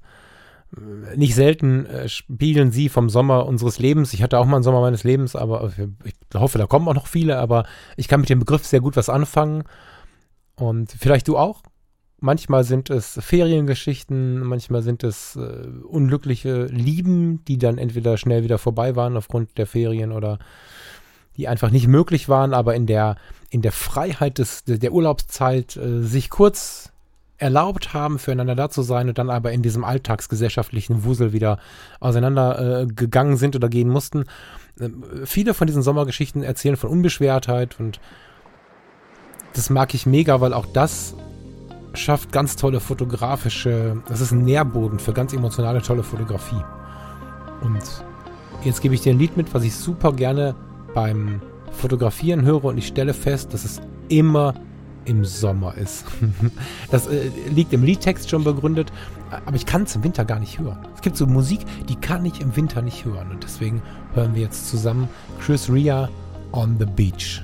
nicht 1.16 1.34
selten 1.34 1.86
äh, 1.86 2.08
spielen 2.08 2.72
sie 2.72 2.88
vom 2.88 3.08
Sommer 3.08 3.46
unseres 3.46 3.78
Lebens. 3.78 4.12
Ich 4.12 4.22
hatte 4.22 4.38
auch 4.38 4.44
mal 4.44 4.56
einen 4.56 4.62
Sommer 4.62 4.80
meines 4.80 5.04
Lebens, 5.04 5.34
aber 5.34 5.72
ich 6.04 6.14
hoffe, 6.34 6.58
da 6.58 6.66
kommen 6.66 6.88
auch 6.88 6.94
noch 6.94 7.06
viele, 7.06 7.38
aber 7.38 7.64
ich 7.96 8.08
kann 8.08 8.20
mit 8.20 8.28
dem 8.28 8.40
Begriff 8.40 8.66
sehr 8.66 8.80
gut 8.80 8.96
was 8.96 9.08
anfangen. 9.08 9.64
Und 10.56 10.92
vielleicht 10.92 11.28
du 11.28 11.38
auch. 11.38 11.62
Manchmal 12.20 12.64
sind 12.64 12.90
es 12.90 13.18
Feriengeschichten, 13.22 14.40
manchmal 14.40 14.82
sind 14.82 15.04
es 15.04 15.36
äh, 15.36 15.68
unglückliche 15.84 16.64
Lieben, 16.64 17.44
die 17.44 17.58
dann 17.58 17.78
entweder 17.78 18.18
schnell 18.18 18.42
wieder 18.42 18.58
vorbei 18.58 18.96
waren 18.96 19.16
aufgrund 19.16 19.56
der 19.56 19.68
Ferien 19.68 20.10
oder 20.10 20.40
die 21.36 21.46
einfach 21.46 21.70
nicht 21.70 21.86
möglich 21.86 22.28
waren, 22.28 22.54
aber 22.54 22.74
in 22.74 22.86
der, 22.86 23.16
in 23.50 23.62
der 23.62 23.70
Freiheit 23.70 24.38
des, 24.38 24.64
der 24.64 24.92
Urlaubszeit 24.92 25.76
äh, 25.76 26.02
sich 26.02 26.28
kurz 26.28 26.92
erlaubt 27.38 27.94
haben, 27.94 28.18
füreinander 28.18 28.56
da 28.56 28.68
zu 28.68 28.82
sein 28.82 29.08
und 29.08 29.18
dann 29.18 29.30
aber 29.30 29.52
in 29.52 29.62
diesem 29.62 29.84
alltagsgesellschaftlichen 29.84 31.04
Wusel 31.04 31.32
wieder 31.32 31.58
auseinandergegangen 32.00 33.34
äh, 33.34 33.36
sind 33.36 33.56
oder 33.56 33.68
gehen 33.68 33.88
mussten. 33.88 34.24
Äh, 34.80 34.90
viele 35.24 35.54
von 35.54 35.66
diesen 35.66 35.82
Sommergeschichten 35.82 36.42
erzählen 36.42 36.76
von 36.76 36.90
Unbeschwertheit 36.90 37.78
und 37.78 38.00
das 39.54 39.70
mag 39.70 39.94
ich 39.94 40.04
mega, 40.04 40.40
weil 40.40 40.52
auch 40.52 40.66
das 40.66 41.14
schafft 41.94 42.32
ganz 42.32 42.56
tolle 42.56 42.80
fotografische, 42.80 44.02
das 44.08 44.20
ist 44.20 44.32
ein 44.32 44.44
Nährboden 44.44 44.98
für 44.98 45.12
ganz 45.12 45.32
emotionale, 45.32 45.80
tolle 45.80 46.02
Fotografie. 46.02 46.62
Und 47.62 47.82
jetzt 48.64 48.82
gebe 48.82 48.94
ich 48.94 49.00
dir 49.00 49.12
ein 49.12 49.18
Lied 49.18 49.36
mit, 49.36 49.54
was 49.54 49.64
ich 49.64 49.74
super 49.74 50.12
gerne 50.12 50.54
beim 50.94 51.40
Fotografieren 51.72 52.44
höre 52.44 52.64
und 52.64 52.78
ich 52.78 52.86
stelle 52.86 53.14
fest, 53.14 53.54
dass 53.54 53.64
es 53.64 53.80
immer 54.08 54.54
im 55.08 55.24
Sommer 55.24 55.74
ist. 55.76 56.04
Das 56.90 57.06
äh, 57.06 57.30
liegt 57.50 57.72
im 57.72 57.82
Liedtext 57.82 58.30
schon 58.30 58.44
begründet, 58.44 58.92
aber 59.44 59.56
ich 59.56 59.66
kann 59.66 59.82
es 59.82 59.94
im 59.94 60.04
Winter 60.04 60.24
gar 60.24 60.38
nicht 60.38 60.58
hören. 60.58 60.78
Es 60.94 61.02
gibt 61.02 61.16
so 61.16 61.26
Musik, 61.26 61.60
die 61.88 61.96
kann 61.96 62.24
ich 62.24 62.40
im 62.40 62.56
Winter 62.56 62.82
nicht 62.82 63.04
hören 63.04 63.30
und 63.30 63.42
deswegen 63.42 63.82
hören 64.14 64.34
wir 64.34 64.42
jetzt 64.42 64.68
zusammen 64.70 65.08
Chris 65.40 65.70
Ria 65.70 66.08
on 66.52 66.76
the 66.78 66.86
Beach. 66.86 67.42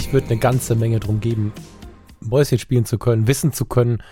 Ich 0.00 0.14
würde 0.14 0.28
eine 0.28 0.38
ganze 0.38 0.76
Menge 0.76 0.98
drum 0.98 1.20
geben, 1.20 1.52
Mäuschen 2.20 2.58
spielen 2.58 2.86
zu 2.86 2.98
können, 2.98 3.26
wissen 3.26 3.52
zu 3.52 3.66
können, 3.66 4.02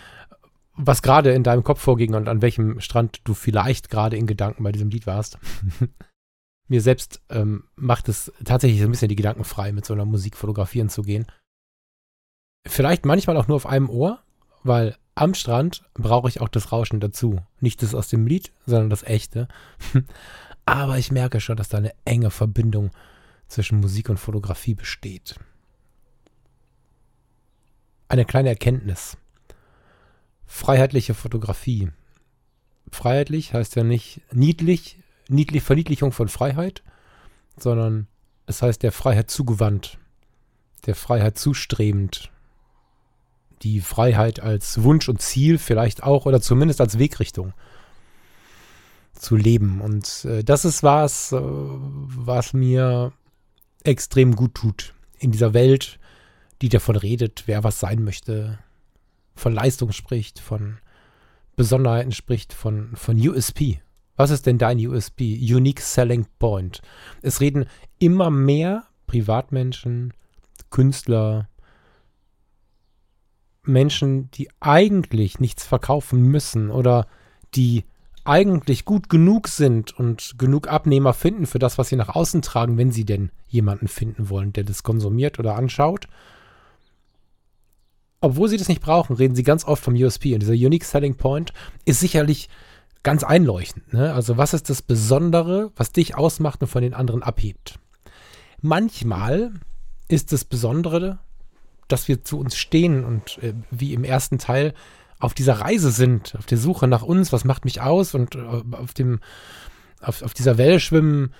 was 0.76 1.00
gerade 1.00 1.32
in 1.32 1.42
deinem 1.42 1.64
Kopf 1.64 1.80
vorging 1.80 2.12
und 2.12 2.28
an 2.28 2.42
welchem 2.42 2.78
Strand 2.80 3.22
du 3.24 3.32
vielleicht 3.32 3.88
gerade 3.88 4.18
in 4.18 4.26
Gedanken 4.26 4.64
bei 4.64 4.70
diesem 4.70 4.90
Lied 4.90 5.06
warst. 5.06 5.38
Mir 6.68 6.82
selbst 6.82 7.22
ähm, 7.30 7.64
macht 7.74 8.10
es 8.10 8.30
tatsächlich 8.44 8.80
so 8.80 8.86
ein 8.86 8.90
bisschen 8.90 9.08
die 9.08 9.16
Gedanken 9.16 9.44
frei, 9.44 9.72
mit 9.72 9.86
so 9.86 9.94
einer 9.94 10.04
Musik 10.04 10.36
fotografieren 10.36 10.90
zu 10.90 11.00
gehen. 11.00 11.24
Vielleicht 12.66 13.06
manchmal 13.06 13.38
auch 13.38 13.48
nur 13.48 13.56
auf 13.56 13.66
einem 13.66 13.88
Ohr, 13.88 14.22
weil 14.64 14.94
am 15.14 15.32
Strand 15.32 15.84
brauche 15.94 16.28
ich 16.28 16.42
auch 16.42 16.50
das 16.50 16.70
Rauschen 16.70 17.00
dazu. 17.00 17.40
Nicht 17.60 17.82
das 17.82 17.94
aus 17.94 18.08
dem 18.08 18.26
Lied, 18.26 18.52
sondern 18.66 18.90
das 18.90 19.04
echte. 19.04 19.48
Aber 20.66 20.98
ich 20.98 21.10
merke 21.10 21.40
schon, 21.40 21.56
dass 21.56 21.70
da 21.70 21.78
eine 21.78 21.94
enge 22.04 22.30
Verbindung 22.30 22.90
zwischen 23.48 23.80
Musik 23.80 24.10
und 24.10 24.18
Fotografie 24.18 24.74
besteht. 24.74 25.36
Eine 28.08 28.24
kleine 28.24 28.48
Erkenntnis. 28.48 29.18
Freiheitliche 30.46 31.12
Fotografie. 31.12 31.90
Freiheitlich 32.90 33.52
heißt 33.52 33.76
ja 33.76 33.84
nicht 33.84 34.22
niedlich, 34.32 34.98
niedlich 35.28 35.62
Verniedlichung 35.62 36.12
von 36.12 36.28
Freiheit, 36.28 36.82
sondern 37.58 38.06
es 38.46 38.62
heißt 38.62 38.82
der 38.82 38.92
Freiheit 38.92 39.30
zugewandt, 39.30 39.98
der 40.86 40.94
Freiheit 40.94 41.38
zustrebend, 41.38 42.30
die 43.62 43.82
Freiheit 43.82 44.40
als 44.40 44.82
Wunsch 44.82 45.10
und 45.10 45.20
Ziel 45.20 45.58
vielleicht 45.58 46.02
auch 46.02 46.24
oder 46.24 46.40
zumindest 46.40 46.80
als 46.80 46.98
Wegrichtung 46.98 47.52
zu 49.12 49.36
leben. 49.36 49.82
Und 49.82 50.24
äh, 50.24 50.42
das 50.44 50.64
ist 50.64 50.82
was, 50.82 51.32
äh, 51.32 51.38
was 51.42 52.54
mir 52.54 53.12
extrem 53.84 54.34
gut 54.34 54.54
tut 54.54 54.94
in 55.18 55.30
dieser 55.30 55.52
Welt, 55.52 55.97
die 56.62 56.68
davon 56.68 56.96
redet, 56.96 57.44
wer 57.46 57.64
was 57.64 57.80
sein 57.80 58.02
möchte, 58.02 58.58
von 59.34 59.52
Leistung 59.52 59.92
spricht, 59.92 60.40
von 60.40 60.78
Besonderheiten 61.56 62.12
spricht, 62.12 62.52
von, 62.52 62.94
von 62.94 63.16
USP. 63.16 63.80
Was 64.16 64.30
ist 64.30 64.46
denn 64.46 64.58
dein 64.58 64.84
USP? 64.84 65.38
Unique 65.40 65.80
Selling 65.80 66.26
Point. 66.38 66.82
Es 67.22 67.40
reden 67.40 67.66
immer 67.98 68.30
mehr 68.30 68.84
Privatmenschen, 69.06 70.12
Künstler, 70.70 71.48
Menschen, 73.62 74.30
die 74.32 74.48
eigentlich 74.60 75.38
nichts 75.38 75.64
verkaufen 75.64 76.22
müssen 76.22 76.70
oder 76.70 77.06
die 77.54 77.84
eigentlich 78.24 78.84
gut 78.84 79.08
genug 79.08 79.48
sind 79.48 79.98
und 79.98 80.34
genug 80.36 80.68
Abnehmer 80.68 81.14
finden 81.14 81.46
für 81.46 81.58
das, 81.58 81.78
was 81.78 81.88
sie 81.88 81.96
nach 81.96 82.14
außen 82.14 82.42
tragen, 82.42 82.76
wenn 82.76 82.92
sie 82.92 83.04
denn 83.04 83.30
jemanden 83.46 83.88
finden 83.88 84.28
wollen, 84.28 84.52
der 84.52 84.64
das 84.64 84.82
konsumiert 84.82 85.38
oder 85.38 85.54
anschaut. 85.54 86.08
Obwohl 88.20 88.48
sie 88.48 88.56
das 88.56 88.68
nicht 88.68 88.82
brauchen, 88.82 89.16
reden 89.16 89.34
sie 89.34 89.44
ganz 89.44 89.64
oft 89.64 89.82
vom 89.82 89.94
USP. 89.94 90.34
Und 90.34 90.40
dieser 90.40 90.52
Unique 90.52 90.84
Selling 90.84 91.14
Point 91.14 91.52
ist 91.84 92.00
sicherlich 92.00 92.48
ganz 93.02 93.22
einleuchtend. 93.22 93.92
Ne? 93.92 94.12
Also 94.12 94.36
was 94.36 94.54
ist 94.54 94.70
das 94.70 94.82
Besondere, 94.82 95.70
was 95.76 95.92
dich 95.92 96.16
ausmacht 96.16 96.60
und 96.62 96.68
von 96.68 96.82
den 96.82 96.94
anderen 96.94 97.22
abhebt? 97.22 97.78
Manchmal 98.60 99.52
ist 100.08 100.32
das 100.32 100.44
Besondere, 100.44 101.18
dass 101.86 102.08
wir 102.08 102.24
zu 102.24 102.38
uns 102.38 102.56
stehen 102.56 103.04
und 103.04 103.38
äh, 103.42 103.54
wie 103.70 103.94
im 103.94 104.04
ersten 104.04 104.38
Teil 104.38 104.74
auf 105.20 105.34
dieser 105.34 105.54
Reise 105.54 105.90
sind, 105.90 106.34
auf 106.36 106.46
der 106.46 106.58
Suche 106.58 106.86
nach 106.86 107.02
uns, 107.02 107.32
was 107.32 107.44
macht 107.44 107.64
mich 107.64 107.80
aus 107.80 108.14
und 108.14 108.34
äh, 108.34 108.62
auf 108.72 108.94
dem, 108.94 109.20
auf, 110.00 110.22
auf 110.22 110.34
dieser 110.34 110.58
Welle 110.58 110.80
schwimmen, 110.80 111.32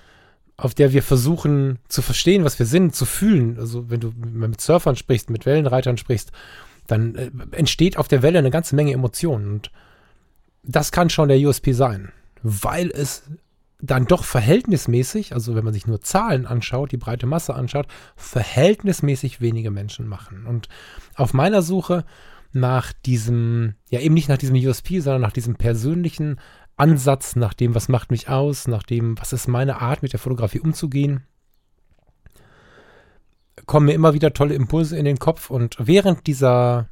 auf 0.59 0.74
der 0.74 0.92
wir 0.92 1.02
versuchen 1.02 1.78
zu 1.88 2.02
verstehen, 2.02 2.44
was 2.44 2.59
wir 2.59 2.66
sind, 2.66 2.94
zu 2.94 3.06
fühlen. 3.06 3.59
Also 3.59 3.88
wenn 3.90 4.00
du 4.00 4.12
mit 4.12 4.61
Surfern 4.61 4.96
sprichst, 4.96 5.30
mit 5.30 5.46
Wellenreitern 5.46 5.96
sprichst, 5.96 6.32
dann 6.88 7.14
äh, 7.14 7.30
entsteht 7.52 7.96
auf 7.96 8.09
der 8.09 8.22
Welle 8.22 8.40
eine 8.40 8.50
ganze 8.50 8.74
Menge 8.74 8.92
Emotionen. 8.92 9.52
Und 9.52 9.70
das 10.64 10.90
kann 10.90 11.11
schon 11.11 11.28
der 11.28 11.38
USP 11.38 11.72
sein, 11.72 12.12
weil 12.42 12.90
es 12.90 13.22
dann 13.80 14.06
doch 14.06 14.24
verhältnismäßig, 14.24 15.32
also 15.32 15.54
wenn 15.54 15.64
man 15.64 15.72
sich 15.72 15.86
nur 15.86 16.00
Zahlen 16.00 16.44
anschaut, 16.44 16.90
die 16.90 16.96
breite 16.96 17.26
Masse 17.26 17.54
anschaut, 17.54 17.86
verhältnismäßig 18.16 19.40
wenige 19.40 19.70
Menschen 19.70 20.09
machen. 20.09 20.44
Und 20.44 20.68
auf 21.14 21.32
meiner 21.32 21.62
Suche 21.62 22.04
nach 22.52 22.92
diesem, 22.92 23.74
ja 23.90 24.00
eben 24.00 24.14
nicht 24.14 24.28
nach 24.28 24.38
diesem 24.38 24.56
USP, 24.56 24.98
sondern 24.98 25.22
nach 25.22 25.32
diesem 25.32 25.54
persönlichen 25.54 26.40
Ansatz, 26.79 27.37
nach 27.37 27.55
dem, 27.55 27.74
was 27.74 27.89
macht 27.89 28.11
mich 28.11 28.29
aus, 28.29 28.68
nach 28.68 28.83
dem, 28.83 29.18
was 29.18 29.33
ist 29.33 29.49
meine 29.49 29.81
Art, 29.81 30.03
mit 30.03 30.12
der 30.12 30.20
Fotografie 30.20 30.61
umzugehen, 30.61 31.24
kommen 33.66 33.87
mir 33.87 33.95
immer 33.95 34.14
wieder 34.14 34.33
tolle 34.33 34.55
Impulse 34.55 34.97
in 34.97 35.05
den 35.05 35.18
Kopf 35.18 35.51
und 35.51 35.76
während 35.79 36.26
dieser, 36.26 36.89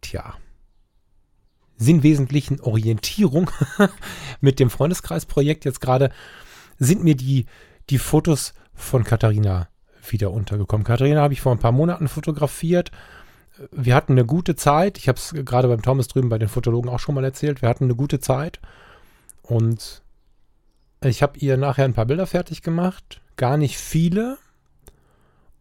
tja, 0.00 0.34
sinnwesentlichen 1.76 2.60
Orientierung 2.60 3.50
mit 4.40 4.58
dem 4.58 4.70
Freundeskreisprojekt 4.70 5.64
jetzt 5.64 5.80
gerade 5.80 6.10
sind 6.78 7.04
mir 7.04 7.14
die, 7.14 7.46
die 7.90 7.98
Fotos 7.98 8.54
von 8.74 9.04
Katharina 9.04 9.68
wieder 10.10 10.30
untergekommen. 10.32 10.84
Katharina 10.84 11.22
habe 11.22 11.34
ich 11.34 11.40
vor 11.40 11.52
ein 11.52 11.58
paar 11.58 11.72
Monaten 11.72 12.08
fotografiert. 12.08 12.90
Wir 13.72 13.94
hatten 13.94 14.12
eine 14.12 14.24
gute 14.24 14.56
Zeit. 14.56 14.98
Ich 14.98 15.08
habe 15.08 15.18
es 15.18 15.34
gerade 15.44 15.68
beim 15.68 15.82
Thomas 15.82 16.08
drüben 16.08 16.28
bei 16.28 16.38
den 16.38 16.48
Fotologen 16.48 16.90
auch 16.90 17.00
schon 17.00 17.14
mal 17.14 17.24
erzählt. 17.24 17.62
Wir 17.62 17.68
hatten 17.68 17.84
eine 17.84 17.94
gute 17.96 18.20
Zeit 18.20 18.60
und 19.42 20.02
ich 21.02 21.22
habe 21.22 21.38
ihr 21.38 21.56
nachher 21.56 21.84
ein 21.84 21.94
paar 21.94 22.06
Bilder 22.06 22.26
fertig 22.26 22.62
gemacht. 22.62 23.20
Gar 23.36 23.56
nicht 23.56 23.78
viele. 23.78 24.38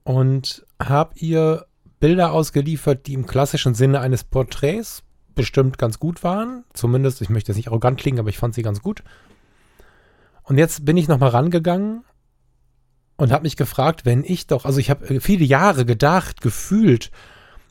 Und 0.04 0.66
habe 0.82 1.14
ihr 1.16 1.66
Bilder 2.00 2.32
ausgeliefert, 2.32 3.08
die 3.08 3.14
im 3.14 3.26
klassischen 3.26 3.76
Sinne 3.76 4.00
eines 4.00 4.24
Porträts 4.24 5.04
bestimmt 5.36 5.78
ganz 5.78 6.00
gut 6.00 6.24
waren. 6.24 6.64
Zumindest, 6.74 7.22
ich 7.22 7.30
möchte 7.30 7.52
jetzt 7.52 7.58
nicht 7.58 7.68
arrogant 7.68 8.00
klingen, 8.00 8.20
aber 8.20 8.30
ich 8.30 8.38
fand 8.38 8.56
sie 8.56 8.62
ganz 8.62 8.82
gut. 8.82 9.04
Und 10.43 10.58
jetzt 10.58 10.86
bin 10.86 10.98
ich 10.98 11.08
nochmal 11.08 11.30
rangegangen 11.30 12.04
und 13.18 13.32
habe 13.32 13.43
mich 13.43 13.58
gefragt, 13.58 14.06
wenn 14.06 14.24
ich 14.24 14.48
doch, 14.48 14.66
also 14.66 14.80
ich 14.80 14.89
habe 14.89 15.20
viele 15.20 15.43
Jahre 15.43 15.86
gedacht, 15.86 16.41
gefühlt, 16.41 17.12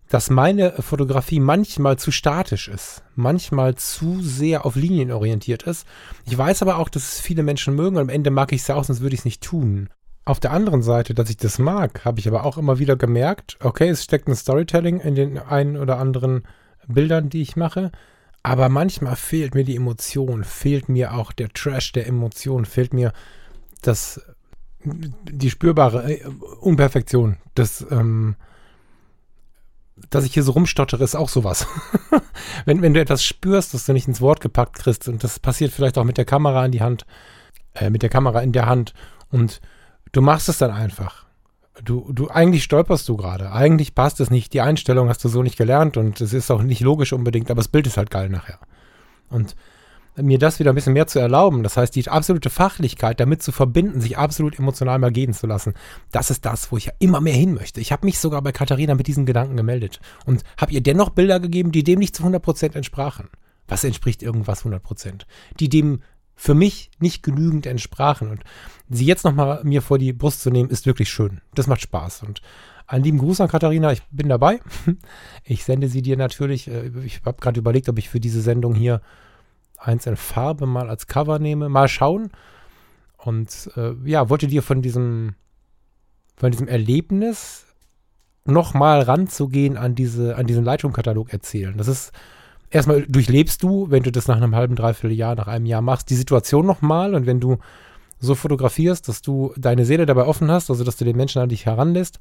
dass 0.09 0.31
meine 0.31 0.73
Fotografie 0.81 1.41
manchmal 1.41 1.99
zu 1.99 2.11
statisch 2.13 2.69
ist, 2.69 3.03
manchmal 3.15 3.75
zu 3.75 4.21
sehr 4.23 4.65
auf 4.65 4.77
Linien 4.77 5.11
orientiert 5.11 5.65
ist. 5.65 5.87
Ich 6.25 6.37
weiß 6.37 6.63
aber 6.63 6.79
auch, 6.79 6.89
dass 6.89 7.15
es 7.15 7.21
viele 7.21 7.43
Menschen 7.43 7.75
mögen 7.75 7.97
und 7.97 8.03
am 8.03 8.09
Ende 8.09 8.31
mag 8.31 8.53
ich 8.53 8.61
es 8.63 8.69
ja 8.69 8.77
auch, 8.77 8.85
sonst 8.85 9.01
würde 9.01 9.15
ich 9.15 9.21
es 9.21 9.25
nicht 9.25 9.43
tun. 9.43 9.89
Auf 10.25 10.41
der 10.41 10.53
anderen 10.53 10.83
Seite, 10.83 11.15
dass 11.15 11.31
ich 11.31 11.37
das 11.37 11.59
mag, 11.59 12.05
habe 12.05 12.19
ich 12.19 12.29
aber 12.29 12.45
auch 12.45 12.59
immer 12.59 12.79
wieder 12.79 12.97
gemerkt, 12.97 13.59
okay, 13.61 13.89
es 13.89 14.05
steckt 14.05 14.29
ein 14.29 14.35
Storytelling 14.35 15.01
in 15.01 15.15
den 15.15 15.39
einen 15.39 15.77
oder 15.77 15.99
anderen 15.99 16.43
Bildern, 16.89 17.29
die 17.29 17.43
ich 17.43 17.57
mache. 17.57 17.91
Aber 18.43 18.69
manchmal 18.69 19.17
fehlt 19.17 19.55
mir 19.55 19.65
die 19.65 19.77
Emotion, 19.77 20.45
fehlt 20.45 20.89
mir 20.89 21.15
auch 21.15 21.33
der 21.33 21.49
Trash 21.49 21.93
der 21.93 22.07
Emotion, 22.07 22.65
fehlt 22.65 22.95
mir 22.95 23.13
das, 23.83 24.21
die 24.85 25.51
spürbare 25.51 26.13
äh, 26.13 26.25
Unperfektion. 26.61 27.39
Das, 27.55 27.85
ähm, 27.91 28.37
dass 30.11 30.25
ich 30.25 30.35
hier 30.35 30.43
so 30.43 30.53
rumstottere, 30.53 31.03
ist 31.03 31.15
auch 31.15 31.29
sowas. 31.29 31.67
wenn, 32.65 32.83
wenn 32.83 32.95
du 32.95 33.01
etwas 33.01 33.25
spürst, 33.25 33.75
das 33.75 33.87
du 33.87 33.93
nicht 33.93 34.09
ins 34.09 34.21
Wort 34.21 34.41
gepackt 34.41 34.77
kriegst, 34.77 35.09
und 35.09 35.25
das 35.25 35.39
passiert 35.39 35.73
vielleicht 35.73 35.99
auch 35.99 36.05
mit 36.05 36.19
der 36.19 36.25
Kamera 36.25 36.65
in 36.65 36.73
die 36.73 36.83
Hand, 36.83 37.07
äh, 37.75 37.91
mit 37.91 38.03
der 38.03 38.11
Kamera 38.11 38.41
in 38.41 38.53
der 38.53 38.67
Hand, 38.67 38.95
und 39.31 39.61
du 40.13 40.21
machst 40.21 40.49
es 40.49 40.59
dann 40.59 40.71
einfach 40.71 41.27
du, 41.85 42.11
du, 42.13 42.29
eigentlich 42.29 42.65
stolperst 42.65 43.09
du 43.09 43.17
gerade. 43.17 43.53
Eigentlich 43.53 43.95
passt 43.95 44.21
es 44.21 44.31
nicht. 44.31 44.53
Die 44.53 44.61
Einstellung 44.61 45.09
hast 45.09 45.25
du 45.25 45.29
so 45.29 45.43
nicht 45.43 45.57
gelernt 45.57 45.97
und 45.97 46.21
es 46.21 46.33
ist 46.33 46.51
auch 46.51 46.63
nicht 46.63 46.81
logisch 46.81 47.13
unbedingt, 47.13 47.51
aber 47.51 47.59
das 47.59 47.69
Bild 47.69 47.87
ist 47.87 47.97
halt 47.97 48.11
geil 48.11 48.29
nachher. 48.29 48.59
Und 49.29 49.57
mir 50.21 50.39
das 50.39 50.59
wieder 50.59 50.73
ein 50.73 50.75
bisschen 50.75 50.93
mehr 50.93 51.07
zu 51.07 51.19
erlauben. 51.19 51.63
Das 51.63 51.77
heißt, 51.77 51.95
die 51.95 52.09
absolute 52.09 52.51
Fachlichkeit 52.51 53.21
damit 53.21 53.43
zu 53.43 53.53
verbinden, 53.53 54.01
sich 54.01 54.19
absolut 54.19 54.59
emotional 54.59 54.99
mal 54.99 55.13
gehen 55.13 55.35
zu 55.35 55.47
lassen, 55.47 55.75
das 56.13 56.31
ist 56.31 56.45
das, 56.45 56.73
wo 56.73 56.77
ich 56.77 56.87
ja 56.87 56.93
immer 56.99 57.21
mehr 57.21 57.35
hin 57.35 57.55
möchte. 57.55 57.81
Ich 57.81 57.93
habe 57.93 58.07
mich 58.07 58.19
sogar 58.19 58.43
bei 58.43 58.53
Katharina 58.53 58.95
mit 58.95 59.07
diesen 59.07 59.27
Gedanken 59.27 59.57
gemeldet 59.57 60.01
und 60.25 60.43
habe 60.59 60.73
ihr 60.73 60.83
dennoch 60.83 61.11
Bilder 61.11 61.41
gegeben, 61.41 61.73
die 61.73 61.85
dem 61.85 61.99
nicht 61.99 62.17
zu 62.17 62.25
100% 62.25 62.75
entsprachen. 62.75 63.29
Was 63.69 63.85
entspricht 63.85 64.23
irgendwas 64.23 64.65
100%? 64.65 65.23
Die 65.59 65.69
dem 65.69 66.01
für 66.37 66.55
mich 66.55 66.91
nicht 67.01 67.23
genügend 67.23 67.67
entsprachen. 67.67 68.31
Und 68.31 68.45
sie 68.89 69.07
jetzt 69.07 69.25
nochmal 69.25 69.65
mir 69.65 69.83
vor 69.83 69.99
die 69.99 70.13
Brust 70.13 70.43
zu 70.43 70.51
nehmen, 70.51 70.71
ist 70.71 70.87
wirklich 70.87 71.11
schön. 71.11 71.41
Das 71.55 71.67
macht 71.67 71.81
Spaß. 71.81 72.23
Und 72.23 72.43
einen 72.87 73.05
lieben 73.05 73.19
Gruß 73.19 73.41
an 73.41 73.49
Katharina, 73.49 73.93
ich 73.93 74.03
bin 74.11 74.29
dabei. 74.29 74.61
Ich 75.49 75.65
sende 75.65 75.89
sie 75.89 76.03
dir 76.03 76.17
natürlich. 76.17 76.69
Äh, 76.69 76.91
ich 77.05 77.23
habe 77.25 77.41
gerade 77.41 77.59
überlegt, 77.59 77.89
ob 77.89 77.99
ich 77.99 78.09
für 78.09 78.21
diese 78.21 78.43
Sendung 78.43 78.75
hier 78.75 79.01
eins 79.79 80.07
in 80.07 80.17
Farbe 80.17 80.67
mal 80.67 80.89
als 80.89 81.07
Cover 81.07 81.39
nehme. 81.39 81.69
Mal 81.69 81.89
schauen. 81.89 82.31
Und 83.17 83.71
äh, 83.77 83.93
ja, 84.05 84.29
wollte 84.29 84.47
dir 84.47 84.63
von 84.63 84.83
diesem, 84.83 85.35
von 86.37 86.51
diesem 86.51 86.69
Erlebnis 86.69 87.67
nochmal 88.45 89.03
ranzugehen 89.03 89.77
an, 89.77 89.95
diese, 89.95 90.37
an 90.37 90.47
diesen 90.47 90.65
Lightroom-Katalog 90.65 91.33
erzählen. 91.33 91.77
Das 91.77 91.89
ist 91.89 92.13
erstmal 92.71 93.03
durchlebst 93.03 93.63
du, 93.63 93.91
wenn 93.91 94.03
du 94.03 94.13
das 94.13 94.29
nach 94.29 94.37
einem 94.37 94.55
halben, 94.55 94.77
dreiviertel 94.77 95.17
Jahr, 95.17 95.35
nach 95.35 95.49
einem 95.49 95.67
Jahr 95.67 95.83
machst, 95.83 96.11
die 96.11 96.15
Situation 96.15 96.67
nochmal 96.67 97.15
und 97.15 97.27
wenn 97.27 97.41
du 97.41 97.59
so 98.19 98.35
fotografierst, 98.35 99.09
dass 99.09 99.23
du 99.23 99.53
deine 99.57 99.85
Seele 99.85 100.07
dabei 100.07 100.25
offen 100.25 100.51
hast, 100.51 100.71
also 100.71 100.85
dass 100.85 100.97
du 100.97 101.05
den 101.05 101.17
Menschen 101.17 101.43
an 101.43 101.49
dich 101.49 101.67
heranlässt, 101.67 102.19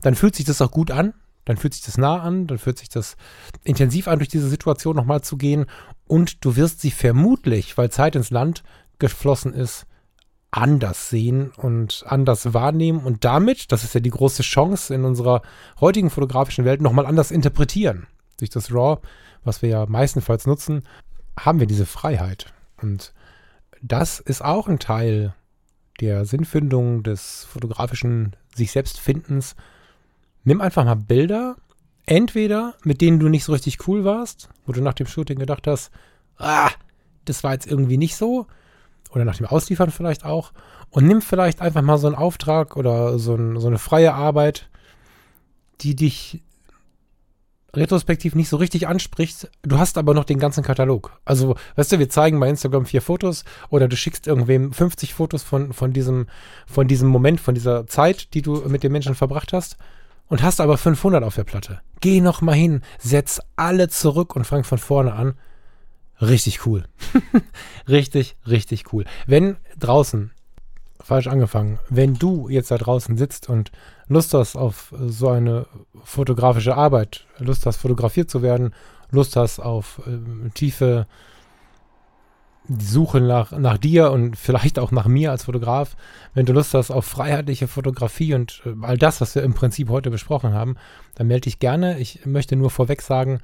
dann 0.00 0.14
fühlt 0.14 0.34
sich 0.34 0.44
das 0.44 0.60
auch 0.60 0.70
gut 0.70 0.90
an, 0.90 1.14
dann 1.44 1.56
fühlt 1.56 1.74
sich 1.74 1.84
das 1.84 1.96
nah 1.96 2.20
an, 2.20 2.46
dann 2.46 2.58
fühlt 2.58 2.78
sich 2.78 2.88
das 2.88 3.16
intensiv 3.62 4.08
an, 4.08 4.18
durch 4.18 4.28
diese 4.28 4.48
Situation 4.48 4.96
nochmal 4.96 5.22
zu 5.22 5.36
gehen 5.36 5.66
und 6.08 6.44
du 6.44 6.56
wirst 6.56 6.80
sie 6.80 6.90
vermutlich, 6.90 7.78
weil 7.78 7.90
Zeit 7.90 8.16
ins 8.16 8.30
Land 8.30 8.62
geflossen 8.98 9.54
ist, 9.54 9.86
anders 10.50 11.10
sehen 11.10 11.52
und 11.56 12.04
anders 12.06 12.54
wahrnehmen 12.54 13.00
und 13.00 13.24
damit, 13.24 13.70
das 13.70 13.84
ist 13.84 13.94
ja 13.94 14.00
die 14.00 14.10
große 14.10 14.42
Chance 14.42 14.94
in 14.94 15.04
unserer 15.04 15.42
heutigen 15.80 16.10
fotografischen 16.10 16.64
Welt, 16.64 16.80
nochmal 16.80 17.06
anders 17.06 17.30
interpretieren. 17.30 18.06
Durch 18.38 18.50
das 18.50 18.72
RAW 18.72 19.00
was 19.44 19.62
wir 19.62 19.68
ja 19.68 19.86
meistenfalls 19.86 20.46
nutzen, 20.46 20.82
haben 21.38 21.60
wir 21.60 21.66
diese 21.66 21.86
Freiheit. 21.86 22.52
Und 22.80 23.12
das 23.82 24.20
ist 24.20 24.44
auch 24.44 24.68
ein 24.68 24.78
Teil 24.78 25.34
der 26.00 26.24
Sinnfindung 26.24 27.02
des 27.02 27.44
fotografischen 27.44 28.36
sich 28.54 28.70
selbst 28.70 29.00
Findens. 29.00 29.56
Nimm 30.44 30.60
einfach 30.60 30.84
mal 30.84 30.94
Bilder, 30.94 31.56
entweder 32.08 32.74
mit 32.84 33.00
denen 33.00 33.20
du 33.20 33.28
nicht 33.28 33.44
so 33.44 33.52
richtig 33.52 33.86
cool 33.86 34.04
warst, 34.04 34.48
wo 34.66 34.72
du 34.72 34.80
nach 34.80 34.94
dem 34.94 35.06
Shooting 35.06 35.38
gedacht 35.38 35.66
hast, 35.66 35.90
ah, 36.38 36.70
das 37.24 37.44
war 37.44 37.52
jetzt 37.52 37.66
irgendwie 37.66 37.98
nicht 37.98 38.16
so, 38.16 38.46
oder 39.10 39.24
nach 39.24 39.36
dem 39.36 39.46
Ausliefern 39.46 39.90
vielleicht 39.90 40.24
auch, 40.24 40.52
und 40.90 41.06
nimm 41.06 41.20
vielleicht 41.20 41.60
einfach 41.60 41.82
mal 41.82 41.98
so 41.98 42.06
einen 42.06 42.16
Auftrag 42.16 42.76
oder 42.76 43.18
so, 43.18 43.34
ein, 43.34 43.60
so 43.60 43.68
eine 43.68 43.78
freie 43.78 44.14
Arbeit, 44.14 44.70
die 45.82 45.94
dich 45.94 46.42
retrospektiv 47.74 48.34
nicht 48.34 48.48
so 48.48 48.56
richtig 48.56 48.88
anspricht. 48.88 49.50
Du 49.62 49.78
hast 49.78 49.98
aber 49.98 50.14
noch 50.14 50.24
den 50.24 50.38
ganzen 50.38 50.64
Katalog. 50.64 51.20
Also, 51.26 51.56
weißt 51.76 51.92
du, 51.92 51.98
wir 51.98 52.08
zeigen 52.08 52.40
bei 52.40 52.48
Instagram 52.48 52.86
vier 52.86 53.02
Fotos 53.02 53.44
oder 53.68 53.86
du 53.86 53.96
schickst 53.96 54.26
irgendwem 54.26 54.72
50 54.72 55.12
Fotos 55.12 55.42
von, 55.42 55.74
von, 55.74 55.92
diesem, 55.92 56.26
von 56.66 56.88
diesem 56.88 57.08
Moment, 57.08 57.40
von 57.40 57.54
dieser 57.54 57.86
Zeit, 57.86 58.32
die 58.32 58.40
du 58.40 58.66
mit 58.66 58.82
den 58.82 58.92
Menschen 58.92 59.14
verbracht 59.14 59.52
hast 59.52 59.76
und 60.28 60.42
hast 60.42 60.60
aber 60.60 60.78
500 60.78 61.24
auf 61.24 61.34
der 61.34 61.44
Platte. 61.44 61.80
Geh 62.00 62.20
noch 62.20 62.40
mal 62.40 62.54
hin, 62.54 62.82
setz 62.98 63.40
alle 63.56 63.88
zurück 63.88 64.36
und 64.36 64.44
fang 64.44 64.64
von 64.64 64.78
vorne 64.78 65.12
an. 65.12 65.34
Richtig 66.20 66.66
cool. 66.66 66.84
richtig, 67.88 68.36
richtig 68.46 68.92
cool. 68.92 69.04
Wenn 69.26 69.56
draußen 69.78 70.32
falsch 71.08 71.26
angefangen. 71.26 71.78
Wenn 71.88 72.14
du 72.14 72.48
jetzt 72.48 72.70
da 72.70 72.76
draußen 72.76 73.16
sitzt 73.16 73.48
und 73.48 73.72
Lust 74.08 74.34
hast 74.34 74.56
auf 74.56 74.92
so 74.98 75.28
eine 75.28 75.66
fotografische 76.04 76.76
Arbeit, 76.76 77.26
Lust 77.38 77.64
hast, 77.64 77.78
fotografiert 77.78 78.28
zu 78.28 78.42
werden, 78.42 78.74
Lust 79.10 79.34
hast 79.36 79.58
auf 79.58 80.02
äh, 80.06 80.50
tiefe 80.50 81.06
Suche 82.68 83.20
nach, 83.20 83.52
nach 83.52 83.78
dir 83.78 84.10
und 84.10 84.36
vielleicht 84.36 84.78
auch 84.78 84.90
nach 84.90 85.06
mir 85.06 85.30
als 85.30 85.44
Fotograf, 85.44 85.96
wenn 86.34 86.46
du 86.46 86.52
Lust 86.52 86.74
hast 86.74 86.90
auf 86.90 87.06
freiheitliche 87.06 87.66
Fotografie 87.66 88.34
und 88.34 88.62
äh, 88.66 88.74
all 88.82 88.98
das, 88.98 89.20
was 89.20 89.34
wir 89.34 89.42
im 89.42 89.54
Prinzip 89.54 89.88
heute 89.88 90.10
besprochen 90.10 90.52
haben, 90.52 90.76
dann 91.14 91.26
melde 91.26 91.42
dich 91.42 91.58
gerne. 91.58 91.98
Ich 91.98 92.26
möchte 92.26 92.56
nur 92.56 92.70
vorweg 92.70 93.02
sagen, 93.02 93.40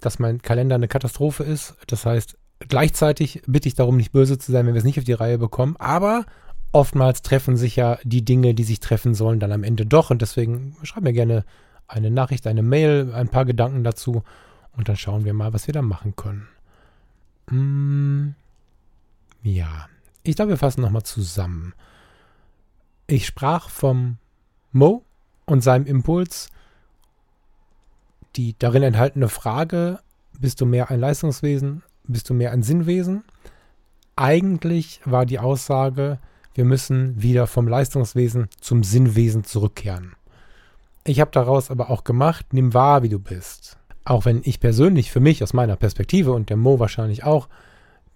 dass 0.00 0.18
mein 0.18 0.40
Kalender 0.42 0.74
eine 0.74 0.88
Katastrophe 0.88 1.44
ist. 1.44 1.74
Das 1.86 2.06
heißt, 2.06 2.36
gleichzeitig 2.68 3.42
bitte 3.46 3.68
ich 3.68 3.74
darum, 3.74 3.96
nicht 3.96 4.12
böse 4.12 4.38
zu 4.38 4.52
sein, 4.52 4.66
wenn 4.66 4.74
wir 4.74 4.78
es 4.78 4.84
nicht 4.84 4.98
auf 4.98 5.04
die 5.04 5.12
Reihe 5.12 5.38
bekommen. 5.38 5.76
Aber 5.78 6.24
oftmals 6.72 7.22
treffen 7.22 7.56
sich 7.56 7.76
ja 7.76 7.98
die 8.02 8.24
Dinge, 8.24 8.54
die 8.54 8.64
sich 8.64 8.80
treffen 8.80 9.14
sollen, 9.14 9.40
dann 9.40 9.52
am 9.52 9.64
Ende 9.64 9.86
doch. 9.86 10.10
Und 10.10 10.22
deswegen 10.22 10.76
schreib 10.82 11.04
mir 11.04 11.12
gerne 11.12 11.44
eine 11.88 12.10
Nachricht, 12.10 12.46
eine 12.46 12.62
Mail, 12.62 13.12
ein 13.14 13.28
paar 13.28 13.44
Gedanken 13.44 13.84
dazu. 13.84 14.22
Und 14.76 14.88
dann 14.88 14.96
schauen 14.96 15.24
wir 15.24 15.34
mal, 15.34 15.52
was 15.52 15.66
wir 15.66 15.74
da 15.74 15.82
machen 15.82 16.16
können. 16.16 16.48
Mm, 17.50 18.34
ja, 19.42 19.88
ich 20.22 20.36
glaube, 20.36 20.50
wir 20.50 20.58
fassen 20.58 20.82
nochmal 20.82 21.02
zusammen. 21.02 21.74
Ich 23.06 23.26
sprach 23.26 23.68
vom 23.68 24.18
Mo 24.70 25.04
und 25.46 25.62
seinem 25.62 25.86
Impuls. 25.86 26.48
Die 28.36 28.56
darin 28.58 28.82
enthaltene 28.82 29.28
Frage, 29.28 29.98
bist 30.38 30.60
du 30.60 30.66
mehr 30.66 30.90
ein 30.90 31.00
Leistungswesen, 31.00 31.82
bist 32.04 32.30
du 32.30 32.34
mehr 32.34 32.52
ein 32.52 32.62
Sinnwesen? 32.62 33.24
Eigentlich 34.16 35.00
war 35.04 35.26
die 35.26 35.38
Aussage, 35.38 36.18
wir 36.54 36.64
müssen 36.64 37.20
wieder 37.20 37.46
vom 37.46 37.68
Leistungswesen 37.68 38.48
zum 38.60 38.82
Sinnwesen 38.84 39.44
zurückkehren. 39.44 40.14
Ich 41.04 41.20
habe 41.20 41.30
daraus 41.32 41.70
aber 41.70 41.90
auch 41.90 42.04
gemacht, 42.04 42.46
nimm 42.52 42.74
wahr, 42.74 43.02
wie 43.02 43.08
du 43.08 43.18
bist. 43.18 43.76
Auch 44.04 44.24
wenn 44.24 44.42
ich 44.44 44.60
persönlich 44.60 45.10
für 45.10 45.20
mich 45.20 45.42
aus 45.42 45.52
meiner 45.52 45.76
Perspektive 45.76 46.32
und 46.32 46.48
der 46.48 46.56
Mo 46.56 46.78
wahrscheinlich 46.78 47.24
auch 47.24 47.48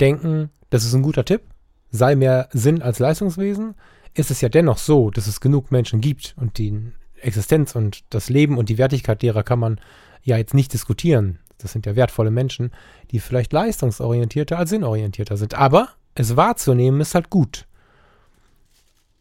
denken, 0.00 0.50
das 0.76 0.84
ist 0.84 0.94
ein 0.94 1.02
guter 1.02 1.24
Tipp, 1.24 1.42
sei 1.90 2.14
mehr 2.14 2.48
Sinn 2.52 2.82
als 2.82 2.98
Leistungswesen, 2.98 3.74
ist 4.14 4.30
es 4.30 4.40
ja 4.40 4.48
dennoch 4.48 4.78
so, 4.78 5.10
dass 5.10 5.26
es 5.26 5.40
genug 5.40 5.70
Menschen 5.70 6.00
gibt 6.00 6.34
und 6.38 6.58
die 6.58 6.92
Existenz 7.20 7.74
und 7.74 8.04
das 8.10 8.28
Leben 8.28 8.58
und 8.58 8.68
die 8.68 8.78
Wertigkeit 8.78 9.22
derer 9.22 9.42
kann 9.42 9.58
man 9.58 9.80
ja 10.22 10.36
jetzt 10.36 10.54
nicht 10.54 10.72
diskutieren. 10.72 11.38
Das 11.58 11.72
sind 11.72 11.86
ja 11.86 11.96
wertvolle 11.96 12.30
Menschen, 12.30 12.72
die 13.10 13.20
vielleicht 13.20 13.52
leistungsorientierter 13.52 14.58
als 14.58 14.70
sinnorientierter 14.70 15.36
sind. 15.38 15.54
Aber 15.54 15.88
es 16.14 16.36
wahrzunehmen 16.36 17.00
ist 17.00 17.14
halt 17.14 17.30
gut. 17.30 17.66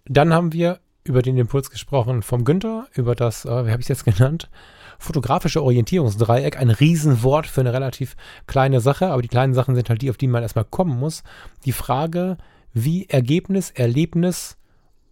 Dann 0.05 0.33
haben 0.33 0.51
wir 0.51 0.79
über 1.05 1.21
den 1.21 1.37
Impuls 1.37 1.69
gesprochen 1.69 2.21
vom 2.21 2.43
Günther, 2.43 2.87
über 2.93 3.15
das, 3.15 3.45
äh, 3.45 3.65
wie 3.65 3.71
habe 3.71 3.79
ich 3.79 3.89
es 3.89 4.03
jetzt 4.03 4.05
genannt? 4.05 4.49
Fotografische 4.97 5.63
Orientierungsdreieck, 5.63 6.57
ein 6.57 6.69
Riesenwort 6.69 7.47
für 7.47 7.61
eine 7.61 7.73
relativ 7.73 8.15
kleine 8.47 8.81
Sache, 8.81 9.07
aber 9.07 9.21
die 9.21 9.27
kleinen 9.27 9.53
Sachen 9.53 9.75
sind 9.75 9.89
halt 9.89 10.01
die, 10.01 10.09
auf 10.09 10.17
die 10.17 10.27
man 10.27 10.43
erstmal 10.43 10.65
kommen 10.65 10.97
muss. 10.99 11.23
Die 11.65 11.71
Frage, 11.71 12.37
wie 12.73 13.05
Ergebnis, 13.07 13.71
Erlebnis 13.71 14.57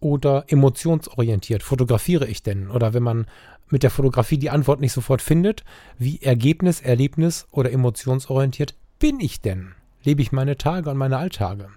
oder 0.00 0.44
emotionsorientiert 0.48 1.62
fotografiere 1.62 2.26
ich 2.26 2.42
denn? 2.42 2.70
Oder 2.70 2.92
wenn 2.92 3.02
man 3.02 3.26
mit 3.70 3.82
der 3.82 3.90
Fotografie 3.90 4.38
die 4.38 4.50
Antwort 4.50 4.80
nicht 4.80 4.92
sofort 4.92 5.22
findet, 5.22 5.64
wie 5.98 6.20
Ergebnis, 6.20 6.80
Erlebnis 6.80 7.46
oder 7.50 7.72
emotionsorientiert 7.72 8.74
bin 8.98 9.20
ich 9.20 9.40
denn? 9.40 9.74
Lebe 10.02 10.22
ich 10.22 10.32
meine 10.32 10.58
Tage 10.58 10.90
und 10.90 10.96
meine 10.96 11.18
Alltage? 11.18 11.68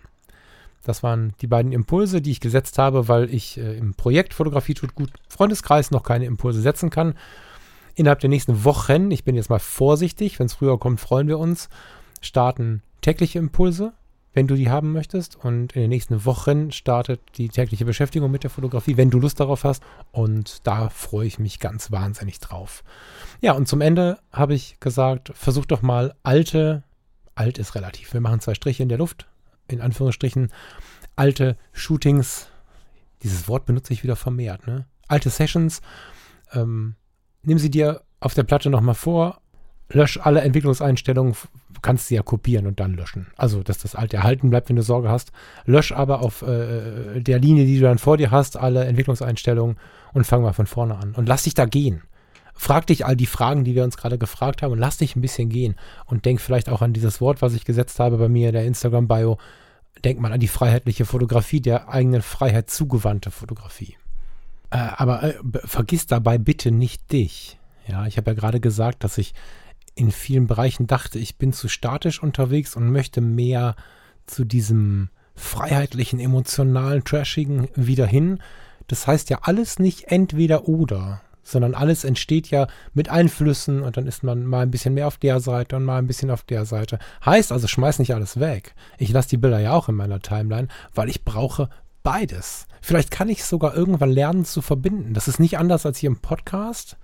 Das 0.88 1.04
waren 1.04 1.34
die 1.42 1.48
beiden 1.48 1.74
Impulse, 1.74 2.22
die 2.22 2.32
ich 2.32 2.40
gesetzt 2.40 2.78
habe, 2.78 3.08
weil 3.08 3.34
ich 3.34 3.58
äh, 3.58 3.78
im 3.78 3.94
Projekt 3.94 4.34
Fotografie 4.34 4.74
tut 4.74 4.96
gut 4.96 5.12
Freundeskreis 5.28 5.92
noch 5.92 6.04
keine 6.04 6.26
Impulse 6.26 6.62
setzen 6.62 6.90
kann. 6.90 7.16
Innerhalb 7.96 8.22
der 8.22 8.30
nächsten 8.30 8.64
Wochen, 8.64 9.12
ich 9.12 9.24
bin 9.24 9.36
jetzt 9.36 9.50
mal 9.50 9.60
vorsichtig, 9.60 10.40
wenn 10.40 10.46
es 10.46 10.54
früher 10.54 10.80
kommt, 10.80 11.02
freuen 11.02 11.28
wir 11.28 11.40
uns, 11.40 11.68
starten 12.22 12.84
tägliche 13.02 13.40
Impulse, 13.40 13.92
wenn 14.34 14.48
du 14.48 14.56
die 14.56 14.70
haben 14.70 14.94
möchtest. 14.94 15.36
Und 15.36 15.74
in 15.74 15.82
den 15.82 15.90
nächsten 15.90 16.24
Wochen 16.24 16.72
startet 16.72 17.20
die 17.36 17.50
tägliche 17.50 17.86
Beschäftigung 17.86 18.32
mit 18.32 18.44
der 18.44 18.50
Fotografie, 18.50 18.96
wenn 18.96 19.10
du 19.10 19.20
Lust 19.20 19.40
darauf 19.40 19.64
hast. 19.64 19.84
Und 20.12 20.66
da 20.68 20.90
freue 20.90 21.28
ich 21.28 21.38
mich 21.38 21.60
ganz 21.60 21.92
wahnsinnig 21.92 22.40
drauf. 22.40 22.84
Ja, 23.42 23.54
und 23.54 23.68
zum 23.68 23.82
Ende 23.82 24.20
habe 24.32 24.54
ich 24.54 24.80
gesagt, 24.80 25.32
versuch 25.34 25.66
doch 25.66 25.82
mal 25.82 26.14
alte, 26.24 26.84
alt 27.36 27.58
ist 27.58 27.76
relativ, 27.76 28.14
wir 28.14 28.22
machen 28.22 28.40
zwei 28.40 28.54
Striche 28.54 28.84
in 28.84 28.90
der 28.90 29.00
Luft, 29.00 29.28
in 29.72 29.82
Anführungsstrichen 29.82 30.52
alte 31.16 31.58
Shootings, 31.74 32.48
dieses 33.24 33.48
Wort 33.48 33.66
benutze 33.66 33.94
ich 33.94 34.04
wieder 34.04 34.16
vermehrt, 34.16 34.68
ne? 34.68 34.86
Alte 35.08 35.30
Sessions, 35.30 35.82
ähm, 36.54 36.96
nimm 37.44 37.58
sie 37.60 37.70
dir 37.70 38.02
auf 38.20 38.34
der 38.34 38.44
Platte 38.44 38.70
nochmal 38.70 38.96
vor, 38.96 39.42
lösch 39.90 40.20
alle 40.22 40.42
Entwicklungseinstellungen, 40.42 41.36
kannst 41.82 42.08
sie 42.08 42.16
ja 42.16 42.22
kopieren 42.22 42.68
und 42.68 42.80
dann 42.80 42.94
löschen. 42.94 43.28
Also, 43.38 43.64
dass 43.64 43.78
das 43.78 43.96
alte 43.96 44.18
erhalten 44.18 44.50
bleibt, 44.50 44.70
wenn 44.70 44.76
du 44.76 44.82
Sorge 44.82 45.10
hast. 45.10 45.32
Lösch 45.66 45.92
aber 45.92 46.22
auf 46.22 46.42
äh, 46.42 47.22
der 47.22 47.40
Linie, 47.40 47.66
die 47.66 47.78
du 47.80 47.84
dann 47.84 47.98
vor 47.98 48.18
dir 48.18 48.32
hast, 48.32 48.58
alle 48.58 48.86
Entwicklungseinstellungen 48.86 49.78
und 50.14 50.26
fang 50.26 50.42
mal 50.42 50.54
von 50.54 50.68
vorne 50.68 50.98
an. 50.98 51.14
Und 51.14 51.28
lass 51.28 51.44
dich 51.44 51.54
da 51.54 51.66
gehen. 51.66 52.02
Frag 52.58 52.88
dich 52.88 53.06
all 53.06 53.16
die 53.16 53.26
Fragen, 53.26 53.64
die 53.64 53.76
wir 53.76 53.84
uns 53.84 53.98
gerade 53.98 54.18
gefragt 54.18 54.62
haben 54.62 54.72
und 54.72 54.80
lass 54.80 54.98
dich 54.98 55.16
ein 55.16 55.22
bisschen 55.22 55.50
gehen 55.50 55.76
und 56.06 56.26
denk 56.26 56.42
vielleicht 56.42 56.70
auch 56.70 56.82
an 56.82 56.94
dieses 56.94 57.22
Wort, 57.22 57.42
was 57.42 57.54
ich 57.54 57.66
gesetzt 57.66 58.00
habe 58.00 58.18
bei 58.18 58.28
mir 58.28 58.50
in 58.50 58.54
der 58.54 58.66
Instagram-Bio. 58.66 59.38
Denk 60.04 60.20
mal 60.20 60.34
an 60.34 60.40
die 60.40 60.48
freiheitliche 60.48 61.06
Fotografie, 61.06 61.62
der 61.62 61.90
eigenen 61.90 62.22
Freiheit 62.22 62.70
zugewandte 62.70 63.32
Fotografie. 63.32 63.96
Äh, 64.70 64.78
aber 64.78 65.24
äh, 65.24 65.34
vergiss 65.66 66.08
dabei 66.08 66.38
bitte 66.38 66.72
nicht 66.72 67.12
dich. 67.12 67.58
Ja, 67.88 68.06
ich 68.06 68.18
habe 68.18 68.32
ja 68.32 68.36
gerade 68.36 68.60
gesagt, 68.60 69.04
dass 69.04 69.18
ich 69.18 69.34
in 69.96 70.12
vielen 70.12 70.46
Bereichen 70.48 70.88
dachte, 70.88 71.18
ich 71.20 71.38
bin 71.38 71.54
zu 71.54 71.68
statisch 71.68 72.22
unterwegs 72.22 72.76
und 72.76 72.92
möchte 72.92 73.22
mehr 73.22 73.76
zu 74.28 74.44
diesem 74.44 75.10
freiheitlichen, 75.36 76.20
emotionalen, 76.20 77.04
trashigen 77.04 77.68
wieder 77.76 78.06
hin. 78.06 78.40
Das 78.88 79.08
heißt 79.08 79.30
ja 79.30 79.40
alles 79.44 79.80
nicht 79.80 80.12
entweder 80.12 80.68
oder, 80.68 81.22
sondern 81.48 81.74
alles 81.74 82.04
entsteht 82.04 82.50
ja 82.50 82.68
mit 82.94 83.10
Einflüssen 83.10 83.82
und 83.82 83.98
dann 83.98 84.08
ist 84.08 84.24
man 84.24 84.46
mal 84.46 84.62
ein 84.62 84.72
bisschen 84.72 84.94
mehr 84.94 85.08
auf 85.08 85.18
der 85.18 85.40
Seite 85.40 85.76
und 85.76 85.86
mal 85.86 86.00
ein 86.00 86.08
bisschen 86.08 86.32
auf 86.32 86.44
der 86.44 86.66
Seite. 86.66 87.00
Heißt 87.26 87.52
also, 87.52 87.68
schmeiß 87.68 88.00
nicht 88.00 88.14
alles 88.14 88.40
weg. 88.40 88.76
Ich 88.98 89.10
lasse 89.10 89.30
die 89.30 89.38
Bilder 89.38 89.60
ja 89.60 89.74
auch 89.74 89.90
in 89.90 89.96
meiner 89.96 90.20
Timeline, 90.20 90.68
weil 90.94 91.10
ich 91.10 91.24
brauche 91.24 91.70
beides. 92.04 92.68
Vielleicht 92.82 93.12
kann 93.12 93.30
ich 93.30 93.44
sogar 93.44 93.76
irgendwann 93.76 94.12
lernen 94.12 94.46
zu 94.46 94.62
verbinden. 94.62 95.14
Das 95.14 95.28
ist 95.28 95.40
nicht 95.40 95.58
anders 95.58 95.86
als 95.86 95.98
hier 95.98 96.10
im 96.10 96.20
Podcast 96.20 96.98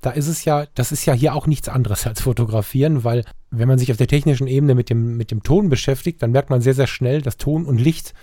da 0.00 0.10
ist 0.10 0.28
es 0.28 0.44
ja, 0.44 0.66
das 0.74 0.92
ist 0.92 1.04
ja 1.04 1.12
hier 1.12 1.34
auch 1.34 1.46
nichts 1.46 1.68
anderes 1.68 2.06
als 2.06 2.22
fotografieren, 2.22 3.04
weil 3.04 3.24
wenn 3.50 3.68
man 3.68 3.78
sich 3.78 3.90
auf 3.90 3.98
der 3.98 4.08
technischen 4.08 4.46
Ebene 4.46 4.74
mit 4.74 4.90
dem, 4.90 5.16
mit 5.16 5.30
dem 5.30 5.42
Ton 5.42 5.68
beschäftigt, 5.68 6.22
dann 6.22 6.32
merkt 6.32 6.50
man 6.50 6.60
sehr, 6.60 6.74
sehr 6.74 6.86
schnell, 6.86 7.22
dass 7.22 7.36
Ton 7.36 7.66
und 7.66 7.78
Licht 7.78 8.14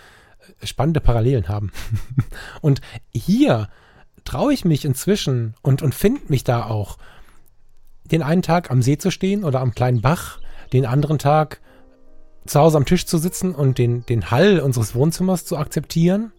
äh, 0.61 0.65
spannende 0.65 1.01
Parallelen 1.01 1.47
haben. 1.47 1.71
und 2.61 2.81
hier 3.11 3.69
traue 4.28 4.53
ich 4.53 4.65
mich 4.65 4.84
inzwischen 4.84 5.55
und, 5.61 5.82
und 5.82 5.95
finde 5.95 6.21
mich 6.28 6.43
da 6.43 6.65
auch, 6.65 6.97
den 8.03 8.21
einen 8.21 8.41
Tag 8.41 8.69
am 8.71 8.82
See 8.82 8.97
zu 8.97 9.09
stehen 9.09 9.43
oder 9.43 9.61
am 9.61 9.73
kleinen 9.73 10.01
Bach, 10.01 10.39
den 10.73 10.86
anderen 10.86 11.17
Tag 11.17 11.61
zu 12.45 12.59
Hause 12.59 12.78
am 12.78 12.86
Tisch 12.86 13.05
zu 13.05 13.17
sitzen 13.17 13.55
und 13.55 13.78
den, 13.78 14.05
den 14.05 14.30
Hall 14.30 14.59
unseres 14.59 14.95
Wohnzimmers 14.95 15.45
zu 15.45 15.57
akzeptieren, 15.57 16.32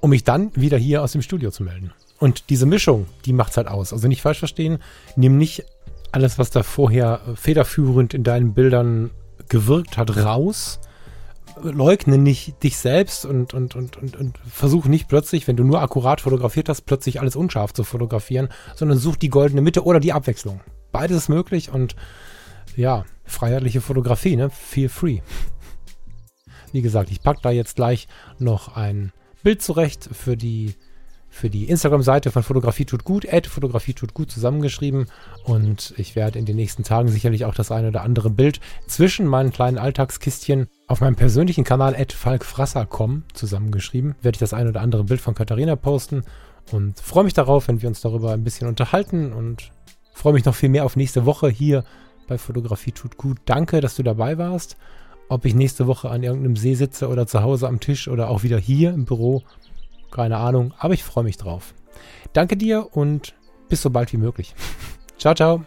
um 0.00 0.10
mich 0.10 0.24
dann 0.24 0.54
wieder 0.54 0.78
hier 0.78 1.02
aus 1.02 1.12
dem 1.12 1.22
Studio 1.22 1.50
zu 1.50 1.62
melden. 1.62 1.92
Und 2.18 2.48
diese 2.48 2.66
Mischung, 2.66 3.06
die 3.26 3.32
macht's 3.32 3.56
halt 3.56 3.68
aus. 3.68 3.92
Also 3.92 4.08
nicht 4.08 4.22
falsch 4.22 4.38
verstehen, 4.38 4.78
nimm 5.14 5.36
nicht 5.36 5.64
alles, 6.12 6.38
was 6.38 6.50
da 6.50 6.62
vorher 6.62 7.20
federführend 7.34 8.14
in 8.14 8.24
deinen 8.24 8.54
Bildern 8.54 9.10
gewirkt 9.48 9.98
hat, 9.98 10.16
raus. 10.16 10.80
Leugne 11.62 12.18
nicht 12.18 12.62
dich 12.62 12.76
selbst 12.76 13.24
und, 13.24 13.54
und, 13.54 13.74
und, 13.74 13.96
und, 13.96 14.16
und 14.16 14.38
versuch 14.50 14.86
nicht 14.86 15.08
plötzlich, 15.08 15.46
wenn 15.48 15.56
du 15.56 15.64
nur 15.64 15.80
akkurat 15.80 16.20
fotografiert 16.20 16.68
hast, 16.68 16.82
plötzlich 16.82 17.20
alles 17.20 17.36
unscharf 17.36 17.72
zu 17.72 17.84
fotografieren, 17.84 18.48
sondern 18.74 18.98
such 18.98 19.16
die 19.16 19.28
goldene 19.28 19.60
Mitte 19.60 19.84
oder 19.84 20.00
die 20.00 20.12
Abwechslung. 20.12 20.60
Beides 20.92 21.16
ist 21.16 21.28
möglich 21.28 21.70
und 21.70 21.96
ja, 22.76 23.04
freiheitliche 23.24 23.80
Fotografie, 23.80 24.36
ne? 24.36 24.50
Feel 24.50 24.88
free. 24.88 25.20
Wie 26.72 26.82
gesagt, 26.82 27.10
ich 27.10 27.22
packe 27.22 27.40
da 27.42 27.50
jetzt 27.50 27.76
gleich 27.76 28.08
noch 28.38 28.76
ein 28.76 29.12
Bild 29.42 29.62
zurecht 29.62 30.08
für 30.12 30.36
die 30.36 30.74
für 31.38 31.50
die 31.50 31.68
Instagram-Seite 31.68 32.32
von 32.32 32.42
Fotografie 32.42 32.84
tut 32.84 33.04
gut, 33.04 33.32
Ad 33.32 33.48
Fotografie 33.48 33.94
tut 33.94 34.12
gut 34.12 34.30
zusammengeschrieben. 34.30 35.06
Und 35.44 35.94
ich 35.96 36.16
werde 36.16 36.38
in 36.38 36.46
den 36.46 36.56
nächsten 36.56 36.82
Tagen 36.82 37.08
sicherlich 37.08 37.44
auch 37.44 37.54
das 37.54 37.70
eine 37.70 37.88
oder 37.88 38.02
andere 38.02 38.28
Bild 38.28 38.58
zwischen 38.88 39.26
meinen 39.26 39.52
kleinen 39.52 39.78
Alltagskistchen 39.78 40.66
auf 40.88 41.00
meinem 41.00 41.14
persönlichen 41.14 41.62
Kanal 41.62 41.94
Ad 41.94 42.12
falkfrasser.com 42.12 43.22
zusammengeschrieben. 43.32 44.16
Werde 44.20 44.34
ich 44.34 44.40
das 44.40 44.52
eine 44.52 44.70
oder 44.70 44.80
andere 44.80 45.04
Bild 45.04 45.20
von 45.20 45.34
Katharina 45.34 45.76
posten 45.76 46.24
und 46.72 46.98
freue 46.98 47.24
mich 47.24 47.34
darauf, 47.34 47.68
wenn 47.68 47.82
wir 47.82 47.88
uns 47.88 48.00
darüber 48.00 48.32
ein 48.32 48.42
bisschen 48.42 48.66
unterhalten 48.66 49.32
und 49.32 49.70
freue 50.12 50.32
mich 50.32 50.44
noch 50.44 50.56
viel 50.56 50.68
mehr 50.68 50.84
auf 50.84 50.96
nächste 50.96 51.24
Woche 51.24 51.48
hier 51.48 51.84
bei 52.26 52.36
Fotografie 52.36 52.92
tut 52.92 53.16
gut. 53.16 53.38
Danke, 53.44 53.80
dass 53.80 53.94
du 53.94 54.02
dabei 54.02 54.38
warst. 54.38 54.76
Ob 55.28 55.44
ich 55.44 55.54
nächste 55.54 55.86
Woche 55.86 56.10
an 56.10 56.22
irgendeinem 56.22 56.56
See 56.56 56.74
sitze 56.74 57.08
oder 57.08 57.26
zu 57.26 57.42
Hause 57.42 57.68
am 57.68 57.80
Tisch 57.80 58.08
oder 58.08 58.28
auch 58.28 58.42
wieder 58.42 58.58
hier 58.58 58.92
im 58.92 59.04
Büro, 59.04 59.44
keine 60.10 60.38
Ahnung, 60.38 60.74
aber 60.78 60.94
ich 60.94 61.04
freue 61.04 61.24
mich 61.24 61.36
drauf. 61.36 61.74
Danke 62.32 62.56
dir 62.56 62.88
und 62.96 63.34
bis 63.68 63.82
so 63.82 63.90
bald 63.90 64.12
wie 64.12 64.18
möglich. 64.18 64.54
ciao, 65.18 65.34
ciao. 65.34 65.64